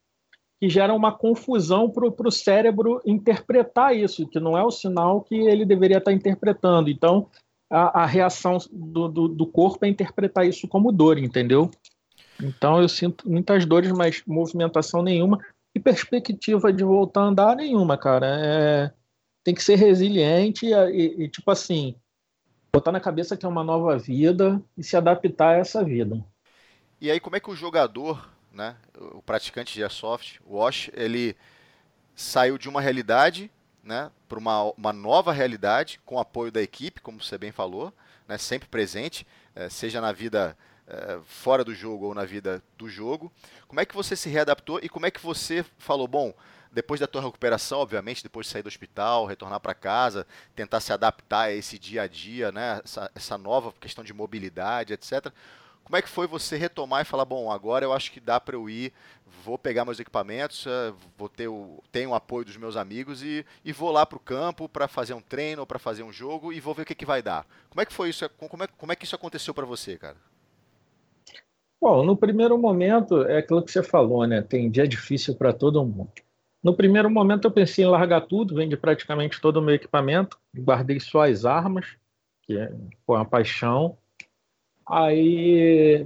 que 0.61 0.69
gera 0.69 0.93
uma 0.93 1.11
confusão 1.11 1.89
para 1.89 2.29
o 2.29 2.31
cérebro 2.31 3.01
interpretar 3.07 3.97
isso, 3.97 4.29
que 4.29 4.39
não 4.39 4.59
é 4.59 4.63
o 4.63 4.71
sinal 4.71 5.23
que 5.23 5.35
ele 5.35 5.65
deveria 5.65 5.97
estar 5.99 6.13
interpretando. 6.13 6.91
Então, 6.91 7.29
a, 7.71 8.03
a 8.03 8.07
reação 8.07 8.59
do, 8.71 9.09
do, 9.09 9.29
do, 9.29 9.47
corpo 9.47 9.87
é 9.87 9.89
interpretar 9.89 10.47
isso 10.47 10.69
como 10.69 10.93
dor, 10.93 11.19
entendeu? 11.19 11.71
Então, 12.43 12.81
eu 12.81 12.89
sinto 12.89 13.31
muitas 13.31 13.65
dores, 13.65 13.91
mas 13.93 14.23
movimentação 14.27 15.03
nenhuma. 15.03 15.39
E 15.75 15.81
perspectiva 15.81 16.73
de 16.73 16.85
voltar 16.85 17.23
a 17.23 17.27
andar 17.27 17.57
nenhuma, 17.57 17.97
cara. 17.97 18.27
É... 18.27 18.93
Tem 19.43 19.55
que 19.55 19.65
ser 19.65 19.77
resiliente 19.77 20.67
e, 20.67 20.75
e, 20.75 21.25
e, 21.25 21.29
tipo 21.29 21.51
assim, 21.51 21.95
botar 22.73 22.93
na 22.93 23.01
cabeça 23.01 23.37
que 23.37 23.47
é 23.47 23.49
uma 23.49 23.65
nova 23.65 23.97
vida 23.97 24.61
e 24.77 24.83
se 24.83 24.97
adaptar 24.97 25.55
a 25.55 25.59
essa 25.59 25.83
vida. 25.83 26.23
E 27.01 27.11
aí, 27.11 27.19
como 27.19 27.35
é 27.35 27.41
que 27.41 27.51
o 27.51 27.57
jogador, 27.57 28.29
né, 28.53 28.77
o 28.95 29.23
praticante 29.23 29.73
de 29.73 29.83
airsoft, 29.83 30.39
o 30.45 30.59
Wash, 30.59 30.91
ele 30.93 31.35
saiu 32.15 32.59
de 32.59 32.69
uma 32.69 32.79
realidade 32.79 33.51
né, 33.83 34.11
para 34.29 34.39
uma, 34.39 34.65
uma 34.73 34.93
nova 34.93 35.33
realidade 35.33 35.99
com 36.05 36.19
apoio 36.19 36.53
da 36.53 36.61
equipe, 36.61 37.01
como 37.01 37.23
você 37.23 37.39
bem 37.39 37.51
falou, 37.51 37.91
né, 38.29 38.37
sempre 38.37 38.69
presente, 38.69 39.27
é, 39.55 39.71
seja 39.71 39.99
na 39.99 40.13
vida 40.13 40.55
é, 40.87 41.19
fora 41.25 41.65
do 41.65 41.75
jogo 41.75 42.05
ou 42.05 42.15
na 42.15 42.27
vida 42.27 42.63
do 42.77 42.87
jogo. 42.87 43.33
Como 43.67 43.81
é 43.81 43.87
que 43.87 43.95
você 43.95 44.15
se 44.15 44.29
readaptou 44.29 44.79
e 44.83 44.89
como 44.91 45.07
é 45.07 45.11
que 45.11 45.21
você 45.21 45.65
falou, 45.79 46.07
bom, 46.07 46.35
depois 46.71 47.01
da 47.01 47.07
tua 47.07 47.23
recuperação, 47.23 47.79
obviamente, 47.79 48.23
depois 48.23 48.47
de 48.47 48.53
sair 48.53 48.63
do 48.63 48.69
hospital, 48.69 49.25
retornar 49.25 49.59
para 49.61 49.73
casa, 49.73 50.27
tentar 50.55 50.81
se 50.81 50.93
adaptar 50.93 51.45
a 51.45 51.53
esse 51.53 51.79
dia 51.79 52.03
a 52.03 52.07
dia, 52.07 52.53
né, 52.53 52.83
essa, 52.85 53.11
essa 53.15 53.39
nova 53.39 53.73
questão 53.81 54.05
de 54.05 54.13
mobilidade, 54.13 54.93
etc. 54.93 55.33
Como 55.85 55.97
é 55.97 56.03
que 56.03 56.09
foi 56.09 56.27
você 56.27 56.57
retomar 56.57 57.03
e 57.03 57.05
falar, 57.05 57.25
bom, 57.25 57.51
agora 57.51 57.85
eu 57.85 57.93
acho 57.93 58.13
que 58.13 58.21
dá 58.21 58.39
para 58.39 58.55
eu 58.55 58.71
ir, 58.71 58.93
vou 59.45 59.59
pegar 59.59 59.85
meus 59.85 59.99
equipamentos, 59.99 60.67
é, 60.67 60.93
vou 61.17 61.29
ter 61.29 61.49
o, 61.49 61.83
tenho 61.91 62.11
o 62.11 62.15
apoio 62.15 62.45
dos 62.45 62.57
meus 62.57 62.77
amigos 62.77 63.23
e, 63.23 63.45
e 63.65 63.73
vou 63.73 63.91
lá 63.91 64.07
para 64.07 64.17
o 64.17 64.21
campo 64.21 64.69
para 64.69 64.87
fazer 64.87 65.15
um 65.15 65.21
treino, 65.21 65.67
para 65.67 65.79
fazer 65.79 66.03
um 66.03 66.13
jogo 66.13 66.53
e 66.53 66.61
vou 66.61 66.75
ver 66.75 66.83
o 66.83 66.87
que, 66.87 66.95
que 66.95 67.07
vai 67.07 67.23
dar. 67.23 67.45
Como 67.69 67.81
é 67.81 67.85
que 67.87 67.93
foi 67.93 68.11
isso? 68.11 68.29
Como 68.31 68.63
é, 68.63 68.67
como 68.67 68.93
é 68.93 68.97
que 68.97 69.05
isso 69.05 69.17
aconteceu 69.17 69.53
para 69.53 69.67
você, 69.67 69.97
cara? 69.97 70.17
Bom, 71.81 72.05
no 72.05 72.17
primeiro 72.17 72.59
momento, 72.59 73.23
é 73.23 73.39
aquilo 73.39 73.65
que 73.65 73.73
você 73.73 73.83
falou, 73.83 74.27
né? 74.27 74.43
Tem 74.43 74.71
dia 74.71 74.87
difícil 74.87 75.35
para 75.35 75.53
todo 75.53 75.85
mundo. 75.85 76.13
No 76.63 76.77
primeiro 76.77 77.11
momento, 77.11 77.47
eu 77.47 77.51
pensei 77.51 77.85
em 77.87 77.89
largar 77.89 78.21
tudo, 78.23 78.55
vendi 78.55 78.77
praticamente 78.77 79.41
todo 79.41 79.57
o 79.57 79.63
meu 79.63 79.75
equipamento, 79.75 80.39
guardei 80.55 81.01
só 81.01 81.27
as 81.27 81.47
armas, 81.47 81.97
que 82.43 82.59
é 82.59 82.71
pô, 83.07 83.15
uma 83.15 83.25
paixão. 83.25 83.97
Aí, 84.91 86.05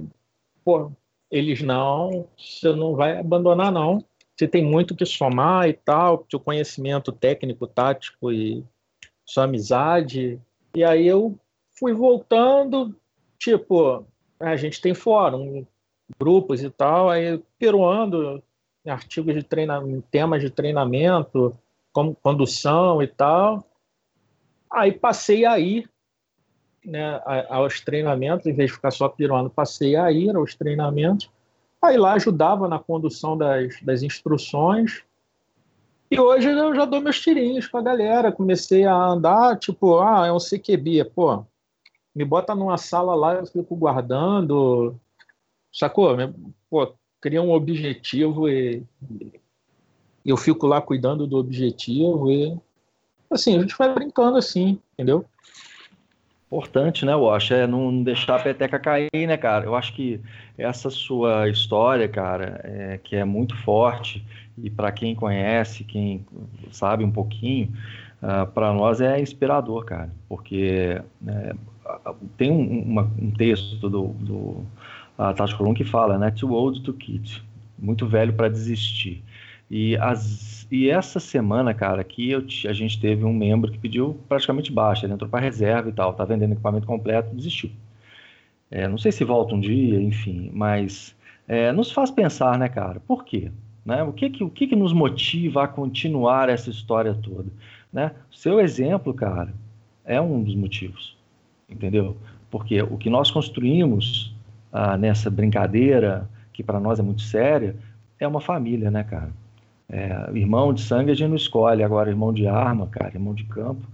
pô, 0.63 0.91
eles 1.31 1.61
não, 1.61 2.27
você 2.37 2.71
não 2.73 2.95
vai 2.95 3.17
abandonar, 3.17 3.71
não. 3.71 4.03
Você 4.37 4.47
tem 4.47 4.63
muito 4.63 4.95
que 4.95 5.05
somar 5.05 5.67
e 5.67 5.73
tal, 5.73 6.25
seu 6.29 6.39
conhecimento 6.39 7.11
técnico, 7.11 7.65
tático 7.65 8.31
e 8.31 8.63
sua 9.25 9.45
amizade. 9.45 10.39
E 10.75 10.83
aí 10.83 11.07
eu 11.07 11.37
fui 11.79 11.93
voltando, 11.93 12.95
tipo, 13.39 14.05
a 14.39 14.55
gente 14.55 14.79
tem 14.79 14.93
fórum, 14.93 15.65
grupos 16.19 16.63
e 16.63 16.69
tal, 16.69 17.09
aí 17.09 17.41
peruando 17.57 18.43
artigos 18.85 19.33
de 19.33 19.41
treinamento, 19.41 20.05
temas 20.11 20.41
de 20.41 20.49
treinamento, 20.51 21.57
como 21.91 22.13
condução 22.13 23.01
e 23.01 23.07
tal. 23.07 23.65
Aí 24.69 24.91
passei 24.91 25.45
a 25.45 25.57
ir 25.57 25.89
né, 26.85 27.21
aos 27.49 27.81
treinamentos, 27.81 28.45
em 28.45 28.53
vez 28.53 28.69
de 28.69 28.75
ficar 28.75 28.91
só 28.91 29.09
piruando, 29.09 29.49
passei 29.49 29.95
a 29.95 30.11
ir 30.11 30.35
aos 30.35 30.55
treinamentos. 30.55 31.29
Aí 31.81 31.97
lá 31.97 32.13
ajudava 32.13 32.67
na 32.67 32.79
condução 32.79 33.37
das, 33.37 33.79
das 33.81 34.01
instruções. 34.03 35.03
E 36.09 36.19
hoje 36.19 36.49
eu 36.49 36.75
já 36.75 36.85
dou 36.85 37.01
meus 37.01 37.19
tirinhos 37.19 37.67
com 37.67 37.77
a 37.77 37.81
galera. 37.81 38.31
Comecei 38.31 38.85
a 38.85 38.95
andar, 38.95 39.57
tipo, 39.57 39.99
ah, 39.99 40.25
é 40.27 40.31
um 40.31 40.37
CQB, 40.37 41.05
pô, 41.15 41.45
me 42.15 42.23
bota 42.23 42.55
numa 42.55 42.77
sala 42.77 43.13
lá, 43.13 43.35
eu 43.35 43.45
fico 43.45 43.75
guardando, 43.75 44.95
sacou? 45.71 46.15
Pô, 46.69 46.93
cria 47.19 47.41
um 47.41 47.51
objetivo 47.51 48.47
e, 48.47 48.83
eu 50.25 50.37
fico 50.37 50.65
lá 50.65 50.81
cuidando 50.81 51.27
do 51.27 51.37
objetivo 51.37 52.31
e 52.31 52.57
assim, 53.29 53.57
a 53.57 53.61
gente 53.61 53.77
vai 53.77 53.93
brincando 53.93 54.37
assim, 54.37 54.79
entendeu? 54.93 55.25
Importante, 56.47 57.05
né, 57.05 57.15
Wash? 57.15 57.51
É 57.51 57.65
não 57.65 58.03
deixar 58.03 58.35
a 58.35 58.43
peteca 58.43 58.79
cair, 58.79 59.09
né, 59.13 59.35
cara? 59.35 59.65
Eu 59.65 59.75
acho 59.75 59.93
que 59.93 60.21
essa 60.57 60.89
sua 60.89 61.49
história, 61.49 62.07
cara, 62.07 62.61
é, 62.63 62.99
que 63.03 63.15
é 63.15 63.25
muito 63.25 63.55
forte 63.57 64.23
e 64.57 64.69
para 64.69 64.91
quem 64.91 65.15
conhece, 65.15 65.83
quem 65.83 66.25
sabe 66.71 67.03
um 67.03 67.11
pouquinho, 67.11 67.67
uh, 68.21 68.27
ah, 68.27 68.45
para 68.45 68.71
nós 68.73 69.01
é 69.01 69.19
inspirador, 69.19 69.83
cara, 69.83 70.09
porque 70.29 71.01
né, 71.21 71.53
tem 72.37 72.51
um, 72.51 72.83
uma, 72.83 73.11
um 73.19 73.31
texto 73.31 73.89
do, 73.89 74.07
do 74.07 74.65
Tati 75.17 75.55
Colum 75.55 75.73
que 75.73 75.83
fala, 75.83 76.17
né, 76.17 76.31
too 76.31 76.51
old 76.51 76.81
to 76.81 76.93
quit, 76.93 77.43
muito 77.77 78.07
velho 78.07 78.33
para 78.33 78.49
desistir. 78.49 79.23
E, 79.69 79.97
as, 79.97 80.67
e 80.71 80.89
essa 80.89 81.19
semana, 81.19 81.73
cara, 81.73 82.01
aqui 82.01 82.31
eu, 82.31 82.39
a 82.67 82.73
gente 82.73 82.99
teve 82.99 83.23
um 83.23 83.33
membro 83.33 83.71
que 83.71 83.77
pediu 83.77 84.19
praticamente 84.27 84.71
baixa, 84.71 85.05
ele 85.05 85.13
entrou 85.13 85.29
para 85.29 85.39
reserva 85.39 85.89
e 85.89 85.93
tal, 85.93 86.13
tá 86.13 86.23
vendendo 86.23 86.53
equipamento 86.53 86.85
completo, 86.85 87.35
desistiu. 87.35 87.71
É, 88.69 88.87
não 88.87 88.97
sei 88.97 89.11
se 89.11 89.23
volta 89.23 89.55
um 89.55 89.59
dia, 89.59 89.99
enfim, 90.01 90.51
mas 90.53 91.15
é, 91.47 91.71
nos 91.71 91.91
faz 91.91 92.11
pensar, 92.11 92.57
né, 92.57 92.69
cara, 92.69 92.99
por 92.99 93.23
quê? 93.23 93.51
Né? 93.83 94.03
O, 94.03 94.11
que, 94.11 94.29
que, 94.29 94.43
o 94.43 94.49
que, 94.49 94.67
que 94.67 94.75
nos 94.75 94.93
motiva 94.93 95.63
a 95.63 95.67
continuar 95.67 96.49
essa 96.49 96.69
história 96.69 97.13
toda? 97.13 97.51
Né? 97.93 98.11
Seu 98.31 98.59
exemplo, 98.59 99.13
cara, 99.13 99.53
é 100.03 100.19
um 100.19 100.43
dos 100.43 100.55
motivos, 100.55 101.15
entendeu? 101.69 102.17
Porque 102.49 102.81
o 102.81 102.97
que 102.97 103.09
nós 103.09 103.29
construímos 103.31 104.35
ah, 104.71 104.97
nessa 104.97 105.29
brincadeira, 105.29 106.29
que 106.51 106.63
para 106.63 106.79
nós 106.79 106.99
é 106.99 107.03
muito 107.03 107.21
séria, 107.21 107.75
é 108.19 108.27
uma 108.27 108.41
família, 108.41 108.89
né, 108.89 109.03
cara? 109.03 109.31
É, 109.87 110.31
irmão 110.33 110.73
de 110.73 110.81
sangue 110.81 111.11
a 111.11 111.13
gente 111.13 111.29
não 111.29 111.35
escolhe, 111.35 111.83
agora 111.83 112.09
irmão 112.09 112.33
de 112.33 112.47
arma, 112.47 112.87
cara, 112.87 113.13
irmão 113.13 113.33
de 113.33 113.43
campo, 113.45 113.85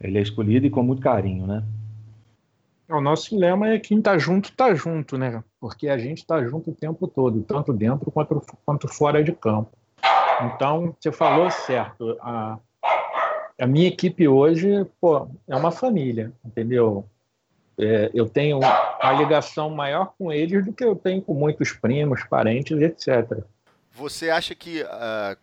ele 0.00 0.18
é 0.18 0.22
escolhido 0.22 0.66
e 0.66 0.70
com 0.70 0.82
muito 0.82 1.02
carinho, 1.02 1.46
né? 1.46 1.64
O 2.88 3.00
nosso 3.00 3.36
lema 3.36 3.68
é 3.68 3.78
quem 3.78 4.00
tá 4.00 4.16
junto, 4.16 4.50
tá 4.52 4.74
junto, 4.74 5.18
né? 5.18 5.44
Porque 5.60 5.88
a 5.88 5.98
gente 5.98 6.26
tá 6.26 6.42
junto 6.44 6.70
o 6.70 6.74
tempo 6.74 7.06
todo, 7.06 7.42
tanto 7.42 7.72
dentro 7.72 8.10
quanto, 8.10 8.42
quanto 8.64 8.88
fora 8.88 9.22
de 9.22 9.32
campo. 9.32 9.70
Então, 10.42 10.94
você 10.98 11.12
falou 11.12 11.50
certo. 11.50 12.16
A, 12.20 12.58
a 13.60 13.66
minha 13.66 13.88
equipe 13.88 14.26
hoje, 14.26 14.86
pô, 15.00 15.28
é 15.46 15.54
uma 15.54 15.70
família, 15.70 16.32
entendeu? 16.42 17.04
É, 17.78 18.10
eu 18.14 18.26
tenho 18.26 18.58
uma 18.58 19.12
ligação 19.12 19.68
maior 19.68 20.14
com 20.18 20.32
eles 20.32 20.64
do 20.64 20.72
que 20.72 20.84
eu 20.84 20.96
tenho 20.96 21.20
com 21.20 21.34
muitos 21.34 21.72
primos, 21.72 22.24
parentes, 22.24 22.80
etc. 22.80 23.44
Você 23.98 24.30
acha 24.30 24.54
que 24.54 24.82
uh, 24.82 25.36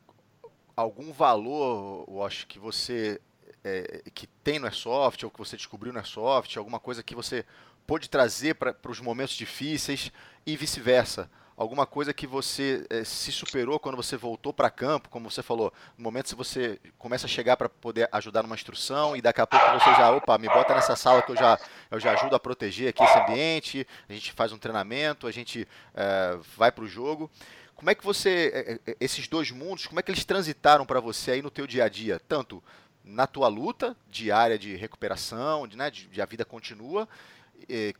algum 0.78 1.12
valor, 1.12 2.08
acho 2.26 2.48
que 2.48 2.58
você 2.58 3.20
é, 3.62 4.02
que 4.14 4.26
tem 4.26 4.60
no 4.60 4.66
Airsoft 4.66 5.26
ou 5.26 5.30
que 5.30 5.38
você 5.38 5.58
descobriu 5.58 5.92
no 5.92 6.00
Airsoft, 6.00 6.58
alguma 6.58 6.80
coisa 6.80 7.04
que 7.04 7.14
você 7.14 7.46
pôde 7.86 8.10
trazer 8.10 8.56
para 8.56 8.74
os 8.90 9.02
momentos 9.02 9.36
difíceis 9.36 10.10
e 10.46 10.56
vice-versa? 10.56 11.30
alguma 11.58 11.86
coisa 11.86 12.14
que 12.14 12.28
você 12.28 12.86
é, 12.90 13.04
se 13.04 13.32
superou 13.32 13.80
quando 13.80 13.96
você 13.96 14.18
voltou 14.18 14.54
para 14.54 14.70
campo, 14.70 15.10
como 15.10 15.30
você 15.30 15.42
falou, 15.42 15.72
no 15.98 16.04
momento 16.04 16.28
que 16.28 16.36
você 16.36 16.80
começa 16.98 17.26
a 17.26 17.30
chegar 17.30 17.56
para 17.56 17.70
poder 17.70 18.10
ajudar 18.12 18.44
numa 18.44 18.56
instrução 18.56 19.16
e 19.16 19.22
daqui 19.22 19.42
a 19.42 19.48
pouco 19.48 19.66
você 19.66 19.94
já, 19.96 20.12
opa, 20.12 20.38
me 20.38 20.48
bota 20.48 20.76
nessa 20.76 20.96
sala 20.96 21.22
que 21.22 21.32
eu 21.32 21.38
já, 21.38 21.58
eu 21.90 22.00
já 22.00 22.12
ajudo 22.12 22.36
a 22.36 22.40
proteger 22.40 22.90
aqui 22.90 23.04
esse 23.04 23.20
ambiente, 23.20 23.88
a 24.08 24.14
gente 24.14 24.32
faz 24.34 24.52
um 24.52 24.58
treinamento, 24.58 25.28
a 25.28 25.32
gente 25.32 25.68
é, 25.94 26.38
vai 26.58 26.72
para 26.72 26.84
o 26.84 26.88
jogo. 26.88 27.32
Como 27.76 27.90
é 27.90 27.96
que 27.96 28.04
você, 28.04 28.80
esses 29.00 29.28
dois 29.28 29.52
mundos, 29.52 29.86
como 29.86 30.00
é 30.00 30.04
que 30.04 30.10
eles 30.10 30.24
transitaram 30.24 30.86
para 30.86 31.00
você 31.00 31.32
aí 31.32 31.42
no 31.42 31.52
teu 31.52 31.68
dia 31.68 31.84
a 31.84 31.90
dia, 31.90 32.20
tanto 32.28 32.64
na 33.04 33.28
tua 33.28 33.48
luta 33.48 33.96
diária 34.10 34.58
de 34.58 34.76
recuperação, 34.76 35.68
de, 35.68 35.78
né, 35.78 35.92
de, 35.92 36.08
de 36.08 36.22
a 36.22 36.26
vida 36.26 36.44
continua, 36.44 37.08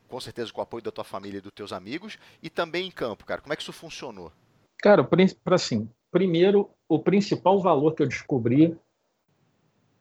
com 0.08 0.20
certeza 0.20 0.52
com 0.52 0.60
o 0.60 0.64
apoio 0.64 0.84
da 0.84 0.92
tua 0.92 1.04
família 1.04 1.38
e 1.38 1.42
dos 1.42 1.52
teus 1.52 1.72
amigos, 1.74 2.18
e 2.42 2.50
também 2.50 2.88
em 2.88 2.92
campo, 2.92 3.26
cara. 3.26 3.42
Como 3.42 3.54
é 3.54 3.56
que 3.56 3.62
isso 3.62 3.74
funcionou? 3.74 4.32
Cara, 4.78 5.08
assim, 5.46 5.90
primeiro, 6.10 6.70
o 6.88 7.00
principal 7.00 7.60
valor 7.60 7.94
que 7.94 8.02
eu 8.02 8.08
descobri 8.08 8.76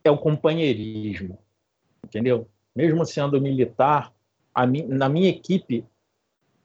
é 0.02 0.10
o 0.10 0.18
companheirismo, 0.18 1.38
entendeu? 2.04 2.48
Mesmo 2.74 3.04
sendo 3.04 3.40
militar, 3.40 4.12
na 4.88 5.08
minha 5.08 5.28
equipe 5.28 5.84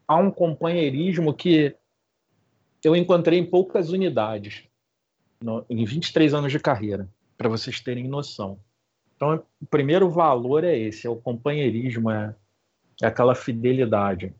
há 0.08 0.16
um 0.16 0.32
companheirismo 0.32 1.34
que 1.34 1.76
eu 2.84 2.96
encontrei 2.96 3.40
em 3.40 3.46
poucas 3.46 3.90
unidades, 3.90 4.64
no, 5.42 5.66
em 5.70 5.84
23 5.86 6.34
anos 6.34 6.52
de 6.52 6.60
carreira, 6.60 7.10
para 7.38 7.50
vocês 7.50 7.80
terem 7.80 8.08
noção. 8.08 8.60
Então, 9.16 9.44
o 9.62 9.66
primeiro 9.66 10.10
valor 10.10 10.64
é 10.64 10.78
esse, 10.78 11.06
é 11.06 11.10
o 11.10 11.16
companheirismo, 11.16 12.10
é 12.10 12.34
é 13.02 13.08
aquela 13.08 13.34
fidelidade. 13.34 14.34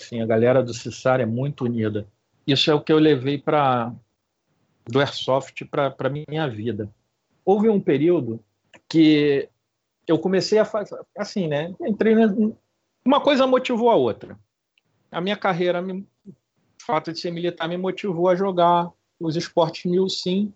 Assim, 0.00 0.20
a 0.20 0.26
galera 0.26 0.62
do 0.62 0.72
Cissar 0.72 1.20
é 1.20 1.26
muito 1.26 1.64
unida. 1.64 2.06
Isso 2.46 2.70
é 2.70 2.74
o 2.74 2.80
que 2.80 2.92
eu 2.92 2.98
levei 2.98 3.36
para 3.36 3.92
do 4.86 5.00
Airsoft 5.00 5.64
para 5.66 5.94
a 5.98 6.08
minha 6.08 6.48
vida. 6.48 6.88
Houve 7.44 7.68
um 7.68 7.80
período 7.80 8.42
que 8.88 9.48
eu 10.06 10.18
comecei 10.18 10.58
a 10.58 10.64
fazer 10.64 10.98
assim, 11.16 11.46
né? 11.46 11.74
Entrei 11.80 12.14
uma 13.04 13.20
coisa 13.20 13.46
motivou 13.46 13.90
a 13.90 13.96
outra. 13.96 14.38
A 15.10 15.20
minha 15.20 15.36
carreira, 15.36 15.82
me, 15.82 16.06
fato 16.88 17.12
de 17.12 17.20
ser 17.20 17.30
militar 17.30 17.68
me 17.68 17.76
motivou 17.76 18.30
a 18.30 18.34
jogar 18.34 18.90
os 19.20 19.36
esportes 19.36 19.84
mil 19.84 20.08
sim. 20.08 20.50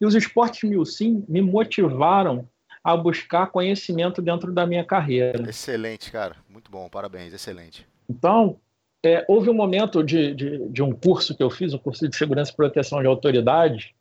E 0.00 0.06
os 0.06 0.14
esportes 0.14 0.68
mil 0.68 0.84
sim 0.84 1.24
me 1.28 1.42
motivaram 1.42 2.48
a 2.84 2.96
buscar 2.96 3.48
conhecimento 3.48 4.22
dentro 4.22 4.52
da 4.52 4.64
minha 4.64 4.84
carreira. 4.84 5.48
Excelente, 5.48 6.10
cara. 6.10 6.36
Muito 6.48 6.70
bom, 6.70 6.88
parabéns, 6.88 7.32
excelente. 7.32 7.84
Então, 8.08 8.56
é, 9.04 9.24
houve 9.28 9.50
um 9.50 9.54
momento 9.54 10.04
de, 10.04 10.32
de, 10.34 10.68
de, 10.68 10.82
um 10.82 10.92
curso 10.92 11.36
que 11.36 11.42
eu 11.42 11.50
fiz, 11.50 11.74
um 11.74 11.78
curso 11.78 12.08
de 12.08 12.16
segurança 12.16 12.52
e 12.52 12.56
proteção 12.56 13.00
de 13.00 13.06
autoridade, 13.08 13.94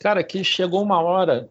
cara, 0.00 0.22
que 0.22 0.44
chegou 0.44 0.82
uma 0.82 1.00
hora, 1.00 1.48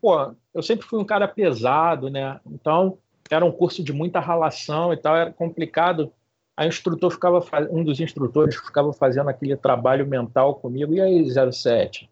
pô, 0.00 0.32
eu 0.54 0.62
sempre 0.62 0.86
fui 0.86 1.00
um 1.00 1.04
cara 1.04 1.26
pesado, 1.26 2.08
né? 2.08 2.40
Então, 2.46 2.98
era 3.30 3.44
um 3.44 3.52
curso 3.52 3.82
de 3.82 3.92
muita 3.92 4.20
ralação 4.20 4.92
e 4.92 4.96
tal, 4.96 5.16
era 5.16 5.32
complicado. 5.32 6.12
A 6.56 6.66
instrutor 6.66 7.10
ficava, 7.10 7.44
um 7.70 7.84
dos 7.84 8.00
instrutores 8.00 8.56
ficava 8.56 8.92
fazendo 8.92 9.28
aquele 9.28 9.56
trabalho 9.56 10.06
mental 10.06 10.54
comigo, 10.54 10.94
e 10.94 11.00
aí, 11.00 11.52
07? 11.52 12.08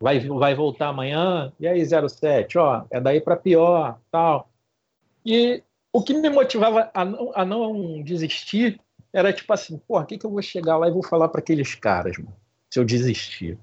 vai, 0.00 0.20
vai 0.20 0.54
voltar 0.54 0.88
amanhã, 0.88 1.52
e 1.58 1.66
aí 1.66 1.82
07, 1.84 2.58
ó, 2.58 2.84
é 2.90 3.00
daí 3.00 3.20
para 3.20 3.36
pior, 3.36 3.98
tal. 4.10 4.48
E 5.24 5.62
o 5.92 6.02
que 6.02 6.14
me 6.14 6.30
motivava 6.30 6.90
a 6.94 7.04
não, 7.04 7.32
a 7.34 7.44
não 7.44 8.02
desistir 8.02 8.80
era 9.12 9.32
tipo 9.32 9.52
assim, 9.52 9.78
porra, 9.78 10.04
o 10.04 10.06
que, 10.06 10.18
que 10.18 10.26
eu 10.26 10.30
vou 10.30 10.42
chegar 10.42 10.76
lá 10.76 10.88
e 10.88 10.92
vou 10.92 11.02
falar 11.02 11.28
para 11.28 11.40
aqueles 11.40 11.74
caras, 11.74 12.16
mano, 12.18 12.34
se 12.70 12.78
eu 12.78 12.84
desistir? 12.84 13.58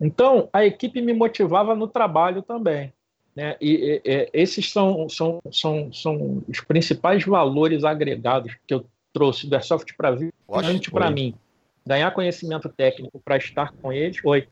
Então, 0.00 0.48
a 0.52 0.64
equipe 0.64 1.00
me 1.00 1.12
motivava 1.12 1.74
no 1.74 1.86
trabalho 1.86 2.42
também. 2.42 2.92
Né? 3.34 3.56
E, 3.60 4.00
e, 4.04 4.10
e 4.10 4.30
esses 4.32 4.70
são, 4.70 5.08
são, 5.08 5.40
são, 5.50 5.92
são 5.92 6.42
os 6.48 6.60
principais 6.60 7.24
valores 7.24 7.84
agregados 7.84 8.56
que 8.66 8.74
eu 8.74 8.84
trouxe 9.14 9.46
do 9.46 9.54
Airsoft 9.54 9.94
para 9.96 10.10
vida, 10.10 10.32
para 10.90 11.10
mim, 11.10 11.34
ganhar 11.86 12.10
conhecimento 12.10 12.68
técnico 12.68 13.20
para 13.20 13.36
estar 13.36 13.72
com 13.72 13.92
eles. 13.92 14.20
Oi. 14.24 14.48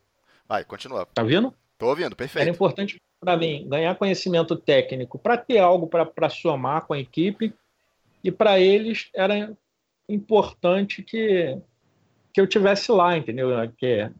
Vai, 0.48 0.64
continua. 0.64 1.04
Tá 1.12 1.22
vendo? 1.22 1.52
Tô 1.76 1.88
ouvindo, 1.88 2.14
perfeito. 2.14 2.42
Era 2.42 2.50
importante 2.50 3.02
para 3.20 3.36
mim 3.36 3.66
ganhar 3.68 3.96
conhecimento 3.96 4.56
técnico 4.56 5.18
para 5.18 5.36
ter 5.36 5.58
algo 5.58 5.88
para 5.88 6.30
somar 6.30 6.86
com 6.86 6.94
a 6.94 6.98
equipe 6.98 7.52
e 8.22 8.30
para 8.30 8.58
eles 8.58 9.10
era 9.14 9.52
importante 10.08 11.02
que 11.02 11.58
que 12.32 12.40
eu 12.40 12.46
tivesse 12.46 12.90
lá, 12.90 13.16
entendeu? 13.16 13.50
Que 13.76 14.10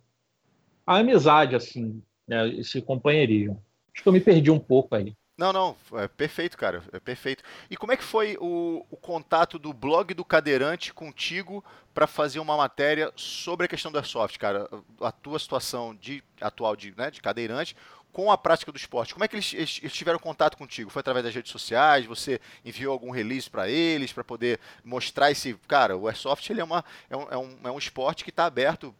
a 0.86 0.98
amizade 0.98 1.56
assim, 1.56 2.02
né, 2.28 2.46
esse 2.48 2.82
companheirismo. 2.82 3.62
Acho 3.94 4.02
que 4.02 4.08
eu 4.08 4.12
me 4.12 4.20
perdi 4.20 4.50
um 4.50 4.58
pouco 4.58 4.94
aí. 4.94 5.14
Não, 5.42 5.52
não, 5.52 5.76
é 5.98 6.06
perfeito, 6.06 6.56
cara, 6.56 6.84
é 6.92 7.00
perfeito. 7.00 7.42
E 7.68 7.76
como 7.76 7.90
é 7.90 7.96
que 7.96 8.04
foi 8.04 8.36
o, 8.40 8.86
o 8.88 8.96
contato 8.96 9.58
do 9.58 9.72
blog 9.72 10.14
do 10.14 10.24
Cadeirante 10.24 10.94
contigo 10.94 11.64
para 11.92 12.06
fazer 12.06 12.38
uma 12.38 12.56
matéria 12.56 13.12
sobre 13.16 13.66
a 13.66 13.68
questão 13.68 13.90
do 13.90 13.98
airsoft, 13.98 14.38
cara? 14.38 14.68
A 15.00 15.10
tua 15.10 15.40
situação 15.40 15.96
de 15.96 16.22
atual 16.40 16.76
de, 16.76 16.94
né, 16.96 17.10
de 17.10 17.20
cadeirante 17.20 17.74
com 18.12 18.30
a 18.30 18.38
prática 18.38 18.70
do 18.70 18.76
esporte. 18.76 19.14
Como 19.14 19.24
é 19.24 19.26
que 19.26 19.34
eles, 19.34 19.52
eles, 19.52 19.80
eles 19.82 19.92
tiveram 19.92 20.20
contato 20.20 20.56
contigo? 20.56 20.90
Foi 20.90 21.00
através 21.00 21.24
das 21.24 21.34
redes 21.34 21.50
sociais? 21.50 22.06
Você 22.06 22.40
enviou 22.64 22.92
algum 22.92 23.10
release 23.10 23.50
para 23.50 23.68
eles 23.68 24.12
para 24.12 24.22
poder 24.22 24.60
mostrar 24.84 25.32
esse, 25.32 25.54
cara, 25.66 25.96
o 25.96 26.06
airsoft 26.06 26.48
ele 26.48 26.60
é 26.60 26.64
uma 26.64 26.84
é 27.10 27.16
um, 27.16 27.28
é 27.32 27.36
um, 27.36 27.58
é 27.64 27.70
um 27.72 27.78
esporte 27.78 28.22
que 28.22 28.30
está 28.30 28.46
aberto 28.46 28.94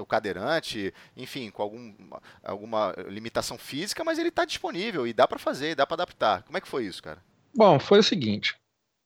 o 0.00 0.06
cadeirante, 0.06 0.92
enfim, 1.16 1.50
com 1.50 1.62
algum, 1.62 1.94
alguma 2.42 2.94
limitação 3.08 3.58
física, 3.58 4.02
mas 4.04 4.18
ele 4.18 4.28
está 4.28 4.44
disponível 4.44 5.06
e 5.06 5.12
dá 5.12 5.26
para 5.28 5.38
fazer, 5.38 5.74
dá 5.74 5.86
para 5.86 6.02
adaptar. 6.02 6.42
Como 6.42 6.56
é 6.56 6.60
que 6.60 6.68
foi 6.68 6.86
isso, 6.86 7.02
cara? 7.02 7.22
Bom, 7.54 7.78
foi 7.78 7.98
o 7.98 8.02
seguinte: 8.02 8.56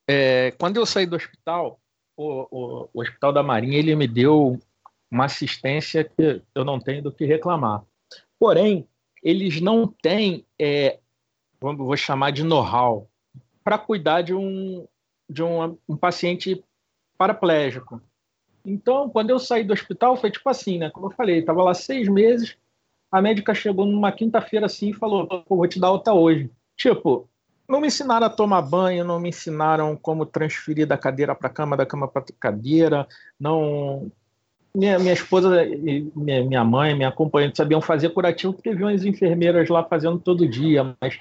é, 0.09 0.53
quando 0.53 0.77
eu 0.77 0.87
saí 0.87 1.07
do 1.07 1.17
hospital, 1.17 1.81
o, 2.17 2.47
o, 2.51 2.91
o, 2.93 3.01
Hospital 3.01 3.33
da 3.33 3.43
Marinha 3.43 3.79
ele 3.79 3.95
me 3.97 4.07
deu 4.07 4.59
uma 5.11 5.25
assistência 5.25 6.05
que 6.05 6.43
eu 6.55 6.65
não 6.65 6.79
tenho 6.79 7.03
do 7.03 7.13
que 7.13 7.25
reclamar. 7.25 7.83
Porém, 8.39 8.87
eles 9.23 9.61
não 9.61 9.87
têm, 9.87 10.45
é, 10.61 10.99
vou 11.61 11.97
chamar 11.97 12.31
de 12.31 12.43
know-how, 12.43 13.09
para 13.63 13.79
cuidar 13.79 14.23
de 14.23 14.35
um, 14.35 14.87
de 15.29 15.43
um, 15.43 15.79
um 15.89 15.97
paciente 15.97 16.63
paraplégico. 17.17 18.01
Então, 18.65 19.09
quando 19.11 19.31
eu 19.31 19.39
saí 19.39 19.63
do 19.63 19.73
hospital, 19.73 20.17
foi 20.17 20.31
tipo 20.31 20.49
assim, 20.49 20.79
né? 20.79 20.91
Como 20.91 21.07
eu 21.07 21.11
falei, 21.11 21.39
estava 21.39 21.63
lá 21.63 21.75
seis 21.75 22.09
meses, 22.09 22.57
a 23.13 23.21
médica 23.21 23.55
chegou 23.55 23.85
numa 23.85 24.11
quinta-feira 24.11 24.67
assim 24.67 24.91
e 24.91 24.95
falou: 24.95 25.29
vou 25.49 25.69
te 25.69 25.79
dar 25.79 25.89
alta 25.89 26.13
hoje. 26.13 26.51
Tipo, 26.77 27.29
não 27.69 27.81
me 27.81 27.87
ensinaram 27.87 28.27
a 28.27 28.31
tomar 28.31 28.63
banho, 28.63 29.05
não 29.05 29.21
me 29.21 29.29
ensinaram 29.29 29.97
como 29.97 30.27
transferir 30.27 30.87
da 30.87 30.99
cadeira 30.99 31.35
para 31.35 31.51
cama, 31.51 31.77
da 31.77 31.87
cama 31.87 32.09
para 32.09 32.25
cadeira, 32.39 33.07
não. 33.39 34.11
Minha, 34.75 34.99
minha 34.99 35.13
esposa, 35.13 35.65
minha, 36.17 36.45
minha 36.45 36.65
mãe, 36.65 36.97
minha 36.97 37.09
acompanhante 37.09 37.57
sabiam 37.57 37.81
fazer 37.81 38.11
curativo 38.11 38.53
porque 38.53 38.75
viam 38.75 38.89
as 38.89 39.05
enfermeiras 39.05 39.69
lá 39.69 39.85
fazendo 39.85 40.19
todo 40.19 40.49
dia, 40.49 40.97
mas 41.01 41.17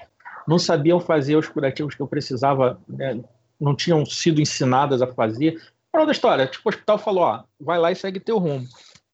não 0.46 0.58
sabiam 0.58 0.98
fazer 0.98 1.36
os 1.36 1.48
curativos 1.48 1.94
que 1.94 2.02
eu 2.02 2.06
precisava, 2.08 2.80
né? 2.88 3.20
não 3.60 3.74
tinham 3.74 4.04
sido 4.04 4.40
ensinadas 4.40 5.00
a 5.00 5.06
fazer. 5.06 5.60
Parou 5.94 6.06
da 6.06 6.12
história. 6.12 6.48
Tipo, 6.48 6.68
o 6.68 6.70
hospital 6.70 6.98
falou, 6.98 7.22
ó, 7.22 7.44
vai 7.60 7.78
lá 7.78 7.92
e 7.92 7.94
segue 7.94 8.18
teu 8.18 8.36
rumo. 8.36 8.66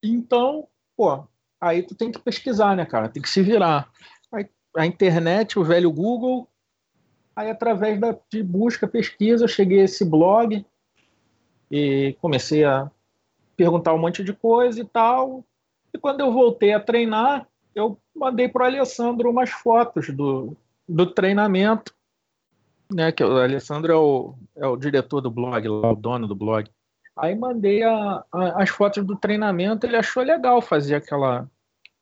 Então, 0.02 0.66
pô, 0.96 1.28
aí 1.60 1.82
tu 1.82 1.94
tem 1.94 2.10
que 2.10 2.18
pesquisar, 2.18 2.74
né, 2.74 2.86
cara? 2.86 3.06
Tem 3.06 3.20
que 3.20 3.28
se 3.28 3.42
virar. 3.42 3.90
Aí, 4.32 4.48
a 4.74 4.86
internet, 4.86 5.58
o 5.58 5.62
velho 5.62 5.92
Google, 5.92 6.48
aí 7.36 7.50
através 7.50 8.00
da, 8.00 8.16
de 8.32 8.42
busca, 8.42 8.88
pesquisa, 8.88 9.44
eu 9.44 9.48
cheguei 9.48 9.82
a 9.82 9.84
esse 9.84 10.06
blog 10.06 10.64
e 11.70 12.16
comecei 12.18 12.64
a 12.64 12.90
perguntar 13.54 13.92
um 13.92 13.98
monte 13.98 14.24
de 14.24 14.32
coisa 14.32 14.80
e 14.80 14.84
tal. 14.86 15.44
E 15.92 15.98
quando 15.98 16.20
eu 16.20 16.32
voltei 16.32 16.72
a 16.72 16.80
treinar, 16.80 17.46
eu 17.74 18.00
mandei 18.16 18.48
para 18.48 18.62
o 18.62 18.66
Alessandro 18.66 19.28
umas 19.28 19.50
fotos 19.50 20.08
do, 20.08 20.56
do 20.88 21.04
treinamento 21.04 21.94
né, 22.90 23.12
que 23.12 23.22
o 23.22 23.38
Alessandro 23.38 23.92
é 23.92 23.96
o, 23.96 24.34
é 24.56 24.66
o 24.66 24.76
diretor 24.76 25.20
do 25.20 25.30
blog, 25.30 25.66
lá, 25.68 25.92
o 25.92 25.96
dono 25.96 26.26
do 26.26 26.34
blog. 26.34 26.68
Aí 27.16 27.34
mandei 27.34 27.82
a, 27.82 28.24
a, 28.32 28.62
as 28.62 28.70
fotos 28.70 29.04
do 29.04 29.16
treinamento, 29.16 29.86
ele 29.86 29.96
achou 29.96 30.22
legal 30.22 30.60
fazer 30.60 30.96
aquela, 30.96 31.48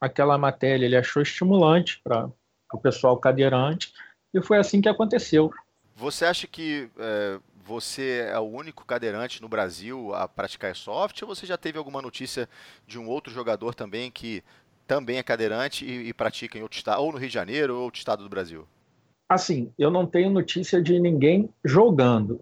aquela 0.01 0.38
matéria, 0.38 0.85
ele 0.85 0.96
achou 0.96 1.22
estimulante 1.22 2.01
para 2.03 2.31
o 2.72 2.79
pessoal 2.79 3.16
cadeirante, 3.18 3.92
e 4.33 4.42
foi 4.42 4.59
assim 4.59 4.81
que 4.81 4.88
aconteceu. 4.88 5.51
Você 5.96 6.24
acha 6.24 6.46
que 6.46 6.88
é, 6.98 7.40
você 7.64 8.29
é 8.31 8.38
o 8.38 8.44
único 8.44 8.85
cadeirante 8.87 9.42
no 9.42 9.48
Brasil 9.48 10.14
a 10.14 10.29
praticar 10.29 10.74
soft, 10.77 11.20
ou 11.22 11.29
você 11.29 11.44
já 11.44 11.57
teve 11.57 11.79
alguma 11.79 12.01
notícia 12.01 12.48
de 12.87 12.98
um 12.98 13.09
outro 13.09 13.33
jogador 13.33 13.74
também 13.74 14.11
que 14.11 14.42
também 14.87 15.18
é 15.18 15.22
cadeirante 15.22 15.85
e, 15.85 16.09
e 16.09 16.14
pratica 16.14 16.59
em 16.59 16.62
outro 16.62 16.79
estado, 16.79 17.03
ou 17.03 17.12
no 17.12 17.18
Rio 17.18 17.29
de 17.29 17.35
Janeiro, 17.35 17.77
ou 17.77 17.83
outro 17.83 17.98
estado 17.98 18.22
do 18.22 18.29
Brasil? 18.29 18.66
Assim, 19.29 19.73
eu 19.79 19.91
não 19.91 20.07
tenho 20.07 20.31
notícia 20.31 20.81
de 20.81 20.99
ninguém 20.99 21.49
jogando. 21.64 22.41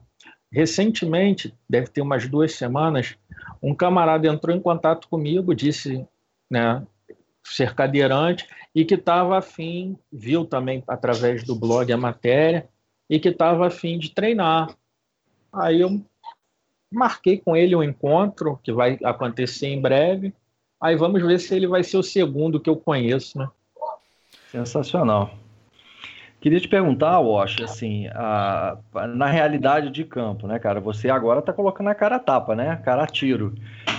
Recentemente, 0.51 1.55
deve 1.69 1.89
ter 1.89 2.01
umas 2.01 2.29
duas 2.29 2.53
semanas, 2.53 3.17
um 3.63 3.75
camarada 3.75 4.29
entrou 4.29 4.55
em 4.55 4.61
contato 4.61 5.09
comigo, 5.09 5.55
disse, 5.55 6.07
né, 6.51 6.87
ser 7.45 7.75
cadeirante 7.75 8.47
e 8.75 8.85
que 8.85 8.95
estava 8.95 9.39
afim, 9.39 9.99
viu 10.13 10.45
também 10.45 10.83
através 10.87 11.43
do 11.45 11.55
blog 11.55 11.93
a 11.93 11.97
matéria, 11.97 12.69
e 13.09 13.19
que 13.21 13.29
estava 13.29 13.67
afim 13.67 13.99
de 13.99 14.11
treinar. 14.11 14.75
Aí 15.53 15.81
eu 15.81 16.03
marquei 16.93 17.39
com 17.39 17.57
ele 17.57 17.75
um 17.75 17.83
encontro 17.83 18.59
que 18.63 18.73
vai 18.73 18.99
acontecer 19.05 19.69
em 19.69 19.81
breve. 19.81 20.35
Aí 20.81 20.97
vamos 20.97 21.23
ver 21.23 21.39
se 21.39 21.55
ele 21.55 21.67
vai 21.67 21.83
ser 21.83 21.97
o 21.97 22.03
segundo 22.03 22.61
que 22.61 22.69
eu 22.69 22.77
conheço, 22.77 23.39
né? 23.39 23.49
Sensacional. 24.51 25.46
Queria 26.41 26.61
te 26.61 26.69
perguntar, 26.69 27.19
Wash, 27.19 27.61
assim, 27.63 28.07
a, 28.09 28.79
na 29.15 29.27
realidade 29.27 29.91
de 29.91 30.05
campo, 30.05 30.47
né, 30.47 30.59
cara? 30.59 30.81
Você 30.81 31.09
agora 31.09 31.43
tá 31.43 31.53
colocando 31.53 31.89
a 31.89 31.95
cara 31.95 32.17
a 32.17 32.21
tapa, 32.21 32.55
né? 32.55 32.71
A 32.71 32.77
cara 32.77 33.05
a 33.05 33.07
tiro. 33.07 33.55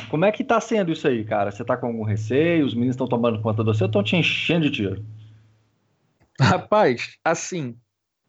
Como 0.10 0.24
é 0.24 0.32
que 0.32 0.44
tá 0.44 0.62
sendo 0.62 0.92
isso 0.92 1.08
aí, 1.08 1.26
cara? 1.26 1.52
Você 1.52 1.66
tá 1.66 1.76
com 1.76 1.88
algum 1.88 2.04
receio? 2.04 2.66
Os 2.66 2.74
meninos 2.74 2.94
estão 2.94 3.08
tomando 3.08 3.42
conta 3.42 3.64
de 3.64 3.68
você 3.68 3.84
ou 3.84 3.88
estão 3.88 4.04
te 4.04 4.16
enchendo 4.16 4.70
de 4.70 4.72
tiro? 4.72 5.06
Rapaz, 6.40 7.18
assim, 7.26 7.76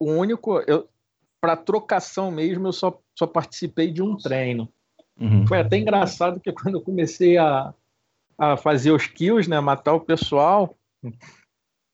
o 0.01 0.11
único. 0.11 0.59
Eu, 0.67 0.89
para 1.41 1.57
trocação 1.57 2.31
mesmo, 2.31 2.69
eu 2.69 2.73
só, 2.73 2.99
só 3.15 3.27
participei 3.27 3.93
de 3.93 4.03
um 4.03 4.17
treino. 4.17 4.69
Uhum. 5.21 5.47
Foi 5.47 5.61
até 5.61 5.77
engraçado 5.77 6.41
que 6.41 6.51
quando 6.51 6.77
eu 6.77 6.81
comecei 6.81 7.37
a, 7.37 7.73
a 8.37 8.57
fazer 8.57 8.91
os 8.91 9.07
kills, 9.07 9.49
né, 9.49 9.61
matar 9.61 9.93
o 9.93 10.01
pessoal, 10.01 10.75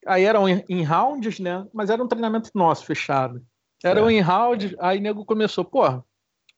aí 0.06 0.24
eram 0.24 0.48
em 0.48 0.82
rounds, 0.82 1.38
né? 1.38 1.66
Mas 1.72 1.90
era 1.90 2.02
um 2.02 2.08
treinamento 2.08 2.50
nosso, 2.54 2.84
fechado. 2.84 3.42
Era 3.82 4.02
um 4.02 4.10
em 4.10 4.20
round, 4.20 4.74
aí 4.80 4.98
o 4.98 5.02
nego 5.02 5.24
começou, 5.26 5.62
pô, 5.62 6.02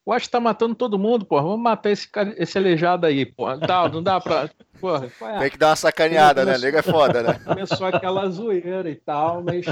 o 0.06 0.12
Ash 0.12 0.28
tá 0.28 0.38
matando 0.38 0.76
todo 0.76 0.96
mundo, 0.96 1.26
pô, 1.26 1.42
vamos 1.42 1.58
matar 1.58 1.90
esse, 1.90 2.08
esse 2.36 2.56
aleijado 2.56 3.04
aí, 3.04 3.26
pô. 3.26 3.46
Não, 3.56 3.88
não 3.88 4.02
dá 4.02 4.20
pra. 4.20 4.48
Porra, 4.80 5.10
é? 5.22 5.38
Tem 5.38 5.50
que 5.50 5.58
dar 5.58 5.70
uma 5.70 5.76
sacaneada, 5.76 6.44
né? 6.44 6.56
Nego 6.58 6.76
é 6.76 6.82
foda, 6.82 7.22
né? 7.22 7.40
Começou 7.44 7.86
aquela 7.86 8.28
zoeira 8.28 8.88
e 8.88 8.94
tal, 8.94 9.42
mas 9.42 9.66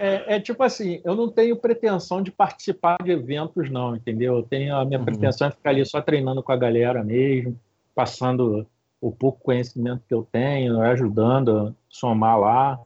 é, 0.00 0.36
é, 0.36 0.40
tipo 0.40 0.62
assim, 0.62 1.02
eu 1.04 1.14
não 1.14 1.28
tenho 1.28 1.56
pretensão 1.56 2.22
de 2.22 2.30
participar 2.30 2.96
de 3.02 3.10
eventos, 3.10 3.68
não, 3.68 3.96
entendeu? 3.96 4.36
Eu 4.36 4.42
tenho 4.44 4.76
a 4.76 4.84
minha 4.84 5.00
uhum. 5.00 5.04
pretensão 5.04 5.48
é 5.48 5.50
ficar 5.50 5.70
ali 5.70 5.84
só 5.84 6.00
treinando 6.00 6.42
com 6.42 6.52
a 6.52 6.56
galera 6.56 7.02
mesmo, 7.02 7.58
passando 7.94 8.64
o 9.00 9.10
pouco 9.10 9.42
conhecimento 9.42 10.04
que 10.08 10.14
eu 10.14 10.26
tenho, 10.30 10.80
ajudando 10.80 11.58
a 11.58 11.72
somar 11.90 12.38
lá. 12.38 12.80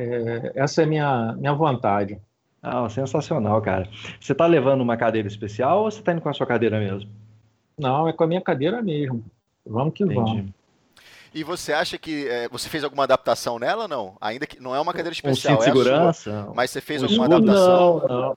É, 0.00 0.52
essa 0.54 0.82
é 0.82 0.86
minha, 0.86 1.34
minha 1.38 1.52
vontade. 1.52 2.18
Ah, 2.62 2.88
sensacional, 2.88 3.60
cara. 3.60 3.88
Você 4.20 4.32
está 4.32 4.46
levando 4.46 4.80
uma 4.80 4.96
cadeira 4.96 5.28
especial 5.28 5.84
ou 5.84 5.90
você 5.90 5.98
está 5.98 6.12
indo 6.12 6.20
com 6.20 6.28
a 6.28 6.32
sua 6.32 6.46
cadeira 6.46 6.78
mesmo? 6.78 7.10
Não, 7.78 8.08
é 8.08 8.12
com 8.12 8.24
a 8.24 8.26
minha 8.26 8.40
cadeira 8.40 8.82
mesmo. 8.82 9.24
Vamos 9.66 9.94
que 9.94 10.04
Entendi. 10.04 10.20
vamos. 10.20 10.50
E 11.32 11.44
você 11.44 11.72
acha 11.72 11.96
que 11.96 12.26
é, 12.28 12.48
você 12.48 12.68
fez 12.68 12.82
alguma 12.82 13.04
adaptação 13.04 13.58
nela 13.58 13.84
ou 13.84 13.88
não? 13.88 14.16
Ainda 14.20 14.46
que 14.46 14.60
não 14.60 14.74
é 14.74 14.80
uma 14.80 14.92
cadeira 14.92 15.12
especial, 15.12 15.58
um 15.58 15.62
é 15.62 15.64
segurança, 15.64 16.44
sua, 16.44 16.54
mas 16.54 16.70
você 16.70 16.80
fez 16.80 17.02
alguma 17.02 17.26
adaptação? 17.26 17.98
Não, 18.00 18.08
não. 18.08 18.36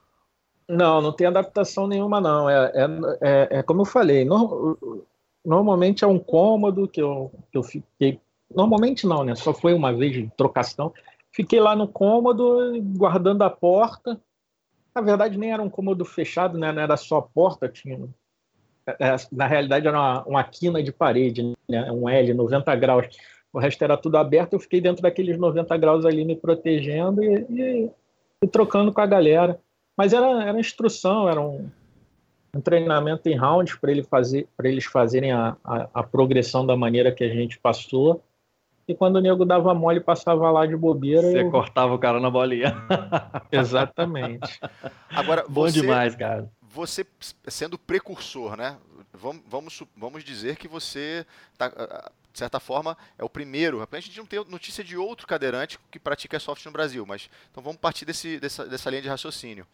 Não, 0.66 1.00
não 1.02 1.12
tem 1.12 1.26
adaptação 1.26 1.86
nenhuma, 1.86 2.20
não. 2.20 2.48
É, 2.48 2.72
é, 2.74 2.86
é, 3.20 3.48
é 3.58 3.62
como 3.62 3.82
eu 3.82 3.84
falei, 3.84 4.24
no, 4.24 5.04
normalmente 5.44 6.04
é 6.04 6.06
um 6.06 6.18
cômodo 6.18 6.88
que 6.88 7.02
eu, 7.02 7.30
que 7.50 7.58
eu 7.58 7.62
fiquei. 7.62 8.18
Normalmente 8.54 9.06
não, 9.06 9.24
né? 9.24 9.34
Só 9.34 9.52
foi 9.52 9.74
uma 9.74 9.92
vez 9.92 10.12
de 10.12 10.30
trocação 10.36 10.92
Fiquei 11.34 11.58
lá 11.58 11.74
no 11.74 11.88
cômodo, 11.88 12.80
guardando 12.96 13.42
a 13.42 13.50
porta. 13.50 14.20
Na 14.94 15.02
verdade, 15.02 15.36
nem 15.36 15.52
era 15.52 15.62
um 15.62 15.68
cômodo 15.68 16.04
fechado, 16.04 16.56
né? 16.56 16.70
não 16.70 16.80
era 16.80 16.96
só 16.96 17.16
a 17.18 17.22
porta, 17.22 17.68
tinha. 17.68 18.08
É, 18.86 19.16
na 19.32 19.46
realidade, 19.46 19.88
era 19.88 19.98
uma, 19.98 20.22
uma 20.24 20.44
quina 20.44 20.80
de 20.80 20.92
parede, 20.92 21.42
né? 21.68 21.90
um 21.90 22.08
L, 22.08 22.34
90 22.34 22.76
graus. 22.76 23.08
O 23.52 23.58
resto 23.58 23.82
era 23.82 23.96
tudo 23.96 24.16
aberto. 24.16 24.52
Eu 24.52 24.60
fiquei 24.60 24.80
dentro 24.80 25.02
daqueles 25.02 25.36
90 25.36 25.76
graus 25.76 26.04
ali, 26.04 26.24
me 26.24 26.36
protegendo 26.36 27.22
e, 27.24 27.46
e, 27.50 27.90
e 28.42 28.46
trocando 28.46 28.92
com 28.92 29.00
a 29.00 29.06
galera. 29.06 29.60
Mas 29.96 30.12
era, 30.12 30.44
era 30.44 30.60
instrução, 30.60 31.28
era 31.28 31.40
um, 31.40 31.68
um 32.54 32.60
treinamento 32.60 33.28
em 33.28 33.36
rounds 33.36 33.74
para 33.74 33.90
ele 33.90 34.04
fazer, 34.04 34.48
eles 34.62 34.84
fazerem 34.84 35.32
a, 35.32 35.56
a, 35.64 35.88
a, 35.94 36.02
progressão 36.04 36.64
da 36.64 36.76
maneira 36.76 37.12
que 37.12 37.24
a 37.24 37.28
gente 37.28 37.58
passou. 37.58 38.22
E 38.86 38.94
quando 38.94 39.16
o 39.16 39.20
nego 39.20 39.44
dava 39.44 39.74
mole, 39.74 40.00
passava 40.00 40.50
lá 40.50 40.66
de 40.66 40.76
bobeira. 40.76 41.22
Você 41.22 41.42
eu... 41.42 41.50
cortava 41.50 41.94
o 41.94 41.98
cara 41.98 42.20
na 42.20 42.30
bolinha. 42.30 42.74
Exatamente. 43.50 44.60
Agora, 45.10 45.44
Bom 45.48 45.62
você, 45.62 45.80
demais, 45.80 46.14
cara. 46.14 46.50
Você 46.60 47.06
sendo 47.48 47.78
precursor, 47.78 48.56
né? 48.56 48.76
Vamos, 49.12 49.42
vamos, 49.48 49.82
vamos 49.96 50.24
dizer 50.24 50.56
que 50.56 50.68
você 50.68 51.24
tá, 51.56 51.68
de 52.32 52.38
certa 52.38 52.58
forma, 52.58 52.96
é 53.16 53.24
o 53.24 53.28
primeiro. 53.28 53.86
A 53.90 54.00
gente 54.00 54.18
não 54.18 54.26
tem 54.26 54.44
notícia 54.48 54.82
de 54.82 54.96
outro 54.96 55.26
cadeirante 55.26 55.78
que 55.90 56.00
pratica 56.00 56.38
soft 56.38 56.64
no 56.66 56.72
Brasil, 56.72 57.06
mas 57.06 57.30
então 57.50 57.62
vamos 57.62 57.78
partir 57.78 58.04
desse, 58.04 58.40
dessa, 58.40 58.66
dessa 58.66 58.90
linha 58.90 59.02
de 59.02 59.08
raciocínio. 59.08 59.66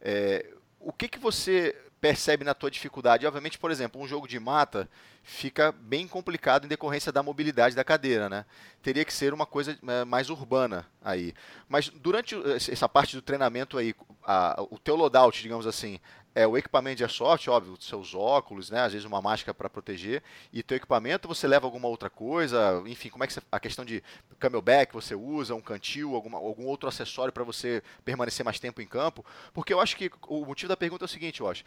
É, 0.00 0.46
o 0.78 0.92
que, 0.92 1.08
que 1.08 1.18
você 1.18 1.74
percebe 2.02 2.44
na 2.44 2.52
tua 2.52 2.68
dificuldade? 2.68 3.24
Obviamente, 3.24 3.56
por 3.56 3.70
exemplo, 3.70 4.02
um 4.02 4.08
jogo 4.08 4.26
de 4.26 4.40
mata 4.40 4.90
fica 5.22 5.70
bem 5.70 6.08
complicado 6.08 6.64
em 6.64 6.68
decorrência 6.68 7.12
da 7.12 7.22
mobilidade 7.22 7.76
da 7.76 7.84
cadeira, 7.84 8.28
né? 8.28 8.44
Teria 8.82 9.04
que 9.04 9.14
ser 9.14 9.32
uma 9.32 9.46
coisa 9.46 9.78
é, 9.86 10.04
mais 10.04 10.28
urbana 10.28 10.84
aí. 11.00 11.32
Mas 11.68 11.88
durante 11.88 12.34
essa 12.68 12.88
parte 12.88 13.14
do 13.14 13.22
treinamento 13.22 13.78
aí, 13.78 13.94
a, 14.24 14.60
o 14.68 14.80
teu 14.80 14.96
loadout, 14.96 15.40
digamos 15.40 15.64
assim, 15.64 16.00
é 16.34 16.46
o 16.46 16.56
equipamento 16.56 16.96
de 16.96 17.04
airsoft, 17.04 17.48
óbvio, 17.48 17.76
seus 17.80 18.14
óculos, 18.14 18.70
né, 18.70 18.80
às 18.80 18.92
vezes 18.92 19.06
uma 19.06 19.20
máscara 19.20 19.52
para 19.52 19.68
proteger, 19.68 20.22
e 20.52 20.62
teu 20.62 20.76
equipamento 20.76 21.28
você 21.28 21.46
leva 21.46 21.66
alguma 21.66 21.88
outra 21.88 22.08
coisa, 22.08 22.82
enfim, 22.86 23.10
como 23.10 23.22
é 23.22 23.26
que 23.26 23.34
você, 23.34 23.40
a 23.50 23.60
questão 23.60 23.84
de 23.84 24.02
camelback 24.38 24.94
você 24.94 25.14
usa, 25.14 25.54
um 25.54 25.60
cantil, 25.60 26.14
alguma, 26.14 26.38
algum 26.38 26.66
outro 26.66 26.88
acessório 26.88 27.32
para 27.32 27.44
você 27.44 27.82
permanecer 28.04 28.44
mais 28.44 28.58
tempo 28.58 28.80
em 28.80 28.86
campo? 28.86 29.24
Porque 29.52 29.72
eu 29.72 29.80
acho 29.80 29.96
que 29.96 30.10
o 30.26 30.44
motivo 30.46 30.68
da 30.68 30.76
pergunta 30.76 31.04
é 31.04 31.06
o 31.06 31.08
seguinte, 31.08 31.40
eu 31.40 31.48
acho, 31.48 31.64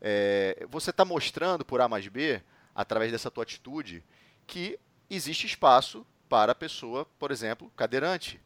é, 0.00 0.66
você 0.70 0.90
está 0.90 1.04
mostrando 1.04 1.64
por 1.64 1.80
A 1.80 1.88
mais 1.88 2.08
B, 2.08 2.40
através 2.74 3.12
dessa 3.12 3.30
tua 3.30 3.42
atitude, 3.42 4.02
que 4.46 4.78
existe 5.10 5.46
espaço 5.46 6.06
para 6.28 6.52
a 6.52 6.54
pessoa, 6.54 7.06
por 7.18 7.30
exemplo, 7.30 7.70
cadeirante, 7.76 8.40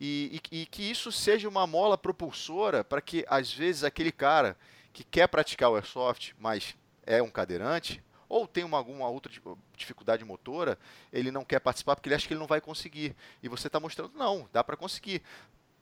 e, 0.00 0.40
e, 0.50 0.62
e 0.62 0.66
que 0.66 0.82
isso 0.82 1.12
seja 1.12 1.48
uma 1.48 1.66
mola 1.66 1.98
propulsora 1.98 2.82
para 2.82 3.02
que 3.02 3.24
às 3.28 3.52
vezes 3.52 3.84
aquele 3.84 4.10
cara 4.10 4.56
que 4.92 5.04
quer 5.04 5.26
praticar 5.28 5.70
o 5.70 5.76
airsoft, 5.76 6.32
mas 6.38 6.76
é 7.06 7.22
um 7.22 7.30
cadeirante, 7.30 8.02
ou 8.28 8.46
tem 8.46 8.62
uma, 8.62 8.78
alguma 8.78 9.08
outra 9.08 9.32
dificuldade 9.76 10.24
motora, 10.24 10.78
ele 11.12 11.32
não 11.32 11.44
quer 11.44 11.58
participar 11.58 11.96
porque 11.96 12.08
ele 12.08 12.14
acha 12.14 12.28
que 12.28 12.32
ele 12.32 12.40
não 12.40 12.46
vai 12.46 12.60
conseguir. 12.60 13.14
E 13.42 13.48
você 13.48 13.66
está 13.66 13.80
mostrando, 13.80 14.12
não, 14.14 14.48
dá 14.52 14.62
para 14.62 14.76
conseguir. 14.76 15.20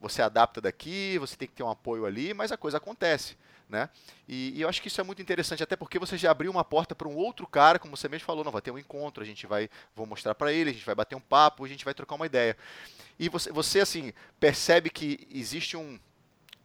Você 0.01 0.23
adapta 0.23 0.59
daqui, 0.61 1.19
você 1.19 1.37
tem 1.37 1.47
que 1.47 1.55
ter 1.55 1.63
um 1.63 1.69
apoio 1.69 2.07
ali, 2.07 2.33
mas 2.33 2.51
a 2.51 2.57
coisa 2.57 2.79
acontece. 2.79 3.37
Né? 3.69 3.91
E, 4.27 4.55
e 4.57 4.63
eu 4.63 4.69
acho 4.69 4.81
que 4.81 4.89
isso 4.89 4.99
é 4.99 5.05
muito 5.05 5.21
interessante, 5.21 5.63
até 5.63 5.77
porque 5.77 5.99
você 5.99 6.17
já 6.17 6.31
abriu 6.31 6.51
uma 6.51 6.65
porta 6.65 6.95
para 6.95 7.07
um 7.07 7.15
outro 7.15 7.47
cara, 7.47 7.79
como 7.79 7.95
você 7.95 8.09
mesmo 8.09 8.25
falou, 8.25 8.43
não 8.43 8.51
vai 8.51 8.63
ter 8.63 8.71
um 8.71 8.79
encontro, 8.79 9.23
a 9.23 9.27
gente 9.27 9.47
vai, 9.47 9.69
vou 9.95 10.07
mostrar 10.07 10.35
para 10.35 10.51
ele, 10.51 10.71
a 10.71 10.73
gente 10.73 10.87
vai 10.87 10.95
bater 10.95 11.15
um 11.15 11.21
papo, 11.21 11.67
a 11.67 11.69
gente 11.69 11.85
vai 11.85 11.93
trocar 11.93 12.15
uma 12.15 12.25
ideia. 12.25 12.57
E 13.19 13.29
você, 13.29 13.53
você 13.53 13.81
assim 13.81 14.15
percebe 14.41 14.89
que 14.89 15.29
existe 15.31 15.77
um, 15.77 16.01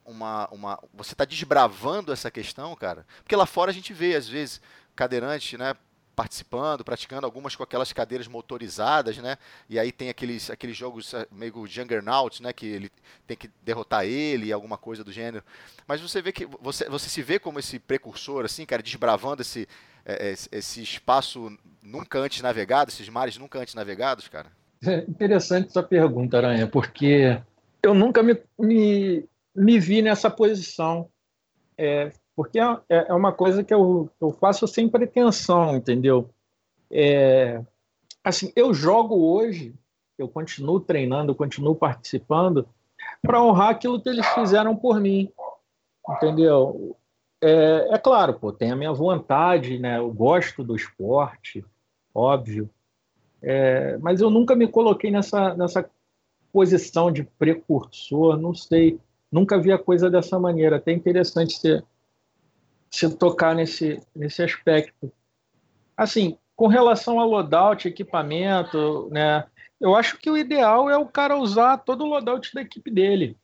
uma, 0.06 0.48
uma 0.52 0.80
você 0.94 1.14
está 1.14 1.26
desbravando 1.26 2.12
essa 2.12 2.30
questão, 2.30 2.76
cara, 2.76 3.06
porque 3.24 3.36
lá 3.36 3.46
fora 3.46 3.72
a 3.72 3.74
gente 3.74 3.94
vê 3.94 4.16
às 4.16 4.28
vezes 4.28 4.62
cadeirante, 4.96 5.58
né, 5.58 5.76
participando, 6.16 6.84
praticando 6.84 7.26
algumas 7.26 7.56
com 7.56 7.64
aquelas 7.64 7.92
cadeiras 7.92 8.28
motorizadas, 8.28 9.18
né? 9.18 9.38
E 9.70 9.80
aí 9.80 9.92
tem 9.92 10.10
aqueles, 10.10 10.50
aqueles 10.50 10.78
jogos 10.78 11.14
eh, 11.14 11.28
meio 11.32 11.66
Juggernaut, 11.66 12.42
né? 12.42 12.54
Que 12.54 12.68
ele 12.68 12.92
tem 13.26 13.36
que 13.36 13.50
derrotar 13.64 14.06
ele, 14.06 14.52
alguma 14.52 14.78
coisa 14.78 15.04
do 15.04 15.12
gênero. 15.12 15.44
Mas 15.88 16.02
você 16.02 16.22
vê 16.22 16.32
que 16.32 16.46
você, 16.62 16.88
você 16.88 17.10
se 17.10 17.22
vê 17.22 17.40
como 17.40 17.60
esse 17.60 17.80
precursor, 17.80 18.46
assim, 18.46 18.66
cara, 18.66 18.84
desbravando 18.84 19.42
esse, 19.42 19.68
eh, 20.06 20.36
esse 20.52 20.82
espaço 20.82 21.52
nunca 21.82 22.20
antes 22.20 22.42
navegado, 22.42 22.92
esses 22.92 23.10
mares 23.10 23.38
nunca 23.38 23.60
antes 23.60 23.74
navegados, 23.74 24.28
cara. 24.28 24.52
É 24.86 24.98
interessante 25.00 25.70
essa 25.70 25.82
pergunta, 25.82 26.38
Aranha, 26.38 26.68
porque 26.68 27.40
eu 27.82 27.94
nunca 27.94 28.22
me, 28.22 28.38
me 28.60 29.26
me 29.56 29.80
vi 29.80 30.02
nessa 30.02 30.30
posição. 30.30 31.10
É, 31.78 32.12
porque 32.36 32.60
é, 32.60 32.64
é, 32.90 33.06
é 33.10 33.14
uma 33.14 33.32
coisa 33.32 33.64
que 33.64 33.74
eu, 33.74 34.10
eu 34.20 34.32
faço 34.32 34.68
sem 34.68 34.90
pretensão, 34.90 35.76
entendeu? 35.76 36.30
É, 36.92 37.62
assim, 38.24 38.52
eu 38.56 38.74
jogo 38.74 39.16
hoje, 39.16 39.74
eu 40.18 40.28
continuo 40.28 40.80
treinando, 40.80 41.36
continuo 41.36 41.76
participando 41.76 42.68
para 43.22 43.42
honrar 43.42 43.70
aquilo 43.70 44.02
que 44.02 44.10
eles 44.10 44.26
fizeram 44.28 44.76
por 44.76 45.00
mim, 45.00 45.32
entendeu? 46.10 46.96
É, 47.42 47.90
é, 47.96 47.98
claro, 47.98 48.40
pô, 48.40 48.52
tem 48.52 48.72
a 48.72 48.76
minha 48.76 48.94
vontade, 48.94 49.78
né? 49.78 49.98
Eu 49.98 50.12
gosto 50.12 50.64
do 50.64 50.76
esporte, 50.76 51.66
óbvio, 52.14 52.70
é, 53.42 53.98
mas 53.98 54.22
eu 54.22 54.30
nunca 54.30 54.56
me 54.56 54.68
coloquei 54.68 55.12
nessa, 55.12 55.54
nessa 55.54 55.90
posição 56.52 57.12
de 57.12 57.24
precursor, 57.24 58.38
não 58.38 58.54
sei. 58.54 59.00
Nunca 59.34 59.58
vi 59.58 59.72
a 59.72 59.80
coisa 59.80 60.12
dessa 60.12 60.38
maneira. 60.38 60.76
Até 60.76 60.92
interessante 60.92 61.58
se, 61.58 61.84
se 62.88 63.10
tocar 63.18 63.56
nesse, 63.56 64.00
nesse 64.16 64.44
aspecto. 64.44 65.12
Assim, 65.98 66.38
com 66.56 66.68
relação 66.68 67.20
a 67.20 67.26
loadout, 67.26 67.88
equipamento, 67.88 69.10
né? 69.12 69.44
Eu 69.82 69.96
acho 69.96 70.20
que 70.20 70.30
o 70.30 70.38
ideal 70.38 70.88
é 70.88 70.96
o 70.96 71.08
cara 71.08 71.36
usar 71.36 71.80
todo 71.80 72.04
o 72.04 72.08
loadout 72.08 72.54
da 72.54 72.62
equipe 72.62 72.92
dele. 72.92 73.36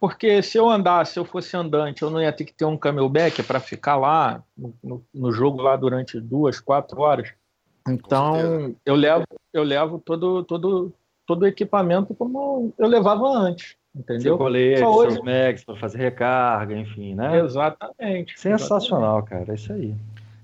Porque 0.00 0.42
se 0.42 0.58
eu 0.58 0.68
andasse, 0.68 1.12
se 1.12 1.18
eu 1.20 1.24
fosse 1.24 1.56
andante, 1.56 2.02
eu 2.02 2.10
não 2.10 2.20
ia 2.20 2.32
ter 2.32 2.44
que 2.44 2.52
ter 2.52 2.64
um 2.64 2.76
camelback 2.76 3.44
para 3.44 3.60
ficar 3.60 3.94
lá 3.94 4.42
no, 4.58 4.74
no, 4.82 5.04
no, 5.14 5.30
jogo 5.30 5.62
lá 5.62 5.76
durante 5.76 6.20
duas, 6.20 6.58
quatro 6.58 7.00
horas. 7.00 7.32
Então 7.88 8.74
eu 8.84 8.96
levo, 8.96 9.24
eu 9.52 9.62
levo 9.62 10.00
todo, 10.00 10.42
todo, 10.42 10.92
todo 11.24 11.42
o 11.42 11.46
equipamento 11.46 12.12
como 12.12 12.74
eu 12.76 12.88
levava 12.88 13.28
antes 13.28 13.76
entendeu? 13.94 14.36
Colete, 14.36 14.82
hoje... 14.82 15.20
Max 15.22 15.64
para 15.64 15.76
fazer 15.76 15.98
recarga, 15.98 16.74
enfim, 16.76 17.14
né? 17.14 17.40
Exatamente. 17.40 18.38
Sensacional, 18.38 19.18
exatamente. 19.18 19.46
cara, 19.46 19.52
é 19.52 19.54
isso 19.54 19.72
aí. 19.72 19.94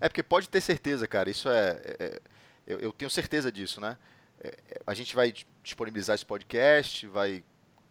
É 0.01 0.09
porque 0.09 0.23
pode 0.23 0.49
ter 0.49 0.61
certeza, 0.61 1.07
cara, 1.07 1.29
isso 1.29 1.49
é, 1.49 1.81
é, 1.85 2.05
é 2.05 2.21
eu, 2.67 2.79
eu, 2.79 2.93
tenho 2.93 3.11
certeza 3.11 3.51
disso, 3.51 3.81
né? 3.81 3.97
É, 4.43 4.49
é, 4.49 4.81
a 4.87 4.95
gente 4.95 5.15
vai 5.15 5.33
disponibilizar 5.63 6.15
esse 6.15 6.25
podcast, 6.25 7.07
vai 7.07 7.43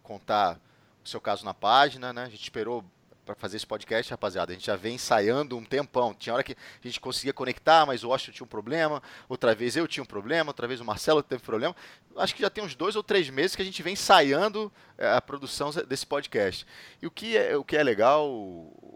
contar 0.02 0.58
o 1.04 1.08
seu 1.08 1.20
caso 1.20 1.44
na 1.44 1.54
página, 1.54 2.12
né? 2.12 2.24
A 2.24 2.28
gente 2.28 2.42
esperou 2.42 2.84
para 3.24 3.34
fazer 3.34 3.56
esse 3.56 3.66
podcast, 3.66 4.10
rapaziada. 4.10 4.52
A 4.52 4.54
gente 4.54 4.66
já 4.66 4.76
vem 4.76 4.94
ensaiando 4.94 5.56
um 5.56 5.64
tempão. 5.64 6.14
Tinha 6.14 6.34
hora 6.34 6.42
que 6.42 6.52
a 6.52 6.86
gente 6.86 7.00
conseguia 7.00 7.32
conectar, 7.32 7.86
mas 7.86 8.02
o 8.02 8.08
Washington 8.08 8.32
tinha 8.32 8.44
um 8.44 8.48
problema. 8.48 9.02
Outra 9.28 9.54
vez 9.54 9.76
eu 9.76 9.86
tinha 9.86 10.02
um 10.02 10.06
problema, 10.06 10.50
outra 10.50 10.66
vez 10.66 10.80
o 10.80 10.84
Marcelo 10.84 11.22
teve 11.22 11.42
problema. 11.42 11.74
Acho 12.16 12.34
que 12.34 12.42
já 12.42 12.50
tem 12.50 12.64
uns 12.64 12.74
dois 12.74 12.96
ou 12.96 13.02
três 13.02 13.28
meses 13.30 13.54
que 13.54 13.62
a 13.62 13.64
gente 13.64 13.82
vem 13.82 13.92
ensaiando 13.92 14.72
é, 14.98 15.12
a 15.12 15.20
produção 15.20 15.70
desse 15.88 16.06
podcast. 16.06 16.66
E 17.00 17.06
o 17.06 17.10
que 17.10 17.36
é, 17.36 17.56
o 17.56 17.64
que 17.64 17.76
é 17.76 17.82
legal, 17.82 18.28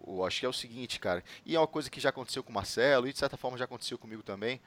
eu 0.07 0.25
acho 0.25 0.41
que 0.41 0.47
é 0.47 0.49
o 0.49 0.53
seguinte, 0.53 0.99
cara. 0.99 1.23
E 1.45 1.55
é 1.55 1.59
uma 1.59 1.67
coisa 1.67 1.91
que 1.91 2.01
já 2.01 2.11
aconteceu 2.11 2.43
com 2.43 2.51
o 2.51 2.55
Marcelo 2.55 3.07
e 3.09 3.13
de 3.13 3.19
certa 3.19 3.37
forma 3.37 3.57
já 3.57 3.65
aconteceu 3.65 3.99
comigo 3.99 4.23
também 4.23 4.61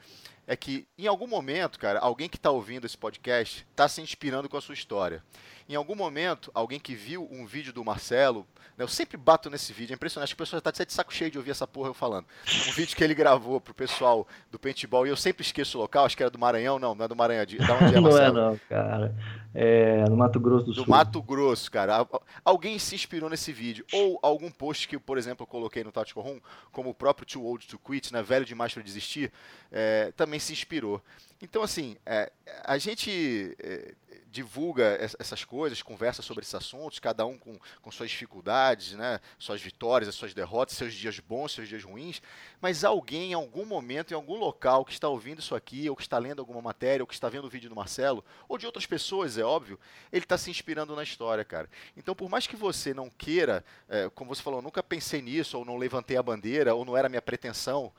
é 0.48 0.56
que 0.56 0.88
em 0.96 1.06
algum 1.06 1.26
momento, 1.26 1.78
cara, 1.78 2.00
alguém 2.00 2.26
que 2.26 2.38
está 2.38 2.50
ouvindo 2.50 2.86
esse 2.86 2.96
podcast 2.96 3.66
está 3.70 3.86
se 3.86 4.00
inspirando 4.00 4.48
com 4.48 4.56
a 4.56 4.60
sua 4.62 4.72
história. 4.72 5.22
Em 5.68 5.74
algum 5.74 5.94
momento, 5.94 6.50
alguém 6.54 6.80
que 6.80 6.94
viu 6.94 7.28
um 7.30 7.44
vídeo 7.44 7.74
do 7.74 7.84
Marcelo, 7.84 8.46
né, 8.74 8.84
eu 8.84 8.88
sempre 8.88 9.18
bato 9.18 9.50
nesse 9.50 9.70
vídeo, 9.70 9.92
é 9.92 9.96
impressionante, 9.96 10.32
a 10.32 10.36
pessoa 10.36 10.62
já 10.64 10.70
está 10.70 10.84
de 10.84 10.92
saco 10.94 11.12
cheio 11.12 11.30
de 11.30 11.36
ouvir 11.36 11.50
essa 11.50 11.66
porra 11.66 11.90
eu 11.90 11.94
falando. 11.94 12.24
Um 12.68 12.72
vídeo 12.72 12.96
que 12.96 13.04
ele 13.04 13.14
gravou 13.14 13.60
pro 13.60 13.74
pessoal 13.74 14.26
do 14.50 14.58
paintball, 14.58 15.06
e 15.06 15.10
eu 15.10 15.16
sempre 15.16 15.42
esqueço 15.42 15.76
o 15.76 15.82
local, 15.82 16.06
acho 16.06 16.16
que 16.16 16.22
era 16.22 16.30
do 16.30 16.38
Maranhão, 16.38 16.78
não, 16.78 16.94
não 16.94 17.04
é 17.04 17.08
do 17.08 17.14
Maranhão, 17.14 17.44
de, 17.44 17.58
da 17.58 17.74
onde 17.74 17.94
é, 17.94 18.00
Marcelo? 18.00 18.32
Não 18.38 18.46
é 18.46 18.50
não, 18.50 18.60
cara. 18.66 19.14
É 19.54 20.04
no 20.08 20.16
Mato 20.16 20.40
Grosso 20.40 20.64
do, 20.64 20.70
do 20.70 20.74
Sul. 20.76 20.84
Do 20.84 20.90
Mato 20.90 21.22
Grosso, 21.22 21.70
cara. 21.70 22.06
Alguém 22.42 22.78
se 22.78 22.94
inspirou 22.94 23.28
nesse 23.28 23.52
vídeo, 23.52 23.84
ou 23.92 24.18
algum 24.22 24.50
post 24.50 24.88
que, 24.88 24.98
por 24.98 25.18
exemplo, 25.18 25.42
eu 25.42 25.46
coloquei 25.46 25.84
no 25.84 25.92
Tactical 25.92 26.22
Room, 26.22 26.40
como 26.72 26.90
o 26.90 26.94
próprio 26.94 27.26
Too 27.26 27.44
Old 27.44 27.66
to 27.66 27.78
Quit, 27.78 28.12
né, 28.12 28.22
velho 28.22 28.46
demais 28.46 28.72
para 28.72 28.82
desistir, 28.82 29.30
é, 29.70 30.12
também 30.16 30.40
se 30.40 30.52
inspirou. 30.52 31.02
Então, 31.42 31.62
assim, 31.62 31.96
é, 32.04 32.32
a 32.64 32.78
gente 32.78 33.56
é, 33.60 33.94
divulga 34.30 34.98
essas 35.00 35.44
coisas, 35.44 35.82
conversa 35.82 36.22
sobre 36.22 36.42
esses 36.42 36.54
assuntos, 36.54 36.98
cada 36.98 37.24
um 37.24 37.38
com, 37.38 37.58
com 37.80 37.90
suas 37.90 38.10
dificuldades, 38.10 38.92
né, 38.92 39.20
suas 39.38 39.60
vitórias, 39.60 40.14
suas 40.14 40.34
derrotas, 40.34 40.76
seus 40.76 40.94
dias 40.94 41.18
bons, 41.18 41.52
seus 41.52 41.68
dias 41.68 41.82
ruins, 41.82 42.20
mas 42.60 42.84
alguém 42.84 43.30
em 43.30 43.34
algum 43.34 43.64
momento, 43.64 44.12
em 44.12 44.14
algum 44.14 44.36
local 44.36 44.84
que 44.84 44.92
está 44.92 45.08
ouvindo 45.08 45.38
isso 45.38 45.54
aqui, 45.54 45.88
ou 45.88 45.96
que 45.96 46.02
está 46.02 46.18
lendo 46.18 46.40
alguma 46.40 46.60
matéria, 46.60 47.02
ou 47.02 47.06
que 47.06 47.14
está 47.14 47.28
vendo 47.28 47.46
o 47.46 47.50
vídeo 47.50 47.70
do 47.70 47.76
Marcelo, 47.76 48.24
ou 48.48 48.58
de 48.58 48.66
outras 48.66 48.86
pessoas, 48.86 49.38
é 49.38 49.42
óbvio, 49.42 49.78
ele 50.12 50.24
está 50.24 50.36
se 50.36 50.50
inspirando 50.50 50.94
na 50.94 51.02
história, 51.02 51.44
cara. 51.44 51.68
Então, 51.96 52.14
por 52.14 52.28
mais 52.28 52.46
que 52.46 52.56
você 52.56 52.92
não 52.92 53.08
queira, 53.08 53.64
é, 53.88 54.10
como 54.14 54.34
você 54.34 54.42
falou, 54.42 54.60
nunca 54.60 54.82
pensei 54.82 55.22
nisso, 55.22 55.58
ou 55.58 55.64
não 55.64 55.76
levantei 55.76 56.16
a 56.16 56.22
bandeira, 56.22 56.74
ou 56.74 56.84
não 56.84 56.96
era 56.96 57.08
minha 57.08 57.22
pretensão, 57.22 57.92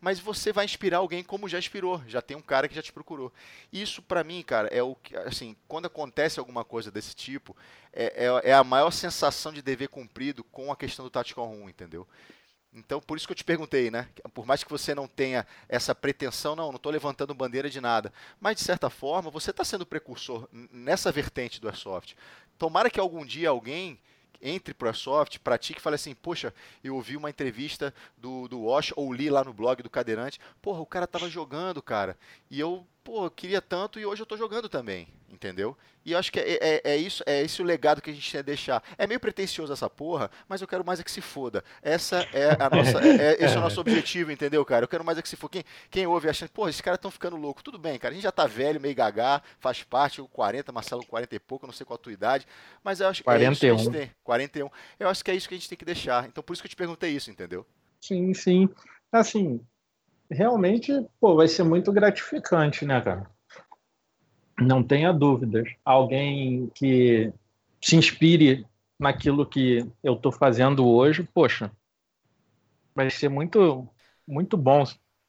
mas 0.00 0.20
você 0.20 0.52
vai 0.52 0.64
inspirar 0.64 0.98
alguém 0.98 1.24
como 1.24 1.48
já 1.48 1.58
inspirou, 1.58 2.02
já 2.06 2.20
tem 2.20 2.36
um 2.36 2.42
cara 2.42 2.68
que 2.68 2.74
já 2.74 2.82
te 2.82 2.92
procurou. 2.92 3.32
Isso 3.72 4.02
para 4.02 4.22
mim, 4.22 4.42
cara, 4.42 4.68
é 4.68 4.82
o 4.82 4.94
que, 4.94 5.16
assim, 5.16 5.56
quando 5.66 5.86
acontece 5.86 6.38
alguma 6.38 6.64
coisa 6.64 6.90
desse 6.90 7.14
tipo, 7.14 7.56
é, 7.92 8.26
é, 8.26 8.50
é, 8.50 8.54
a 8.54 8.62
maior 8.62 8.90
sensação 8.90 9.52
de 9.52 9.62
dever 9.62 9.88
cumprido 9.88 10.44
com 10.44 10.70
a 10.70 10.76
questão 10.76 11.04
do 11.04 11.10
Tactical 11.10 11.46
Room, 11.46 11.68
entendeu? 11.68 12.06
Então, 12.72 13.00
por 13.00 13.16
isso 13.16 13.26
que 13.26 13.32
eu 13.32 13.36
te 13.36 13.44
perguntei, 13.44 13.90
né? 13.90 14.06
Por 14.34 14.44
mais 14.44 14.62
que 14.62 14.70
você 14.70 14.94
não 14.94 15.08
tenha 15.08 15.46
essa 15.66 15.94
pretensão, 15.94 16.54
não, 16.54 16.68
não 16.68 16.76
estou 16.76 16.92
levantando 16.92 17.32
bandeira 17.32 17.70
de 17.70 17.80
nada. 17.80 18.12
Mas, 18.38 18.56
de 18.56 18.64
certa 18.64 18.90
forma, 18.90 19.30
você 19.30 19.50
está 19.50 19.64
sendo 19.64 19.86
precursor 19.86 20.46
nessa 20.52 21.10
vertente 21.10 21.58
do 21.58 21.68
Airsoft. 21.68 22.14
Tomara 22.58 22.90
que 22.90 23.00
algum 23.00 23.24
dia 23.24 23.48
alguém 23.48 23.98
entre 24.40 24.74
para 24.74 24.86
o 24.86 24.88
Airsoft, 24.88 25.38
pratique 25.40 25.80
e 25.80 25.82
fale 25.82 25.96
assim, 25.96 26.14
poxa, 26.14 26.52
eu 26.82 26.94
ouvi 26.94 27.16
uma 27.16 27.30
entrevista 27.30 27.92
do, 28.16 28.48
do 28.48 28.62
Wash, 28.62 28.92
ou 28.96 29.12
li 29.12 29.30
lá 29.30 29.44
no 29.44 29.52
blog 29.52 29.82
do 29.82 29.90
Cadeirante, 29.90 30.40
porra, 30.60 30.80
o 30.80 30.86
cara 30.86 31.06
tava 31.06 31.28
jogando, 31.28 31.82
cara, 31.82 32.16
e 32.50 32.58
eu, 32.60 32.86
pô, 33.06 33.30
queria 33.30 33.62
tanto 33.62 34.00
e 34.00 34.04
hoje 34.04 34.20
eu 34.20 34.26
tô 34.26 34.36
jogando 34.36 34.68
também 34.68 35.06
entendeu? 35.36 35.76
E 36.04 36.12
eu 36.12 36.18
acho 36.18 36.32
que 36.32 36.40
é, 36.40 36.58
é, 36.60 36.80
é, 36.84 36.96
isso, 36.96 37.22
é 37.26 37.42
esse 37.42 37.60
o 37.60 37.64
legado 37.64 38.00
que 38.00 38.10
a 38.10 38.12
gente 38.12 38.30
tem 38.30 38.38
a 38.38 38.42
deixar. 38.42 38.82
É 38.96 39.06
meio 39.06 39.20
pretencioso 39.20 39.72
essa 39.72 39.88
porra, 39.88 40.30
mas 40.48 40.60
eu 40.60 40.68
quero 40.68 40.84
mais 40.84 40.98
é 40.98 41.02
que 41.02 41.10
se 41.10 41.20
foda. 41.20 41.62
Essa 41.82 42.26
é 42.32 42.50
a 42.58 42.70
nossa, 42.70 43.00
é, 43.06 43.32
é, 43.32 43.44
esse 43.44 43.54
é 43.54 43.58
o 43.58 43.60
nosso 43.60 43.80
objetivo, 43.80 44.30
entendeu, 44.32 44.64
cara? 44.64 44.84
Eu 44.84 44.88
quero 44.88 45.04
mais 45.04 45.18
é 45.18 45.22
que 45.22 45.28
se 45.28 45.36
foda. 45.36 45.52
Quem, 45.52 45.64
quem 45.90 46.06
ouve 46.06 46.28
achando, 46.28 46.50
pô, 46.50 46.68
esses 46.68 46.80
caras 46.80 46.98
estão 46.98 47.10
ficando 47.10 47.36
loucos. 47.36 47.62
Tudo 47.62 47.78
bem, 47.78 47.98
cara, 47.98 48.12
a 48.12 48.14
gente 48.14 48.22
já 48.22 48.32
tá 48.32 48.46
velho, 48.46 48.80
meio 48.80 48.94
gagá, 48.94 49.42
faz 49.58 49.82
parte, 49.82 50.20
o 50.20 50.28
40, 50.28 50.72
Marcelo 50.72 51.04
40 51.04 51.34
e 51.34 51.38
pouco, 51.38 51.66
não 51.66 51.72
sei 51.72 51.84
qual 51.84 51.96
a 51.96 52.02
tua 52.02 52.12
idade, 52.12 52.46
mas 52.82 53.00
eu 53.00 53.08
acho 53.08 53.20
que 53.20 53.24
41. 53.24 53.48
é 53.48 53.52
isso 53.52 53.60
que 53.60 53.66
a 53.66 53.76
gente 53.76 53.90
tem. 53.90 54.10
41. 54.24 54.70
Eu 54.98 55.08
acho 55.08 55.24
que 55.24 55.30
é 55.30 55.34
isso 55.34 55.48
que 55.48 55.54
a 55.54 55.58
gente 55.58 55.68
tem 55.68 55.78
que 55.78 55.84
deixar. 55.84 56.26
Então 56.26 56.42
por 56.42 56.52
isso 56.52 56.62
que 56.62 56.66
eu 56.66 56.70
te 56.70 56.76
perguntei 56.76 57.10
isso, 57.10 57.30
entendeu? 57.30 57.66
Sim, 58.00 58.32
sim. 58.34 58.68
Assim, 59.12 59.60
realmente, 60.30 60.92
pô, 61.20 61.36
vai 61.36 61.48
ser 61.48 61.62
muito 61.62 61.92
gratificante, 61.92 62.84
né, 62.84 63.00
cara? 63.00 63.30
não 64.60 64.82
tenha 64.82 65.12
dúvidas. 65.12 65.68
Alguém 65.84 66.68
que 66.74 67.32
se 67.80 67.96
inspire 67.96 68.66
naquilo 68.98 69.46
que 69.46 69.86
eu 70.02 70.14
estou 70.14 70.32
fazendo 70.32 70.86
hoje, 70.86 71.22
poxa, 71.22 71.70
vai 72.94 73.10
ser 73.10 73.28
muito, 73.28 73.88
muito 74.26 74.56
bom 74.56 74.84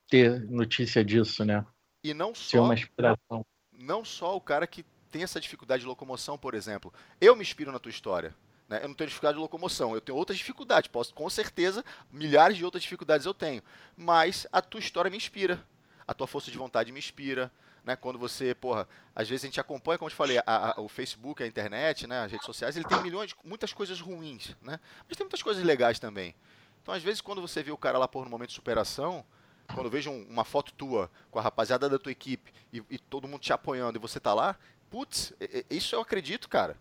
ter 0.10 0.40
notícia 0.50 1.04
disso, 1.04 1.44
né? 1.44 1.66
E 2.04 2.14
não 2.14 2.34
só 2.34 2.64
uma 2.64 2.74
inspiração. 2.74 3.46
Não 3.74 4.06
só 4.06 4.36
o 4.36 4.42
cara 4.42 4.66
que 4.66 4.84
tem 5.12 5.24
essa 5.24 5.40
dificuldade 5.40 5.82
de 5.82 5.88
locomoção, 5.88 6.38
por 6.38 6.54
exemplo. 6.54 6.94
Eu 7.20 7.36
me 7.36 7.42
inspiro 7.42 7.72
na 7.72 7.80
tua 7.80 7.90
história. 7.90 8.34
Né? 8.68 8.80
Eu 8.84 8.88
não 8.88 8.96
tenho 8.96 9.08
dificuldade 9.08 9.38
de 9.38 9.42
locomoção, 9.42 9.94
eu 9.94 10.02
tenho 10.02 10.18
outras 10.18 10.38
dificuldades. 10.38 10.90
Posso, 10.90 11.14
com 11.14 11.30
certeza, 11.30 11.84
milhares 12.12 12.58
de 12.58 12.66
outras 12.66 12.84
dificuldades 12.84 13.26
eu 13.26 13.34
tenho. 13.34 13.62
Mas 13.96 14.46
a 14.52 14.62
tua 14.62 14.80
história 14.80 15.10
me 15.10 15.18
inspira. 15.18 15.64
A 16.08 16.14
tua 16.14 16.28
força 16.28 16.50
de 16.50 16.58
vontade 16.58 16.92
me 16.92 17.00
inspira 17.00 17.52
né? 17.88 17.96
Quando 17.96 18.20
você, 18.20 18.54
porra, 18.54 18.86
às 19.16 19.30
vezes 19.30 19.46
a 19.46 19.48
gente 19.48 19.62
acompanha, 19.62 19.98
como 19.98 20.08
eu 20.08 20.12
te 20.12 20.18
falei, 20.18 20.38
a, 20.40 20.78
a, 20.78 20.82
o 20.82 20.90
Facebook, 20.90 21.42
a 21.42 21.48
internet, 21.48 22.06
né? 22.06 22.26
As 22.26 22.32
redes 22.32 22.46
sociais, 22.46 22.76
ele 22.76 22.86
tem 22.86 23.02
milhões, 23.02 23.34
muitas 23.46 23.72
coisas 23.72 24.02
ruins, 24.02 24.56
né? 24.62 24.78
Mas 25.08 25.16
tem 25.16 25.24
muitas 25.24 25.42
coisas 25.42 25.64
legais 25.64 25.98
também. 25.98 26.36
Então, 26.84 26.94
às 26.94 27.02
vezes, 27.02 27.22
quando 27.22 27.42
você 27.42 27.64
vê 27.64 27.72
o 27.72 27.78
cara 27.78 27.98
lá 27.98 28.06
por 28.06 28.28
um 28.28 28.30
momento 28.30 28.50
de 28.50 28.56
superação, 28.56 29.26
quando 29.74 29.86
eu 29.86 29.90
vejo 29.90 30.12
um, 30.12 30.28
uma 30.30 30.44
foto 30.44 30.74
tua 30.74 31.10
com 31.32 31.40
a 31.40 31.42
rapaziada 31.42 31.88
da 31.88 31.98
tua 31.98 32.12
equipe 32.12 32.54
e, 32.74 32.84
e, 32.90 33.00
todo 33.00 33.28
mundo 33.28 33.40
te 33.40 33.54
apoiando 33.54 33.98
e 33.98 34.02
você 34.02 34.20
tá 34.20 34.34
lá, 34.34 34.58
putz, 34.90 35.34
isso 35.70 35.96
eu 35.96 36.02
acredito, 36.02 36.50
cara. 36.50 36.78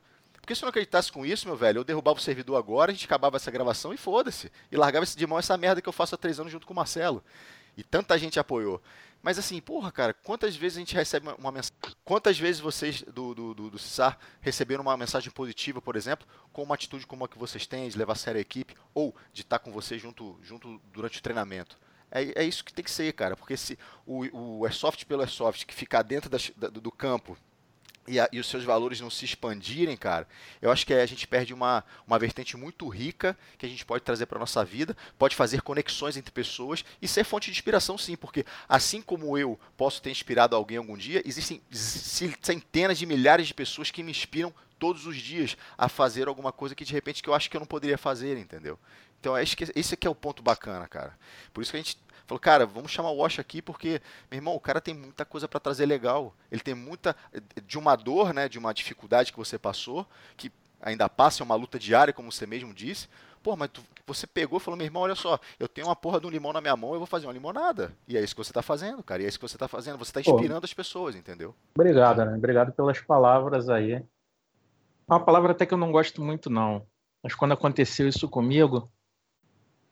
Porque 0.46 0.54
se 0.54 0.62
eu 0.62 0.66
não 0.66 0.70
acreditasse 0.70 1.10
com 1.10 1.26
isso, 1.26 1.44
meu 1.48 1.56
velho, 1.56 1.80
eu 1.80 1.84
derrubava 1.84 2.20
o 2.20 2.22
servidor 2.22 2.56
agora, 2.56 2.92
a 2.92 2.94
gente 2.94 3.04
acabava 3.04 3.34
essa 3.34 3.50
gravação 3.50 3.92
e 3.92 3.96
foda-se. 3.96 4.48
E 4.70 4.76
largava 4.76 5.04
de 5.04 5.26
mão 5.26 5.40
essa 5.40 5.56
merda 5.56 5.82
que 5.82 5.88
eu 5.88 5.92
faço 5.92 6.14
há 6.14 6.18
três 6.18 6.38
anos 6.38 6.52
junto 6.52 6.64
com 6.64 6.72
o 6.72 6.76
Marcelo. 6.76 7.20
E 7.76 7.82
tanta 7.82 8.16
gente 8.16 8.38
apoiou. 8.38 8.80
Mas 9.20 9.40
assim, 9.40 9.60
porra, 9.60 9.90
cara, 9.90 10.14
quantas 10.14 10.54
vezes 10.54 10.78
a 10.78 10.80
gente 10.82 10.94
recebe 10.94 11.30
uma, 11.36 11.50
mensagem. 11.50 11.74
Quantas 12.04 12.38
vezes 12.38 12.60
vocês 12.60 13.02
do, 13.02 13.34
do, 13.34 13.54
do, 13.54 13.70
do 13.70 13.76
CISAR 13.76 14.16
receberam 14.40 14.82
uma 14.82 14.96
mensagem 14.96 15.32
positiva, 15.32 15.82
por 15.82 15.96
exemplo, 15.96 16.24
com 16.52 16.62
uma 16.62 16.76
atitude 16.76 17.08
como 17.08 17.24
a 17.24 17.28
que 17.28 17.36
vocês 17.36 17.66
têm, 17.66 17.88
de 17.88 17.98
levar 17.98 18.12
a 18.12 18.14
sério 18.14 18.38
a 18.38 18.40
equipe, 18.40 18.76
ou 18.94 19.16
de 19.32 19.42
estar 19.42 19.58
com 19.58 19.72
vocês 19.72 20.00
junto, 20.00 20.38
junto 20.44 20.80
durante 20.92 21.18
o 21.18 21.22
treinamento? 21.22 21.76
É, 22.08 22.42
é 22.42 22.44
isso 22.44 22.64
que 22.64 22.72
tem 22.72 22.84
que 22.84 22.90
ser, 22.92 23.12
cara, 23.14 23.36
porque 23.36 23.56
se 23.56 23.76
o, 24.06 24.60
o 24.60 24.64
Airsoft 24.64 25.04
pelo 25.06 25.22
Airsoft 25.22 25.66
que 25.66 25.74
ficar 25.74 26.02
dentro 26.02 26.30
da, 26.30 26.68
do 26.68 26.92
campo 26.92 27.36
e, 28.08 28.20
a, 28.20 28.28
e, 28.32 28.38
os 28.38 28.46
seus 28.46 28.64
valores 28.64 29.00
não 29.00 29.10
se 29.10 29.24
expandirem, 29.24 29.96
cara, 29.96 30.26
eu 30.60 30.70
acho 30.70 30.86
que 30.86 30.94
a 30.94 31.06
gente 31.06 31.26
perde 31.26 31.52
uma, 31.52 31.84
uma 32.06 32.18
vertente 32.18 32.56
muito 32.56 32.88
rica 32.88 33.36
que 33.58 33.66
a 33.66 33.68
gente 33.68 33.84
pode 33.84 34.04
trazer 34.04 34.26
para 34.26 34.38
nossa 34.38 34.64
vida, 34.64 34.96
pode 35.18 35.36
fazer 35.36 35.62
conexões 35.62 36.16
entre 36.16 36.30
pessoas 36.30 36.84
e 37.00 37.08
ser 37.08 37.24
fonte 37.24 37.50
de 37.50 37.56
inspiração, 37.56 37.96
sim, 37.98 38.16
porque 38.16 38.44
assim 38.68 39.00
como 39.00 39.36
eu 39.36 39.58
posso 39.76 40.00
ter 40.00 40.10
inspirado 40.10 40.54
alguém 40.56 40.78
algum 40.78 40.96
dia, 40.96 41.22
existem 41.24 41.60
centenas 41.70 42.98
de 42.98 43.06
milhares 43.06 43.46
de 43.46 43.54
pessoas 43.54 43.90
que 43.90 44.02
me 44.02 44.10
inspiram 44.10 44.52
todos 44.78 45.06
os 45.06 45.16
dias 45.16 45.56
a 45.76 45.88
fazer 45.88 46.28
alguma 46.28 46.52
coisa 46.52 46.74
que 46.74 46.84
de 46.84 46.92
repente 46.92 47.22
que 47.22 47.28
eu 47.28 47.34
acho 47.34 47.50
que 47.50 47.56
eu 47.56 47.60
não 47.60 47.66
poderia 47.66 47.98
fazer, 47.98 48.36
entendeu? 48.38 48.78
Então 49.20 49.34
acho 49.34 49.56
que 49.56 49.64
esse 49.74 49.94
aqui 49.94 50.06
é 50.06 50.10
o 50.10 50.14
ponto 50.14 50.42
bacana, 50.42 50.86
cara. 50.86 51.18
Por 51.52 51.62
isso 51.62 51.70
que 51.70 51.76
a 51.76 51.80
gente 51.80 51.98
Falou, 52.26 52.40
cara, 52.40 52.66
vamos 52.66 52.90
chamar 52.90 53.10
o 53.10 53.18
Wash 53.18 53.38
aqui 53.38 53.62
porque, 53.62 54.00
meu 54.30 54.38
irmão, 54.38 54.54
o 54.54 54.60
cara 54.60 54.80
tem 54.80 54.94
muita 54.94 55.24
coisa 55.24 55.46
para 55.46 55.60
trazer 55.60 55.86
legal. 55.86 56.34
Ele 56.50 56.60
tem 56.60 56.74
muita. 56.74 57.14
De 57.66 57.78
uma 57.78 57.94
dor, 57.94 58.34
né? 58.34 58.48
De 58.48 58.58
uma 58.58 58.74
dificuldade 58.74 59.32
que 59.32 59.38
você 59.38 59.58
passou, 59.58 60.06
que 60.36 60.50
ainda 60.80 61.08
passa, 61.08 61.42
é 61.42 61.44
uma 61.44 61.54
luta 61.54 61.78
diária, 61.78 62.12
como 62.12 62.30
você 62.32 62.46
mesmo 62.46 62.74
disse. 62.74 63.08
Pô, 63.42 63.54
mas 63.56 63.70
tu, 63.70 63.80
você 64.04 64.26
pegou 64.26 64.58
e 64.58 64.60
falou, 64.60 64.76
meu 64.76 64.84
irmão, 64.84 65.02
olha 65.02 65.14
só, 65.14 65.38
eu 65.58 65.68
tenho 65.68 65.86
uma 65.86 65.94
porra 65.94 66.20
de 66.20 66.26
um 66.26 66.30
limão 66.30 66.52
na 66.52 66.60
minha 66.60 66.76
mão, 66.76 66.92
eu 66.92 66.98
vou 66.98 67.06
fazer 67.06 67.26
uma 67.26 67.32
limonada. 67.32 67.92
E 68.08 68.16
é 68.16 68.20
isso 68.20 68.34
que 68.34 68.42
você 68.42 68.50
está 68.50 68.62
fazendo, 68.62 69.04
cara. 69.04 69.22
E 69.22 69.24
é 69.24 69.28
isso 69.28 69.38
que 69.38 69.46
você 69.46 69.54
está 69.54 69.68
fazendo. 69.68 69.98
Você 69.98 70.10
está 70.10 70.20
inspirando 70.20 70.60
Pô, 70.60 70.64
as 70.64 70.74
pessoas, 70.74 71.14
entendeu? 71.14 71.54
Obrigado, 71.76 72.24
né? 72.24 72.34
Obrigado 72.36 72.72
pelas 72.72 73.00
palavras 73.00 73.68
aí. 73.68 73.92
É 73.92 74.02
uma 75.08 75.24
palavra 75.24 75.52
até 75.52 75.64
que 75.64 75.72
eu 75.72 75.78
não 75.78 75.92
gosto 75.92 76.20
muito, 76.20 76.50
não. 76.50 76.84
Mas 77.22 77.34
quando 77.36 77.52
aconteceu 77.52 78.08
isso 78.08 78.28
comigo, 78.28 78.90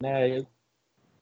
né, 0.02 0.44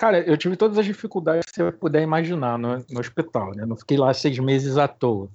Cara, 0.03 0.19
eu 0.29 0.37
tive 0.37 0.57
todas 0.57 0.77
as 0.79 0.85
dificuldades 0.85 1.45
que 1.47 1.55
você 1.55 1.71
puder 1.71 2.03
imaginar 2.03 2.59
no, 2.59 2.85
no 2.91 2.99
hospital, 2.99 3.55
né? 3.55 3.65
Não 3.65 3.77
fiquei 3.77 3.97
lá 3.97 4.13
seis 4.13 4.37
meses 4.37 4.77
à 4.77 4.89
toa. 4.89 5.31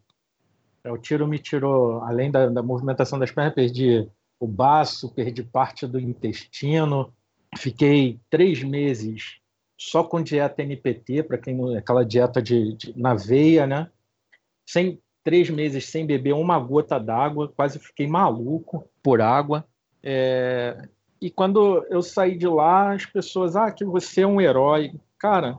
O 0.84 0.97
tiro 0.97 1.26
me 1.26 1.39
tirou, 1.39 2.01
além 2.01 2.30
da, 2.30 2.47
da 2.49 2.61
movimentação 2.61 3.18
das 3.18 3.32
pernas, 3.32 3.53
perdi 3.53 4.05
o 4.38 4.45
baço, 4.45 5.09
perdi 5.13 5.41
parte 5.41 5.88
do 5.88 5.97
intestino. 5.97 7.13
Fiquei 7.57 8.20
três 8.30 8.61
meses 8.61 9.38
só 9.78 10.03
com 10.03 10.22
dieta 10.22 10.61
NPT, 10.61 11.24
para 11.24 11.38
quem 11.38 11.55
não, 11.55 11.74
aquela 11.74 12.03
dieta 12.03 12.41
de, 12.41 12.74
de, 12.74 12.99
na 12.99 13.13
veia, 13.13 13.65
né? 13.65 13.89
Sem 14.65 15.01
três 15.24 15.49
meses 15.49 15.86
sem 15.86 16.05
beber 16.05 16.34
uma 16.34 16.59
gota 16.59 16.99
d'água, 16.99 17.47
quase 17.55 17.80
fiquei 17.80 18.05
maluco 18.05 18.86
por 19.01 19.22
água. 19.22 19.65
É, 20.03 20.89
e 21.22 21.30
quando 21.30 21.86
eu 21.89 22.01
saí 22.01 22.38
de 22.38 22.47
lá, 22.47 22.93
as 22.93 23.05
pessoas, 23.05 23.55
ah, 23.55 23.72
que 23.72 23.84
você 23.84 24.22
é 24.22 24.28
um 24.28 24.39
herói. 24.39 24.93
Cara, 25.18 25.57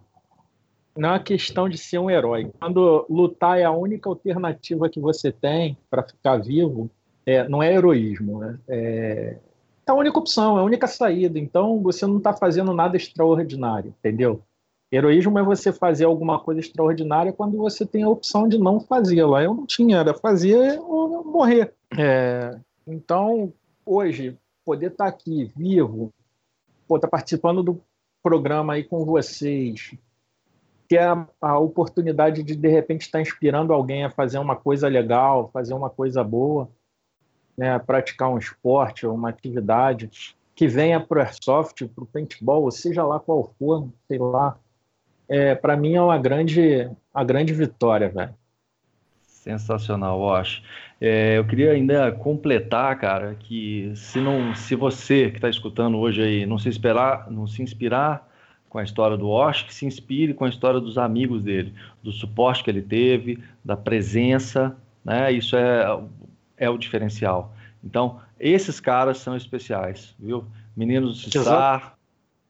não 0.97 1.15
é 1.15 1.19
questão 1.19 1.69
de 1.69 1.79
ser 1.79 1.99
um 1.99 2.11
herói. 2.11 2.51
Quando 2.59 3.07
lutar 3.09 3.59
é 3.59 3.65
a 3.65 3.71
única 3.71 4.09
alternativa 4.09 4.89
que 4.89 5.01
você 5.01 5.33
tem 5.33 5.77
para 5.91 6.03
ficar 6.03 6.37
vivo, 6.39 6.91
é, 7.25 7.49
não 7.49 7.63
é 7.63 7.73
heroísmo. 7.73 8.39
Né? 8.41 8.59
É, 8.69 9.37
é 9.87 9.91
a 9.91 9.95
única 9.95 10.19
opção, 10.19 10.59
é 10.59 10.61
a 10.61 10.65
única 10.65 10.87
saída. 10.87 11.39
Então 11.39 11.83
você 11.83 12.07
não 12.07 12.19
está 12.19 12.33
fazendo 12.33 12.73
nada 12.73 12.97
extraordinário, 12.97 13.95
entendeu? 13.99 14.43
Heroísmo 14.91 15.39
é 15.39 15.43
você 15.43 15.71
fazer 15.71 16.07
alguma 16.07 16.41
coisa 16.41 16.61
extraordinária 16.61 17.33
quando 17.33 17.59
você 17.59 17.85
tem 17.85 18.03
a 18.03 18.09
opção 18.09 18.49
de 18.49 18.59
não 18.59 18.81
fazê-la. 18.81 19.43
Eu 19.43 19.55
não 19.55 19.67
tinha, 19.67 19.99
era 19.99 20.15
fazer 20.15 20.81
ou 20.81 21.23
morrer. 21.25 21.75
É, 21.97 22.59
então, 22.87 23.53
hoje, 23.85 24.37
poder 24.69 24.91
estar 24.91 25.05
tá 25.05 25.09
aqui 25.09 25.51
vivo, 25.57 26.13
estar 26.83 26.99
tá 27.01 27.09
participando 27.09 27.63
do 27.63 27.81
programa 28.23 28.75
aí 28.75 28.85
com 28.85 29.03
vocês, 29.03 29.95
ter 30.87 30.99
a, 30.99 31.27
a, 31.41 31.59
oportunidade 31.59 32.43
de 32.43 32.55
de 32.55 32.69
repente 32.69 33.07
estar 33.07 33.17
tá 33.17 33.23
inspirando 33.23 33.73
alguém 33.73 34.05
a 34.05 34.11
fazer 34.11 34.39
uma 34.39 34.55
coisa 34.55 34.87
legal, 34.87 35.49
fazer 35.55 35.73
uma 35.73 35.89
coisa 35.89 36.23
boa, 36.23 36.69
né, 37.57 37.79
praticar 37.79 38.29
um 38.29 38.37
esporte 38.37 39.07
ou 39.07 39.15
uma 39.15 39.31
atividade 39.31 40.11
que 40.55 40.69
venha 40.69 41.01
para 41.01 41.19
o 41.19 41.23
airsoft, 41.23 41.87
para 41.87 42.05
o 42.05 42.07
paintball, 42.07 42.65
ou 42.65 42.71
seja 42.71 43.03
lá 43.05 43.19
qual 43.19 43.55
for, 43.59 43.89
sei 44.07 44.19
lá, 44.19 44.59
é, 45.27 45.55
para 45.55 45.79
mim 45.79 45.95
é 45.95 46.03
uma 46.03 46.19
grande, 46.19 46.91
a 47.15 47.25
grande 47.25 47.55
vitória, 47.55 48.11
velho. 48.11 48.35
Sensacional, 49.49 50.21
Wash. 50.21 50.63
É, 51.01 51.39
eu 51.39 51.45
queria 51.47 51.73
ainda 51.73 52.13
completar, 52.13 52.99
cara, 52.99 53.35
que 53.35 53.91
se 53.97 54.21
não, 54.21 54.55
se 54.55 54.75
você 54.75 55.31
que 55.31 55.39
está 55.39 55.49
escutando 55.49 55.97
hoje 55.97 56.23
aí 56.23 56.45
não 56.45 56.59
se 56.59 56.69
esperar, 56.69 57.31
não 57.31 57.47
se 57.47 57.63
inspirar 57.63 58.29
com 58.69 58.77
a 58.77 58.85
história 58.85 59.17
do 59.17 59.31
Wash, 59.31 59.63
que 59.63 59.73
se 59.73 59.87
inspire 59.87 60.35
com 60.35 60.45
a 60.45 60.51
história 60.51 60.79
dos 60.79 60.99
amigos 60.99 61.43
dele, 61.43 61.73
do 62.03 62.13
suporte 62.13 62.63
que 62.63 62.69
ele 62.69 62.83
teve, 62.83 63.43
da 63.65 63.75
presença, 63.75 64.77
né? 65.03 65.33
Isso 65.33 65.57
é, 65.57 65.99
é 66.59 66.69
o 66.69 66.77
diferencial. 66.77 67.55
Então, 67.83 68.21
esses 68.39 68.79
caras 68.81 69.17
são 69.17 69.35
especiais, 69.35 70.15
viu? 70.19 70.45
Meninos 70.77 71.25
do 71.25 71.31
Cissar, 71.31 71.97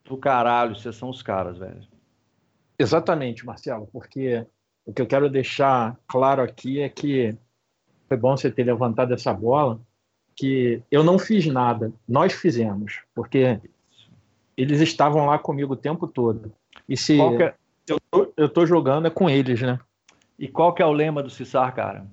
do 0.04 0.16
caralho, 0.16 0.74
vocês 0.74 0.96
são 0.96 1.10
os 1.10 1.22
caras, 1.22 1.58
velho. 1.58 1.78
Exatamente, 2.76 3.46
Marcelo, 3.46 3.88
porque 3.92 4.44
o 4.88 4.92
que 4.92 5.02
eu 5.02 5.06
quero 5.06 5.28
deixar 5.28 5.94
claro 6.06 6.40
aqui 6.40 6.80
é 6.80 6.88
que 6.88 7.36
foi 8.08 8.16
bom 8.16 8.34
você 8.34 8.50
ter 8.50 8.64
levantado 8.64 9.12
essa 9.12 9.34
bola, 9.34 9.78
que 10.34 10.80
eu 10.90 11.04
não 11.04 11.18
fiz 11.18 11.44
nada, 11.46 11.92
nós 12.08 12.32
fizemos, 12.32 13.02
porque 13.14 13.60
eles 14.56 14.80
estavam 14.80 15.26
lá 15.26 15.38
comigo 15.38 15.74
o 15.74 15.76
tempo 15.76 16.06
todo. 16.06 16.50
E 16.88 16.96
se 16.96 17.20
é... 17.20 17.54
eu, 17.86 17.98
tô, 18.10 18.32
eu 18.34 18.48
tô 18.48 18.64
jogando 18.64 19.06
é 19.06 19.10
com 19.10 19.28
eles, 19.28 19.60
né? 19.60 19.78
E 20.38 20.48
qual 20.48 20.72
que 20.72 20.80
é 20.80 20.86
o 20.86 20.92
lema 20.92 21.22
do 21.22 21.28
Cissar, 21.28 21.74
cara? 21.74 22.06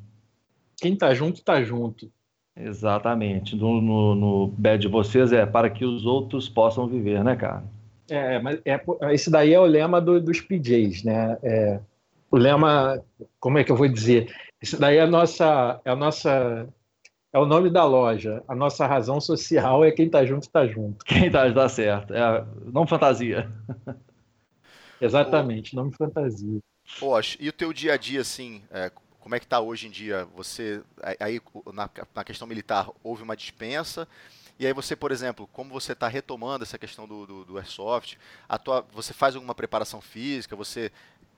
Quem 0.75 0.97
tá 0.97 1.13
junto, 1.13 1.41
tá 1.41 1.63
junto. 1.63 2.11
Exatamente. 2.57 3.55
No, 3.55 3.79
no, 3.79 4.15
no 4.15 4.47
bad 4.47 4.81
de 4.81 4.89
vocês 4.89 5.31
é 5.31 5.45
para 5.45 5.69
que 5.69 5.85
os 5.85 6.05
outros 6.05 6.49
possam 6.49 6.87
viver, 6.87 7.23
né, 7.23 7.37
cara? 7.37 7.63
É, 8.09 8.37
mas 8.39 8.59
é, 8.65 8.81
esse 9.13 9.31
daí 9.31 9.53
é 9.53 9.59
o 9.59 9.65
lema 9.65 10.01
do, 10.01 10.19
dos 10.19 10.41
PJs, 10.41 11.03
né? 11.03 11.37
É, 11.41 11.79
o 12.35 12.37
lema, 12.37 13.01
como 13.39 13.57
é 13.57 13.63
que 13.63 13.71
eu 13.71 13.77
vou 13.77 13.87
dizer? 13.87 14.29
Isso 14.61 14.77
daí 14.77 14.97
é 14.97 15.01
a 15.01 15.07
nossa, 15.07 15.79
é 15.85 15.89
a 15.89 15.95
nossa, 15.95 16.67
é 17.31 17.39
o 17.39 17.45
nome 17.45 17.69
da 17.69 17.85
loja. 17.85 18.43
A 18.45 18.53
nossa 18.53 18.85
razão 18.85 19.21
social 19.21 19.85
é 19.85 19.91
quem 19.91 20.09
tá 20.09 20.25
junto, 20.25 20.49
tá 20.49 20.67
junto. 20.67 21.03
Quem 21.07 21.31
tá, 21.31 21.49
tá 21.53 21.69
certo. 21.69 22.13
É, 22.13 22.45
não 22.65 22.85
fantasia. 22.85 23.49
Exatamente, 24.99 25.75
nome 25.75 25.93
fantasia. 25.93 26.59
Poxa, 26.99 27.37
e 27.39 27.47
o 27.47 27.53
teu 27.53 27.71
dia 27.71 27.93
a 27.93 27.97
dia, 27.97 28.19
assim, 28.19 28.61
é, 28.69 28.91
como 29.17 29.33
é 29.33 29.39
que 29.39 29.45
está 29.45 29.61
hoje 29.61 29.87
em 29.87 29.89
dia? 29.89 30.27
Você 30.35 30.83
aí 31.19 31.39
na, 31.73 31.89
na, 32.13 32.23
questão 32.23 32.45
militar 32.45 32.89
houve 33.01 33.23
uma 33.23 33.35
dispensa 33.35 34.07
e 34.57 34.65
aí 34.65 34.73
você, 34.73 34.95
por 34.95 35.11
exemplo, 35.11 35.47
como 35.51 35.73
você 35.73 35.91
está 35.91 36.07
retomando 36.07 36.63
essa 36.63 36.77
questão 36.77 37.05
do, 37.05 37.25
do, 37.25 37.45
do 37.45 37.57
airsoft, 37.57 38.17
tua, 38.63 38.85
você 38.93 39.13
faz 39.13 39.35
alguma 39.35 39.53
preparação 39.53 39.99
física? 39.99 40.55
Você 40.55 40.91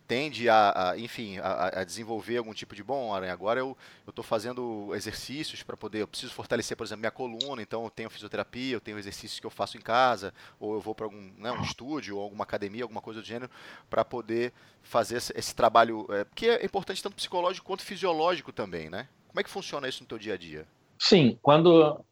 tende 0.07 0.49
a, 0.49 0.91
a 0.91 0.99
enfim, 0.99 1.37
a, 1.39 1.81
a, 1.81 1.83
desenvolver 1.83 2.37
algum 2.37 2.53
tipo 2.53 2.73
de 2.73 2.83
bom, 2.83 3.13
Aranha, 3.13 3.33
agora 3.33 3.59
eu 3.59 3.77
estou 4.07 4.23
fazendo 4.23 4.95
exercícios 4.95 5.63
para 5.63 5.75
poder, 5.75 6.01
eu 6.01 6.07
preciso 6.07 6.33
fortalecer, 6.33 6.77
por 6.77 6.85
exemplo, 6.85 7.01
minha 7.01 7.11
coluna, 7.11 7.61
então 7.61 7.83
eu 7.83 7.89
tenho 7.89 8.09
fisioterapia, 8.09 8.75
eu 8.75 8.81
tenho 8.81 8.97
exercícios 8.97 9.39
que 9.39 9.45
eu 9.45 9.51
faço 9.51 9.77
em 9.77 9.81
casa, 9.81 10.33
ou 10.59 10.73
eu 10.73 10.79
vou 10.79 10.95
para 10.95 11.05
algum 11.05 11.31
né, 11.37 11.51
um 11.51 11.61
estúdio, 11.61 12.17
ou 12.17 12.23
alguma 12.23 12.43
academia, 12.43 12.83
alguma 12.83 13.01
coisa 13.01 13.21
do 13.21 13.27
gênero, 13.27 13.51
para 13.89 14.05
poder 14.05 14.53
fazer 14.81 15.17
esse, 15.17 15.33
esse 15.37 15.53
trabalho, 15.53 16.07
é, 16.09 16.25
que 16.33 16.47
é 16.47 16.65
importante 16.65 17.03
tanto 17.03 17.15
psicológico 17.15 17.67
quanto 17.67 17.83
fisiológico 17.83 18.53
também, 18.53 18.89
né? 18.89 19.09
Como 19.27 19.41
é 19.41 19.43
que 19.43 19.49
funciona 19.49 19.87
isso 19.87 20.01
no 20.03 20.07
teu 20.07 20.17
dia 20.17 20.35
a 20.35 20.37
dia? 20.37 20.65
Sim, 20.97 21.37
quando 21.41 22.03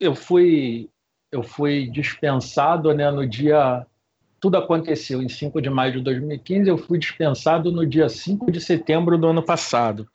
eu 0.00 0.14
fui 0.14 0.90
eu 1.30 1.42
fui 1.42 1.88
dispensado 1.90 2.94
né, 2.94 3.10
no 3.10 3.28
dia 3.28 3.86
tudo 4.40 4.56
aconteceu 4.56 5.22
em 5.22 5.28
5 5.28 5.60
de 5.60 5.68
maio 5.68 5.92
de 5.92 6.00
2015, 6.00 6.68
eu 6.68 6.78
fui 6.78 6.98
dispensado 6.98 7.72
no 7.72 7.84
dia 7.84 8.08
5 8.08 8.50
de 8.50 8.60
setembro 8.60 9.18
do 9.18 9.26
ano 9.26 9.42
passado. 9.42 10.08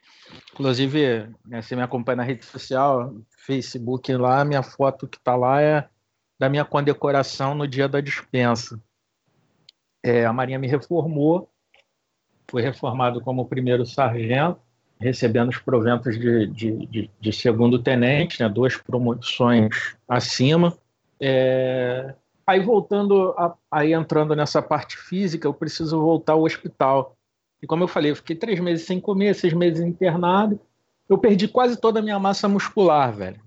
Inclusive, 0.54 1.28
né, 1.46 1.62
você 1.62 1.76
me 1.76 1.82
acompanha 1.82 2.18
na 2.18 2.24
rede 2.24 2.46
social, 2.46 3.14
Facebook 3.46 4.12
lá, 4.14 4.46
minha 4.46 4.64
foto 4.64 5.08
que 5.08 5.18
está 5.18 5.36
lá 5.36 5.62
é 5.62 5.88
da 6.40 6.50
minha 6.50 6.66
condecoração 6.66 7.54
no 7.54 7.68
dia 7.68 7.88
da 7.88 8.02
dispensa. 8.02 8.80
É, 10.02 10.26
a 10.26 10.34
Marinha 10.34 10.60
me 10.60 10.68
reformou, 10.68 11.50
fui 12.50 12.62
reformado 12.62 13.22
como 13.22 13.48
primeiro 13.48 13.86
sargento, 13.86 14.60
recebendo 15.00 15.50
os 15.50 15.58
proventos 15.58 16.18
de, 16.18 16.48
de, 16.48 16.86
de, 16.88 17.12
de 17.20 17.34
segundo 17.34 17.80
tenente, 17.80 18.42
né, 18.42 18.48
duas 18.48 18.78
promoções 18.78 19.96
acima. 20.08 20.76
É, 21.20 22.14
Aí 22.46 22.60
voltando, 22.60 23.34
a, 23.38 23.56
aí 23.72 23.94
entrando 23.94 24.36
nessa 24.36 24.62
parte 24.62 24.98
física, 24.98 25.48
eu 25.48 25.54
preciso 25.54 26.00
voltar 26.00 26.34
ao 26.34 26.44
hospital. 26.44 27.16
E 27.62 27.68
como 27.68 27.84
eu 27.84 27.88
falei, 27.88 28.12
eu 28.12 28.16
fiquei 28.16 28.36
três 28.36 28.60
meses 28.60 28.86
sem 28.86 29.00
comer, 29.00 29.34
seis 29.34 29.54
meses 29.54 29.82
internado. 29.82 30.60
Eu 31.08 31.18
perdi 31.18 31.48
quase 31.48 31.80
toda 31.80 32.00
a 32.00 32.04
minha 32.04 32.20
massa 32.20 32.48
muscular, 32.50 33.14
velho. 33.16 33.42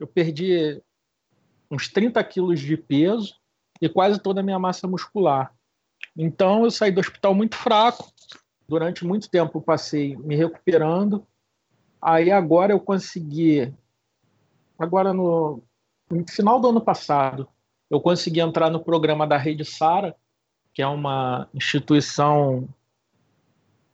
Eu 0.00 0.06
perdi 0.06 0.80
uns 1.70 1.88
30 1.88 2.22
quilos 2.24 2.60
de 2.60 2.76
peso 2.76 3.34
e 3.80 3.88
quase 3.88 4.18
toda 4.18 4.40
a 4.40 4.42
minha 4.42 4.58
massa 4.58 4.86
muscular. 4.86 5.52
Então 6.16 6.64
eu 6.64 6.70
saí 6.70 6.90
do 6.90 7.00
hospital 7.00 7.34
muito 7.34 7.56
fraco. 7.56 8.10
Durante 8.66 9.04
muito 9.04 9.30
tempo 9.30 9.60
passei 9.60 10.16
me 10.16 10.34
recuperando. 10.34 11.26
Aí 12.00 12.30
agora 12.30 12.72
eu 12.72 12.80
consegui, 12.80 13.72
agora 14.78 15.12
no, 15.12 15.62
no 16.10 16.24
final 16.28 16.60
do 16.60 16.68
ano 16.68 16.80
passado, 16.80 17.48
eu 17.90 18.00
consegui 18.00 18.40
entrar 18.40 18.70
no 18.70 18.80
programa 18.80 19.26
da 19.26 19.36
Rede 19.36 19.64
Sara, 19.64 20.14
que 20.72 20.82
é 20.82 20.86
uma 20.86 21.48
instituição 21.54 22.68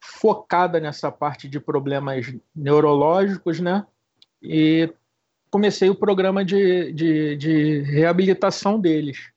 focada 0.00 0.78
nessa 0.80 1.10
parte 1.10 1.48
de 1.48 1.58
problemas 1.58 2.34
neurológicos, 2.54 3.60
né? 3.60 3.86
E 4.42 4.92
comecei 5.50 5.88
o 5.88 5.94
programa 5.94 6.44
de, 6.44 6.92
de, 6.92 7.36
de 7.36 7.80
reabilitação 7.82 8.78
deles. 8.78 9.30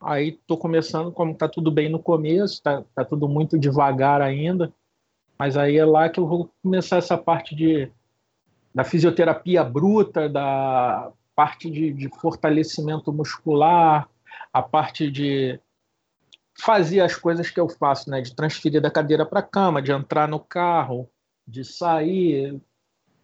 Aí 0.00 0.28
estou 0.28 0.56
começando, 0.56 1.10
como 1.10 1.32
está 1.32 1.48
tudo 1.48 1.70
bem 1.70 1.88
no 1.88 1.98
começo, 1.98 2.54
está 2.54 2.84
tá 2.94 3.04
tudo 3.04 3.28
muito 3.28 3.58
devagar 3.58 4.22
ainda, 4.22 4.72
mas 5.38 5.56
aí 5.56 5.76
é 5.76 5.84
lá 5.84 6.08
que 6.08 6.20
eu 6.20 6.26
vou 6.26 6.50
começar 6.62 6.98
essa 6.98 7.18
parte 7.18 7.54
de, 7.56 7.90
da 8.72 8.84
fisioterapia 8.84 9.64
bruta, 9.64 10.28
da 10.28 11.10
parte 11.38 11.70
de, 11.70 11.92
de 11.92 12.08
fortalecimento 12.08 13.12
muscular, 13.12 14.08
a 14.52 14.60
parte 14.60 15.08
de 15.08 15.60
fazer 16.60 16.98
as 16.98 17.14
coisas 17.14 17.48
que 17.48 17.60
eu 17.60 17.68
faço, 17.68 18.10
né? 18.10 18.20
De 18.20 18.34
transferir 18.34 18.82
da 18.82 18.90
cadeira 18.90 19.24
para 19.24 19.38
a 19.38 19.44
cama, 19.44 19.80
de 19.80 19.92
entrar 19.92 20.26
no 20.26 20.40
carro, 20.40 21.08
de 21.46 21.64
sair, 21.64 22.60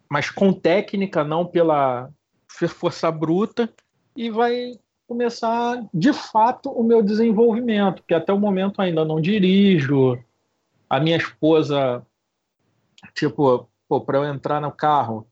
mas 0.09 0.29
com 0.29 0.53
técnica, 0.53 1.25
não 1.25 1.45
pela 1.45 2.09
força 2.47 3.11
bruta, 3.11 3.69
e 4.15 4.29
vai 4.29 4.79
começar 5.05 5.85
de 5.93 6.13
fato 6.13 6.69
o 6.69 6.85
meu 6.85 7.03
desenvolvimento, 7.03 8.01
que 8.07 8.13
até 8.13 8.31
o 8.31 8.39
momento 8.39 8.81
ainda 8.81 9.03
não 9.03 9.19
dirijo. 9.19 10.17
A 10.89 11.01
minha 11.01 11.17
esposa, 11.17 12.01
tipo, 13.13 13.67
para 14.05 14.19
eu 14.19 14.23
entrar 14.23 14.61
no 14.61 14.71
carro, 14.71 15.27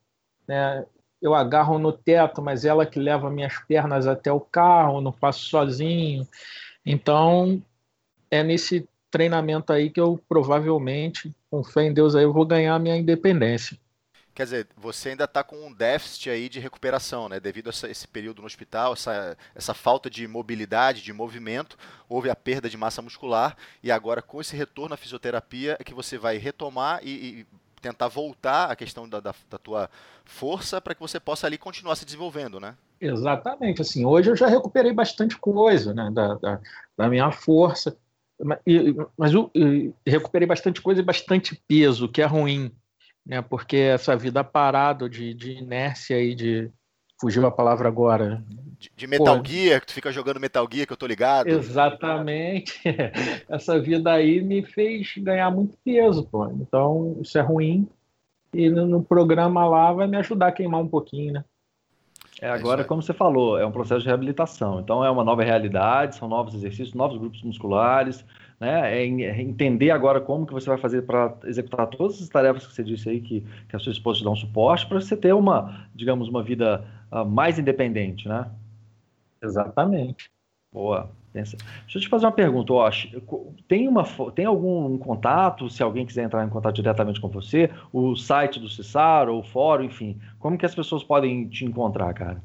né, 0.46 0.86
eu 1.24 1.34
agarro 1.34 1.80
no 1.80 1.94
teto, 1.94 2.42
mas 2.42 2.66
ela 2.66 2.86
que 2.86 3.00
leva 3.00 3.32
minhas 3.32 3.58
pernas 3.60 4.06
até 4.06 4.30
o 4.30 4.42
carro, 4.42 5.00
não 5.00 5.14
faço 5.14 5.46
sozinho. 5.46 6.28
Então, 6.86 7.64
é 8.30 8.44
nesse 8.44 8.86
treinamento 9.10 9.72
aí 9.72 9.90
que 9.90 10.02
eu 10.02 10.22
provavelmente, 10.28 11.34
com 11.50 11.64
fé 11.64 11.84
em 11.84 11.94
Deus 11.94 12.14
aí, 12.14 12.24
eu 12.24 12.34
vou 12.34 12.46
ganhar 12.46 12.76
a 12.76 12.80
minha 12.80 12.98
independência. 12.98 13.78
Quer 14.36 14.44
dizer, 14.44 14.68
você 14.76 15.10
ainda 15.10 15.24
está 15.24 15.44
com 15.44 15.56
um 15.66 15.72
déficit 15.72 16.30
aí 16.30 16.50
de 16.50 16.60
recuperação, 16.60 17.30
né? 17.30 17.40
Devido 17.40 17.70
a 17.70 17.88
esse 17.88 18.08
período 18.08 18.42
no 18.42 18.48
hospital, 18.48 18.92
essa, 18.92 19.38
essa 19.56 19.74
falta 19.74 20.10
de 20.10 20.28
mobilidade, 20.28 21.04
de 21.04 21.14
movimento, 21.14 21.78
houve 22.10 22.30
a 22.30 22.36
perda 22.36 22.70
de 22.70 22.76
massa 22.76 23.02
muscular 23.02 23.56
e 23.82 23.92
agora 23.92 24.22
com 24.22 24.42
esse 24.42 24.58
retorno 24.58 24.94
à 24.94 24.98
fisioterapia 24.98 25.78
é 25.80 25.84
que 25.84 25.94
você 25.94 26.18
vai 26.18 26.38
retomar 26.38 27.00
e, 27.04 27.12
e 27.12 27.48
tentar 27.84 28.08
voltar 28.08 28.72
a 28.72 28.76
questão 28.76 29.08
da, 29.08 29.20
da, 29.20 29.36
da 29.50 29.58
tua 29.58 29.90
força 30.24 30.80
para 30.80 30.96
que 30.96 31.02
você 31.02 31.20
possa 31.20 31.46
ali 31.46 31.58
continuar 31.58 31.96
se 31.96 32.06
desenvolvendo, 32.06 32.60
né? 32.60 32.76
Exatamente. 33.00 33.82
Assim, 33.82 34.06
hoje 34.06 34.32
eu 34.32 34.36
já 34.36 34.48
recuperei 34.48 34.94
bastante 34.94 35.38
coisa, 35.38 35.94
né, 35.94 36.10
da, 36.12 36.36
da, 36.36 36.62
da 36.98 37.10
minha 37.10 37.30
força, 37.32 37.98
mas 39.18 39.34
eu, 39.34 39.52
eu 39.54 39.94
recuperei 40.08 40.48
bastante 40.48 40.82
coisa 40.82 41.02
e 41.02 41.06
bastante 41.06 41.62
peso, 41.68 42.08
que 42.08 42.22
é 42.22 42.26
ruim, 42.26 42.72
né? 43.26 43.42
Porque 43.42 43.76
essa 43.76 44.16
vida 44.16 44.44
parada 44.44 45.10
de, 45.10 45.34
de 45.34 45.52
inércia 45.52 46.22
e 46.22 46.34
de 46.34 46.72
fugiu 47.20 47.45
a 47.45 47.51
palavra 47.51 47.88
agora. 47.88 48.43
De, 48.78 48.91
de 48.95 49.07
Metal 49.07 49.38
Pô, 49.38 49.45
Gear, 49.45 49.80
que 49.80 49.88
tu 49.88 49.93
fica 49.93 50.11
jogando 50.11 50.39
Metal 50.39 50.68
Gear, 50.72 50.86
que 50.86 50.93
eu 50.93 50.97
tô 50.97 51.07
ligado. 51.07 51.47
Exatamente. 51.47 52.82
Essa 53.47 53.80
vida 53.80 54.11
aí 54.11 54.41
me 54.41 54.64
fez 54.64 55.14
ganhar 55.18 55.49
muito 55.51 55.78
peso, 55.84 56.26
pô. 56.26 56.47
Então, 56.49 57.18
isso 57.22 57.38
é 57.38 57.41
ruim. 57.41 57.88
E 58.53 58.70
no, 58.70 58.86
no 58.86 59.03
programa 59.03 59.66
lá 59.66 59.91
vai 59.91 60.07
me 60.07 60.18
ajudar 60.18 60.47
a 60.47 60.51
queimar 60.51 60.82
um 60.82 60.88
pouquinho, 60.88 61.34
né? 61.34 61.45
É, 62.41 62.49
agora, 62.49 62.84
como 62.84 63.01
você 63.01 63.14
falou, 63.14 63.57
é 63.57 63.66
um 63.66 63.72
processo 63.72 64.01
de 64.01 64.07
reabilitação. 64.07 64.82
Então, 64.82 65.03
é 65.03 65.09
uma 65.09 65.24
nova 65.24 65.43
realidade, 65.43 66.18
são 66.18 66.28
novos 66.28 66.53
exercícios, 66.53 66.93
novos 66.93 67.18
grupos 67.18 67.41
musculares, 67.41 68.26
né? 68.59 68.97
É, 68.97 69.05
é 69.05 69.41
entender 69.41 69.91
agora 69.91 70.20
como 70.20 70.45
que 70.45 70.51
você 70.51 70.68
vai 70.68 70.78
fazer 70.78 71.03
para 71.03 71.36
executar 71.45 71.88
todas 71.88 72.22
as 72.22 72.28
tarefas 72.28 72.68
que 72.68 72.74
você 72.74 72.84
disse 72.84 73.07
aí, 73.09 73.22
que, 73.22 73.45
que 73.70 73.76
a 73.76 73.80
sua 73.80 73.93
esposa 73.93 74.20
te 74.20 74.26
dá 74.26 74.32
um 74.32 74.36
suporte, 74.36 74.86
para 74.88 74.99
você 74.99 75.16
ter 75.16 75.34
uma, 75.34 75.88
digamos, 75.95 76.28
uma 76.28 76.43
vida 76.43 76.84
mais 77.26 77.59
independente, 77.59 78.28
né? 78.28 78.49
Exatamente. 79.41 80.32
Boa. 80.72 81.11
Pensa. 81.34 81.57
Deixa 81.82 81.97
eu 81.97 82.01
te 82.01 82.09
fazer 82.09 82.28
uma 82.28 82.32
pergunta, 82.32 82.72
Osh. 82.74 83.11
Tem, 83.68 83.88
uma, 83.88 84.03
tem 84.36 84.45
algum 84.45 84.97
contato, 84.99 85.68
se 85.68 85.82
alguém 85.82 86.05
quiser 86.05 86.24
entrar 86.24 86.45
em 86.45 86.49
contato 86.49 86.76
diretamente 86.76 87.20
com 87.20 87.28
você, 87.28 87.72
o 87.91 88.16
site 88.16 88.59
do 88.59 88.70
Cissaro, 88.70 89.39
o 89.39 89.43
fórum, 89.43 89.84
enfim, 89.84 90.20
como 90.38 90.57
que 90.57 90.66
as 90.66 90.76
pessoas 90.76 91.03
podem 91.03 91.47
te 91.49 91.66
encontrar, 91.66 92.14
cara? 92.14 92.41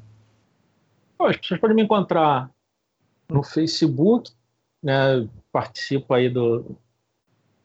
As 1.19 1.37
pessoas 1.37 1.59
podem 1.59 1.75
me 1.75 1.83
encontrar 1.83 2.49
no 3.29 3.43
Facebook, 3.43 4.31
né, 4.81 5.27
participo 5.51 6.11
aí 6.13 6.27
do, 6.27 6.75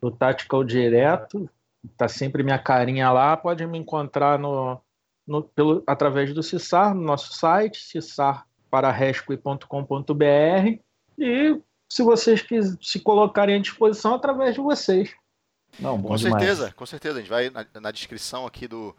do 0.02 0.10
Tactical 0.10 0.62
Direto, 0.62 1.48
tá 1.96 2.06
sempre 2.06 2.42
minha 2.42 2.58
carinha 2.58 3.10
lá, 3.10 3.34
pode 3.34 3.66
me 3.66 3.78
encontrar 3.78 4.38
no, 4.38 4.78
no, 5.26 5.42
pelo, 5.42 5.82
através 5.86 6.32
do 6.32 6.42
Cissar, 6.42 6.94
no 6.94 7.02
nosso 7.02 7.34
site, 7.34 7.80
cissarpararescue.com.br, 7.80 10.78
E 11.18 11.60
se 11.88 12.02
vocês 12.02 12.44
se 12.80 13.00
colocarem 13.00 13.56
à 13.56 13.58
disposição 13.58 14.14
através 14.14 14.54
de 14.54 14.60
vocês. 14.60 15.14
Não, 15.78 16.00
com 16.00 16.14
demais. 16.14 16.20
certeza, 16.20 16.72
com 16.72 16.86
certeza. 16.86 17.18
A 17.18 17.20
gente 17.20 17.30
vai 17.30 17.50
na, 17.50 17.66
na, 17.80 17.90
descrição 17.90 18.46
aqui 18.46 18.68
do 18.68 18.94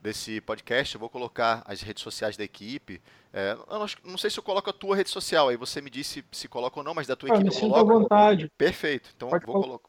desse 0.00 0.40
podcast, 0.40 0.94
eu 0.94 1.00
vou 1.00 1.08
colocar 1.08 1.62
as 1.66 1.80
redes 1.80 2.02
sociais 2.02 2.36
da 2.36 2.44
equipe. 2.44 3.00
É, 3.32 3.56
não, 3.68 3.86
não, 4.04 4.18
sei 4.18 4.30
se 4.30 4.38
eu 4.38 4.42
coloco 4.42 4.70
a 4.70 4.72
tua 4.72 4.94
rede 4.94 5.10
social, 5.10 5.48
aí 5.48 5.56
você 5.56 5.80
me 5.80 5.90
disse 5.90 6.24
se 6.30 6.46
coloca 6.46 6.78
ou 6.78 6.84
não, 6.84 6.94
mas 6.94 7.06
da 7.06 7.16
tua 7.16 7.32
ah, 7.32 7.34
equipe 7.34 7.50
me 7.50 7.54
eu 7.54 7.60
coloco. 7.60 7.78
à 7.78 7.98
vontade. 7.98 8.52
Perfeito. 8.56 9.10
Então 9.16 9.28
vou, 9.28 9.40
colo 9.40 9.80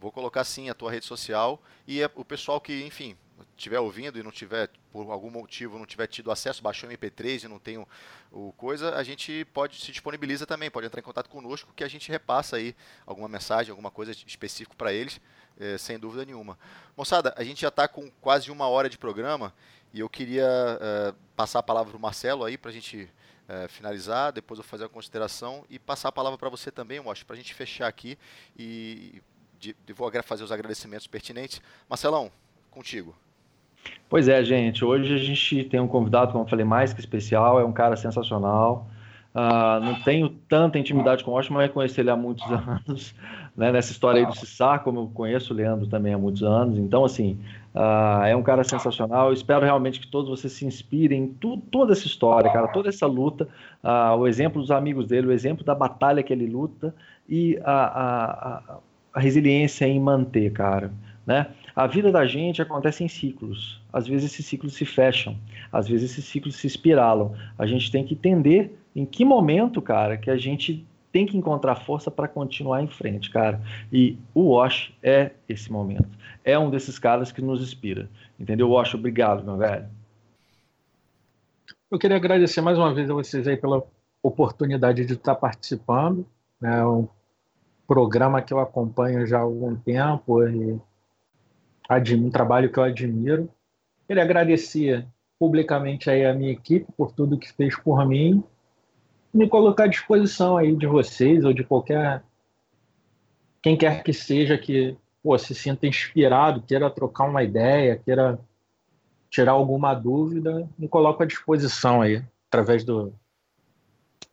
vou 0.00 0.10
colocar 0.10 0.44
sim 0.44 0.70
a 0.70 0.74
tua 0.74 0.90
rede 0.90 1.04
social 1.04 1.60
e 1.86 2.00
é 2.00 2.10
o 2.14 2.24
pessoal 2.24 2.60
que, 2.60 2.84
enfim, 2.84 3.16
estiver 3.56 3.80
ouvindo 3.80 4.18
e 4.18 4.22
não 4.22 4.30
tiver, 4.30 4.70
por 4.92 5.10
algum 5.10 5.30
motivo, 5.30 5.78
não 5.78 5.86
tiver 5.86 6.06
tido 6.06 6.30
acesso, 6.30 6.62
baixou 6.62 6.88
o 6.88 6.92
MP3 6.92 7.44
e 7.44 7.48
não 7.48 7.58
tem 7.58 7.78
o, 7.78 7.86
o, 8.30 8.52
coisa, 8.52 8.94
a 8.94 9.02
gente 9.02 9.44
pode 9.52 9.80
se 9.80 9.90
disponibiliza 9.90 10.46
também, 10.46 10.70
pode 10.70 10.86
entrar 10.86 11.00
em 11.00 11.04
contato 11.04 11.28
conosco 11.28 11.72
que 11.74 11.84
a 11.84 11.88
gente 11.88 12.10
repassa 12.10 12.56
aí 12.56 12.74
alguma 13.06 13.28
mensagem, 13.28 13.70
alguma 13.70 13.90
coisa 13.90 14.12
específica 14.12 14.74
para 14.76 14.92
eles, 14.92 15.20
é, 15.58 15.76
sem 15.78 15.98
dúvida 15.98 16.24
nenhuma. 16.24 16.58
Moçada, 16.96 17.34
a 17.36 17.44
gente 17.44 17.60
já 17.60 17.68
está 17.68 17.86
com 17.86 18.10
quase 18.20 18.50
uma 18.50 18.68
hora 18.68 18.88
de 18.88 18.98
programa 18.98 19.54
e 19.92 20.00
eu 20.00 20.08
queria 20.08 20.48
é, 20.80 21.14
passar 21.34 21.58
a 21.58 21.62
palavra 21.62 21.90
para 21.90 21.98
o 21.98 22.00
Marcelo 22.00 22.44
aí 22.44 22.56
para 22.56 22.70
a 22.70 22.74
gente 22.74 23.10
é, 23.48 23.66
finalizar, 23.66 24.32
depois 24.32 24.58
eu 24.58 24.64
fazer 24.64 24.84
a 24.84 24.88
consideração 24.88 25.64
e 25.68 25.78
passar 25.78 26.08
a 26.08 26.12
palavra 26.12 26.38
para 26.38 26.48
você 26.48 26.70
também, 26.70 27.00
Mocho, 27.00 27.26
para 27.26 27.34
a 27.34 27.36
gente 27.36 27.52
fechar 27.52 27.88
aqui 27.88 28.16
e 28.56 29.20
de, 29.58 29.76
de, 29.84 29.92
vou 29.92 30.10
fazer 30.22 30.42
os 30.42 30.50
agradecimentos 30.50 31.06
pertinentes. 31.06 31.60
Marcelão, 31.88 32.32
contigo. 32.70 33.14
Pois 34.08 34.26
é, 34.26 34.42
gente. 34.42 34.84
Hoje 34.84 35.14
a 35.14 35.18
gente 35.18 35.64
tem 35.64 35.78
um 35.78 35.86
convidado, 35.86 36.32
como 36.32 36.44
eu 36.44 36.48
falei, 36.48 36.64
mais 36.64 36.92
que 36.92 36.98
especial. 36.98 37.60
É 37.60 37.64
um 37.64 37.72
cara 37.72 37.94
sensacional. 37.96 38.88
Uh, 39.32 39.78
não 39.84 39.94
tenho 40.02 40.28
tanta 40.48 40.76
intimidade 40.76 41.22
com 41.22 41.30
o 41.30 41.34
Oscar, 41.34 41.56
mas 41.56 41.70
conheci 41.70 42.00
ele 42.00 42.10
há 42.10 42.16
muitos 42.16 42.44
anos. 42.50 43.14
Né? 43.56 43.70
Nessa 43.70 43.92
história 43.92 44.20
aí 44.20 44.26
do 44.26 44.34
Cissar, 44.34 44.82
como 44.82 45.00
eu 45.00 45.10
conheço 45.14 45.54
o 45.54 45.56
Leandro 45.56 45.86
também 45.86 46.12
há 46.12 46.18
muitos 46.18 46.42
anos. 46.42 46.76
Então, 46.76 47.04
assim, 47.04 47.38
uh, 47.72 48.24
é 48.24 48.34
um 48.34 48.42
cara 48.42 48.64
sensacional. 48.64 49.28
Eu 49.28 49.32
espero 49.32 49.64
realmente 49.64 50.00
que 50.00 50.08
todos 50.08 50.28
vocês 50.28 50.52
se 50.52 50.66
inspirem 50.66 51.22
em 51.22 51.28
tu, 51.28 51.58
toda 51.70 51.92
essa 51.92 52.06
história, 52.06 52.50
cara, 52.52 52.66
toda 52.68 52.88
essa 52.88 53.06
luta. 53.06 53.46
Uh, 53.84 54.16
o 54.16 54.26
exemplo 54.26 54.60
dos 54.60 54.72
amigos 54.72 55.06
dele, 55.06 55.28
o 55.28 55.32
exemplo 55.32 55.64
da 55.64 55.74
batalha 55.74 56.22
que 56.22 56.32
ele 56.32 56.46
luta 56.48 56.92
e 57.28 57.60
a, 57.62 57.72
a, 57.72 58.24
a, 58.24 58.78
a 59.14 59.20
resiliência 59.20 59.86
em 59.86 60.00
manter, 60.00 60.50
cara. 60.50 60.90
Né? 61.24 61.46
A 61.80 61.86
vida 61.86 62.12
da 62.12 62.26
gente 62.26 62.60
acontece 62.60 63.02
em 63.02 63.08
ciclos. 63.08 63.80
Às 63.90 64.06
vezes 64.06 64.30
esses 64.30 64.44
ciclos 64.44 64.74
se 64.74 64.84
fecham, 64.84 65.34
às 65.72 65.88
vezes 65.88 66.10
esses 66.10 66.26
ciclos 66.26 66.56
se 66.56 66.66
espiralam. 66.66 67.34
A 67.56 67.64
gente 67.64 67.90
tem 67.90 68.04
que 68.04 68.12
entender 68.12 68.78
em 68.94 69.06
que 69.06 69.24
momento, 69.24 69.80
cara, 69.80 70.18
que 70.18 70.30
a 70.30 70.36
gente 70.36 70.86
tem 71.10 71.24
que 71.24 71.38
encontrar 71.38 71.76
força 71.76 72.10
para 72.10 72.28
continuar 72.28 72.82
em 72.82 72.86
frente, 72.86 73.30
cara. 73.30 73.62
E 73.90 74.18
o 74.34 74.50
Wash 74.50 74.92
é 75.02 75.30
esse 75.48 75.72
momento. 75.72 76.10
É 76.44 76.58
um 76.58 76.68
desses 76.68 76.98
caras 76.98 77.32
que 77.32 77.40
nos 77.40 77.62
inspira. 77.62 78.10
Entendeu, 78.38 78.68
Wash? 78.68 78.92
Obrigado, 78.94 79.42
meu 79.42 79.56
velho. 79.56 79.88
Eu 81.90 81.98
queria 81.98 82.18
agradecer 82.18 82.60
mais 82.60 82.76
uma 82.76 82.92
vez 82.92 83.08
a 83.08 83.14
vocês 83.14 83.48
aí 83.48 83.56
pela 83.56 83.82
oportunidade 84.22 85.06
de 85.06 85.14
estar 85.14 85.34
participando. 85.34 86.26
É 86.62 86.84
um 86.84 87.08
programa 87.86 88.42
que 88.42 88.52
eu 88.52 88.60
acompanho 88.60 89.26
já 89.26 89.38
há 89.38 89.40
algum 89.40 89.74
tempo 89.74 90.46
e 90.46 90.78
um 92.16 92.30
trabalho 92.30 92.70
que 92.70 92.78
eu 92.78 92.84
admiro. 92.84 93.50
Queria 94.06 94.22
agradecer 94.22 95.06
publicamente 95.38 96.10
aí 96.10 96.24
a 96.24 96.34
minha 96.34 96.52
equipe 96.52 96.86
por 96.96 97.12
tudo 97.12 97.38
que 97.38 97.52
fez 97.52 97.76
por 97.76 98.06
mim 98.06 98.44
me 99.32 99.48
colocar 99.48 99.84
à 99.84 99.86
disposição 99.86 100.56
aí 100.56 100.74
de 100.74 100.86
vocês 100.86 101.44
ou 101.44 101.52
de 101.52 101.64
qualquer 101.64 102.22
quem 103.62 103.76
quer 103.76 104.02
que 104.02 104.12
seja 104.12 104.58
que 104.58 104.96
pô, 105.22 105.36
se 105.38 105.54
sinta 105.54 105.86
inspirado, 105.86 106.62
queira 106.62 106.90
trocar 106.90 107.24
uma 107.24 107.42
ideia, 107.42 107.96
queira 107.96 108.38
tirar 109.28 109.52
alguma 109.52 109.94
dúvida, 109.94 110.68
me 110.78 110.88
coloco 110.88 111.22
à 111.22 111.26
disposição 111.26 112.02
aí 112.02 112.24
através 112.48 112.84
do, 112.84 113.12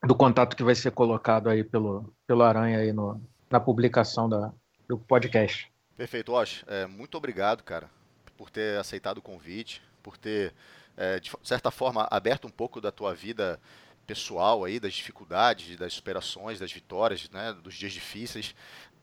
do 0.03 0.15
contato 0.15 0.55
que 0.55 0.63
vai 0.63 0.73
ser 0.73 0.91
colocado 0.91 1.49
aí 1.49 1.63
pelo, 1.63 2.11
pelo 2.25 2.43
Aranha 2.43 2.79
aí 2.79 2.91
no, 2.91 3.21
na 3.49 3.59
publicação 3.59 4.27
da, 4.27 4.51
do 4.87 4.97
podcast. 4.97 5.71
Perfeito, 5.97 6.31
Osh. 6.31 6.63
É, 6.67 6.85
muito 6.85 7.17
obrigado, 7.17 7.63
cara, 7.63 7.89
por 8.37 8.51
ter 8.51 8.77
aceitado 8.77 9.17
o 9.17 9.21
convite, 9.21 9.81
por 10.03 10.15
ter, 10.15 10.53
é, 10.95 11.19
de 11.19 11.31
certa 11.43 11.71
forma, 11.71 12.07
aberto 12.11 12.45
um 12.45 12.51
pouco 12.51 12.79
da 12.79 12.91
tua 12.91 13.15
vida 13.15 13.59
pessoal 14.05 14.63
aí, 14.63 14.79
das 14.79 14.93
dificuldades, 14.93 15.75
das 15.75 15.93
superações, 15.93 16.59
das 16.59 16.71
vitórias, 16.71 17.27
né, 17.31 17.51
dos 17.51 17.73
dias 17.73 17.91
difíceis, 17.91 18.53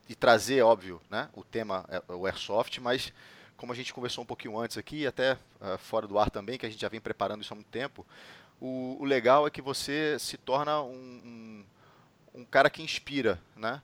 e 0.09 0.14
trazer, 0.14 0.62
óbvio, 0.62 1.03
né, 1.11 1.28
o 1.34 1.42
tema, 1.42 1.84
é, 1.88 2.01
o 2.12 2.26
Airsoft, 2.26 2.78
mas 2.80 3.12
como 3.57 3.72
a 3.72 3.74
gente 3.76 3.92
conversou 3.92 4.22
um 4.22 4.26
pouquinho 4.26 4.57
antes 4.57 4.78
aqui, 4.78 5.05
até 5.05 5.32
uh, 5.32 5.76
fora 5.78 6.07
do 6.07 6.16
ar 6.16 6.30
também, 6.30 6.57
que 6.57 6.64
a 6.66 6.70
gente 6.70 6.80
já 6.80 6.88
vem 6.88 7.01
preparando 7.01 7.42
isso 7.42 7.53
há 7.53 7.57
muito 7.57 7.70
tempo, 7.70 8.07
o, 8.61 8.99
o 9.01 9.05
legal 9.05 9.49
é 9.49 9.51
que 9.51 9.61
você 9.61 10.16
se 10.20 10.36
torna 10.36 10.80
um, 10.80 11.64
um, 12.34 12.40
um 12.40 12.45
cara 12.45 12.70
que 12.70 12.82
inspira, 12.82 13.40
né? 13.57 13.82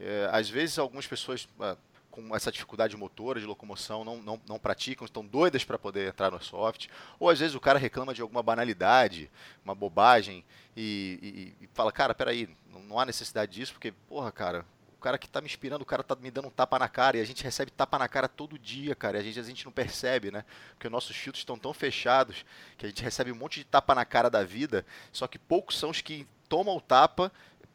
É, 0.00 0.28
às 0.32 0.48
vezes 0.48 0.78
algumas 0.78 1.06
pessoas, 1.06 1.48
uh, 1.58 1.76
com 2.10 2.34
essa 2.34 2.50
dificuldade 2.50 2.96
motora 2.96 3.40
de 3.40 3.46
locomoção 3.46 4.04
não, 4.04 4.16
não, 4.22 4.40
não 4.48 4.58
praticam, 4.58 5.04
estão 5.04 5.24
doidas 5.24 5.64
para 5.64 5.78
poder 5.78 6.08
entrar 6.08 6.30
no 6.30 6.42
soft. 6.42 6.88
Ou 7.18 7.30
às 7.30 7.38
vezes 7.38 7.54
o 7.54 7.60
cara 7.60 7.78
reclama 7.78 8.12
de 8.12 8.22
alguma 8.22 8.42
banalidade, 8.42 9.30
uma 9.64 9.74
bobagem, 9.74 10.44
e, 10.76 11.54
e, 11.60 11.64
e 11.64 11.68
fala, 11.74 11.92
cara, 11.92 12.14
peraí, 12.14 12.48
não, 12.70 12.82
não 12.82 13.00
há 13.00 13.04
necessidade 13.04 13.52
disso, 13.52 13.72
porque, 13.72 13.92
porra, 14.08 14.32
cara, 14.32 14.64
o 14.98 15.00
cara 15.00 15.16
que 15.16 15.26
está 15.26 15.40
me 15.40 15.46
inspirando, 15.46 15.82
o 15.82 15.86
cara 15.86 16.02
está 16.02 16.16
me 16.16 16.30
dando 16.30 16.48
um 16.48 16.50
tapa 16.50 16.76
na 16.76 16.88
cara, 16.88 17.16
e 17.16 17.20
a 17.20 17.24
gente 17.24 17.44
recebe 17.44 17.70
tapa 17.70 17.98
na 17.98 18.08
cara 18.08 18.26
todo 18.26 18.58
dia, 18.58 18.96
cara, 18.96 19.18
e 19.18 19.20
a 19.20 19.22
gente, 19.22 19.38
a 19.38 19.42
gente 19.44 19.64
não 19.64 19.70
percebe, 19.70 20.32
né? 20.32 20.44
Porque 20.70 20.88
nossos 20.88 21.14
filtros 21.14 21.42
estão 21.42 21.56
tão 21.56 21.72
fechados 21.72 22.44
que 22.76 22.84
a 22.84 22.88
gente 22.88 23.02
recebe 23.02 23.30
um 23.30 23.36
monte 23.36 23.60
de 23.60 23.64
tapa 23.64 23.94
na 23.94 24.04
cara 24.04 24.28
da 24.28 24.42
vida, 24.42 24.84
só 25.12 25.28
que 25.28 25.38
poucos 25.38 25.78
são 25.78 25.90
os 25.90 26.00
que 26.00 26.26
tomam 26.48 26.76
o 26.76 26.80
tapa 26.80 27.30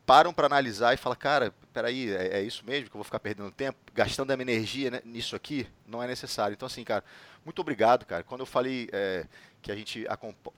param 0.06 0.34
para 0.34 0.48
analisar 0.48 0.94
e 0.94 0.98
falam, 0.98 1.18
cara, 1.18 1.54
peraí, 1.72 2.12
é, 2.12 2.40
é 2.40 2.42
isso 2.42 2.66
mesmo 2.66 2.90
que 2.90 2.96
eu 2.96 3.00
vou 3.00 3.04
ficar 3.04 3.20
perdendo 3.20 3.52
tempo, 3.52 3.78
gastando 3.94 4.32
a 4.32 4.38
minha 4.38 4.52
energia 4.52 4.92
né, 4.92 5.02
nisso 5.06 5.36
aqui? 5.36 5.68
Não 5.88 6.02
é 6.02 6.08
necessário. 6.08 6.54
Então, 6.54 6.66
assim, 6.66 6.84
cara, 6.84 7.04
muito 7.46 7.60
obrigado, 7.60 8.06
cara. 8.06 8.24
Quando 8.24 8.42
eu 8.42 8.46
falei 8.46 8.90
é, 8.92 9.26
que 9.62 9.72
a 9.72 9.76
gente 9.76 10.06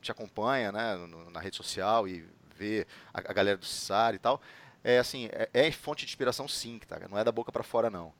te 0.01 0.11
acompanha 0.11 0.71
né, 0.71 0.95
na 1.31 1.39
rede 1.39 1.55
social 1.55 2.07
e 2.07 2.27
vê 2.55 2.87
a, 3.13 3.19
a 3.19 3.33
galera 3.33 3.57
do 3.57 3.65
CISAR 3.65 4.15
e 4.15 4.19
tal, 4.19 4.41
é 4.83 4.99
assim, 4.99 5.29
é, 5.31 5.49
é, 5.53 5.71
fonte 5.71 6.05
de 6.05 6.11
inspiração 6.11 6.47
sim, 6.47 6.79
tá? 6.79 6.99
Não 7.09 7.17
é 7.17 7.23
da 7.23 7.31
boca 7.31 7.51
para 7.51 7.63
fora, 7.63 7.89
não. 7.89 8.13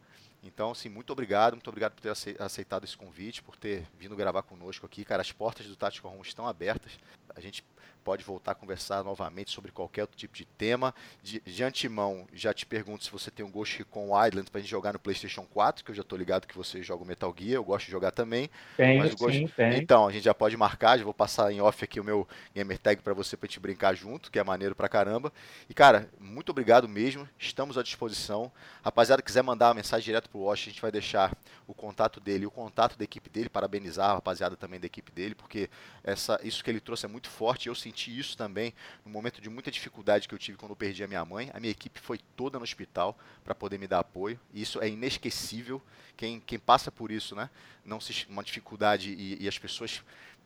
Então, 0.43 0.71
assim, 0.71 0.89
muito 0.89 1.11
obrigado, 1.11 1.53
muito 1.53 1.67
obrigado 1.67 1.93
por 1.93 2.01
ter 2.01 2.13
aceitado 2.39 2.83
esse 2.83 2.95
convite, 2.95 3.41
por 3.41 3.55
ter 3.55 3.87
vindo 3.97 4.15
gravar 4.15 4.43
conosco 4.43 4.85
aqui. 4.85 5.03
Cara, 5.03 5.21
as 5.21 5.31
portas 5.31 5.65
do 5.65 5.75
Tático 5.75 6.07
Home 6.07 6.21
estão 6.21 6.47
abertas. 6.47 6.99
A 7.35 7.39
gente 7.39 7.63
pode 8.05 8.23
voltar 8.23 8.51
a 8.51 8.55
conversar 8.55 9.03
novamente 9.03 9.49
sobre 9.49 9.71
qualquer 9.71 10.03
outro 10.03 10.15
tipo 10.15 10.35
de 10.35 10.45
tema. 10.45 10.93
De, 11.23 11.41
de 11.43 11.63
antemão, 11.63 12.27
já 12.31 12.53
te 12.53 12.63
pergunto 12.63 13.03
se 13.03 13.11
você 13.11 13.31
tem 13.31 13.43
um 13.43 13.49
Ghost 13.49 13.79
Recon 13.79 14.09
Island 14.25 14.51
para 14.51 14.59
a 14.59 14.61
gente 14.61 14.69
jogar 14.69 14.93
no 14.93 14.99
PlayStation 14.99 15.43
4, 15.43 15.83
que 15.83 15.89
eu 15.89 15.95
já 15.95 16.03
estou 16.03 16.17
ligado 16.17 16.45
que 16.45 16.55
você 16.55 16.83
joga 16.83 17.03
o 17.03 17.07
Metal 17.07 17.33
Gear, 17.35 17.55
eu 17.55 17.63
gosto 17.63 17.87
de 17.87 17.91
jogar 17.91 18.11
também. 18.11 18.47
Tem, 18.77 18.99
mas 18.99 19.15
Ghost... 19.15 19.39
sim, 19.39 19.47
tem. 19.47 19.79
Então, 19.79 20.07
a 20.07 20.11
gente 20.11 20.23
já 20.23 20.35
pode 20.35 20.55
marcar, 20.55 20.99
já 20.99 21.03
vou 21.03 21.15
passar 21.15 21.51
em 21.51 21.59
off 21.59 21.83
aqui 21.83 21.99
o 21.99 22.03
meu 22.03 22.27
gamer 22.53 22.77
tag 22.77 23.01
para 23.01 23.13
você 23.15 23.35
para 23.35 23.47
gente 23.47 23.59
brincar 23.59 23.95
junto, 23.95 24.29
que 24.29 24.37
é 24.37 24.43
maneiro 24.43 24.75
pra 24.75 24.87
caramba. 24.87 25.33
E 25.67 25.73
cara, 25.73 26.07
muito 26.19 26.49
obrigado 26.49 26.87
mesmo, 26.87 27.27
estamos 27.39 27.75
à 27.75 27.81
disposição. 27.81 28.51
Rapaziada, 28.83 29.23
quiser 29.23 29.41
mandar 29.41 29.69
uma 29.69 29.73
mensagem 29.73 30.05
direto 30.05 30.29
pro 30.29 30.41
Wash, 30.41 30.61
a 30.67 30.69
gente 30.69 30.81
vai 30.81 30.91
deixar 30.91 31.35
o 31.65 31.73
contato 31.73 32.19
dele 32.19 32.43
e 32.43 32.47
o 32.47 32.51
contato 32.51 32.95
da 32.95 33.03
equipe 33.03 33.31
dele, 33.31 33.49
parabenizar 33.49 34.11
a 34.11 34.13
rapaziada 34.13 34.55
também 34.55 34.79
da 34.79 34.85
equipe 34.85 35.11
dele, 35.11 35.33
porque 35.33 35.67
essa, 36.03 36.39
isso 36.43 36.63
que 36.63 36.69
ele 36.69 36.79
trouxe 36.79 37.07
é 37.07 37.09
muito 37.09 37.29
forte, 37.29 37.67
eu 37.67 37.73
senti 37.73 37.94
senti 37.95 38.17
isso 38.17 38.37
também 38.37 38.73
no 39.05 39.11
momento 39.11 39.39
de 39.39 39.49
muita 39.49 39.71
dificuldade 39.71 40.27
que 40.27 40.35
eu 40.35 40.37
tive 40.37 40.57
quando 40.57 40.71
eu 40.71 40.75
perdi 40.75 41.03
a 41.03 41.07
minha 41.07 41.23
mãe. 41.23 41.49
A 41.53 41.59
minha 41.59 41.71
equipe 41.71 41.99
foi 41.99 42.19
toda 42.35 42.59
no 42.59 42.63
hospital 42.63 43.17
para 43.43 43.55
poder 43.55 43.79
me 43.79 43.87
dar 43.87 43.99
apoio. 43.99 44.37
E 44.53 44.61
isso 44.61 44.81
é 44.81 44.89
inesquecível. 44.89 45.81
Quem, 46.17 46.41
quem 46.41 46.59
passa 46.59 46.91
por 46.91 47.09
isso, 47.09 47.35
né? 47.35 47.49
Não 47.85 48.01
se, 48.01 48.25
uma 48.27 48.43
dificuldade 48.43 49.11
e, 49.11 49.43
e 49.43 49.47
as 49.47 49.57
pessoas 49.57 50.03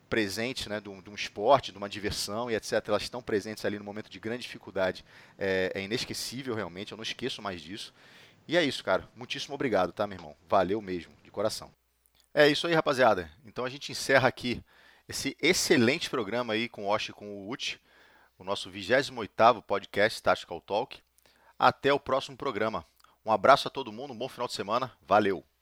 presentes 0.08 0.68
né, 0.68 0.80
de 0.80 0.90
um, 0.90 1.02
de, 1.02 1.10
um, 1.10 1.16
esporte, 1.16 1.72
de 1.72 1.78
uma 1.78 1.90
diversão 1.90 2.50
e 2.50 2.56
etc., 2.56 2.84
elas 2.88 3.04
estão 3.04 3.22
presentes 3.22 3.64
ali 3.64 3.78
no 3.78 3.86
momento 3.86 4.10
de 4.10 4.20
grande 4.20 4.42
dificuldade, 4.42 5.06
é, 5.38 5.72
é, 5.76 5.84
inesquecível 5.84 6.56
realmente, 6.56 6.92
eu 6.92 6.96
não 6.96 7.04
esqueço 7.04 7.44
mais 7.44 7.62
disso. 7.62 7.94
E 8.48 8.58
é 8.58 8.64
isso, 8.64 8.84
cara. 8.84 9.08
Muitíssimo 9.16 9.54
obrigado, 9.54 9.94
tá, 9.94 10.08
meu 10.08 10.18
irmão? 10.18 10.36
Valeu 10.48 10.82
mesmo, 10.82 11.14
de 11.24 11.30
coração. 11.30 11.72
É 12.34 12.48
isso 12.48 12.66
aí, 12.66 12.74
rapaziada. 12.74 13.30
Então 13.46 13.64
a 13.64 13.70
gente 13.70 13.92
encerra 13.92 14.28
aqui 14.28 14.64
esse 15.10 15.36
excelente 15.42 16.08
programa 16.08 16.54
aí 16.54 16.70
com 16.70 16.86
o 16.86 16.90
Osh 16.90 17.10
e 17.10 17.14
com 17.14 17.26
o 17.26 17.50
Uchi, 17.50 17.80
o 18.38 18.44
nosso 18.44 18.72
28º 18.72 19.64
podcast 19.64 20.22
Tactical 20.22 20.62
Talk. 20.62 21.02
Até 21.58 21.92
o 21.92 22.00
próximo 22.00 22.38
programa. 22.38 22.86
Um 23.26 23.32
abraço 23.32 23.68
a 23.68 23.72
todo 23.72 23.92
mundo, 23.92 24.14
um 24.14 24.18
bom 24.18 24.30
final 24.30 24.48
de 24.48 24.54
semana. 24.54 24.92
Valeu! 25.02 25.50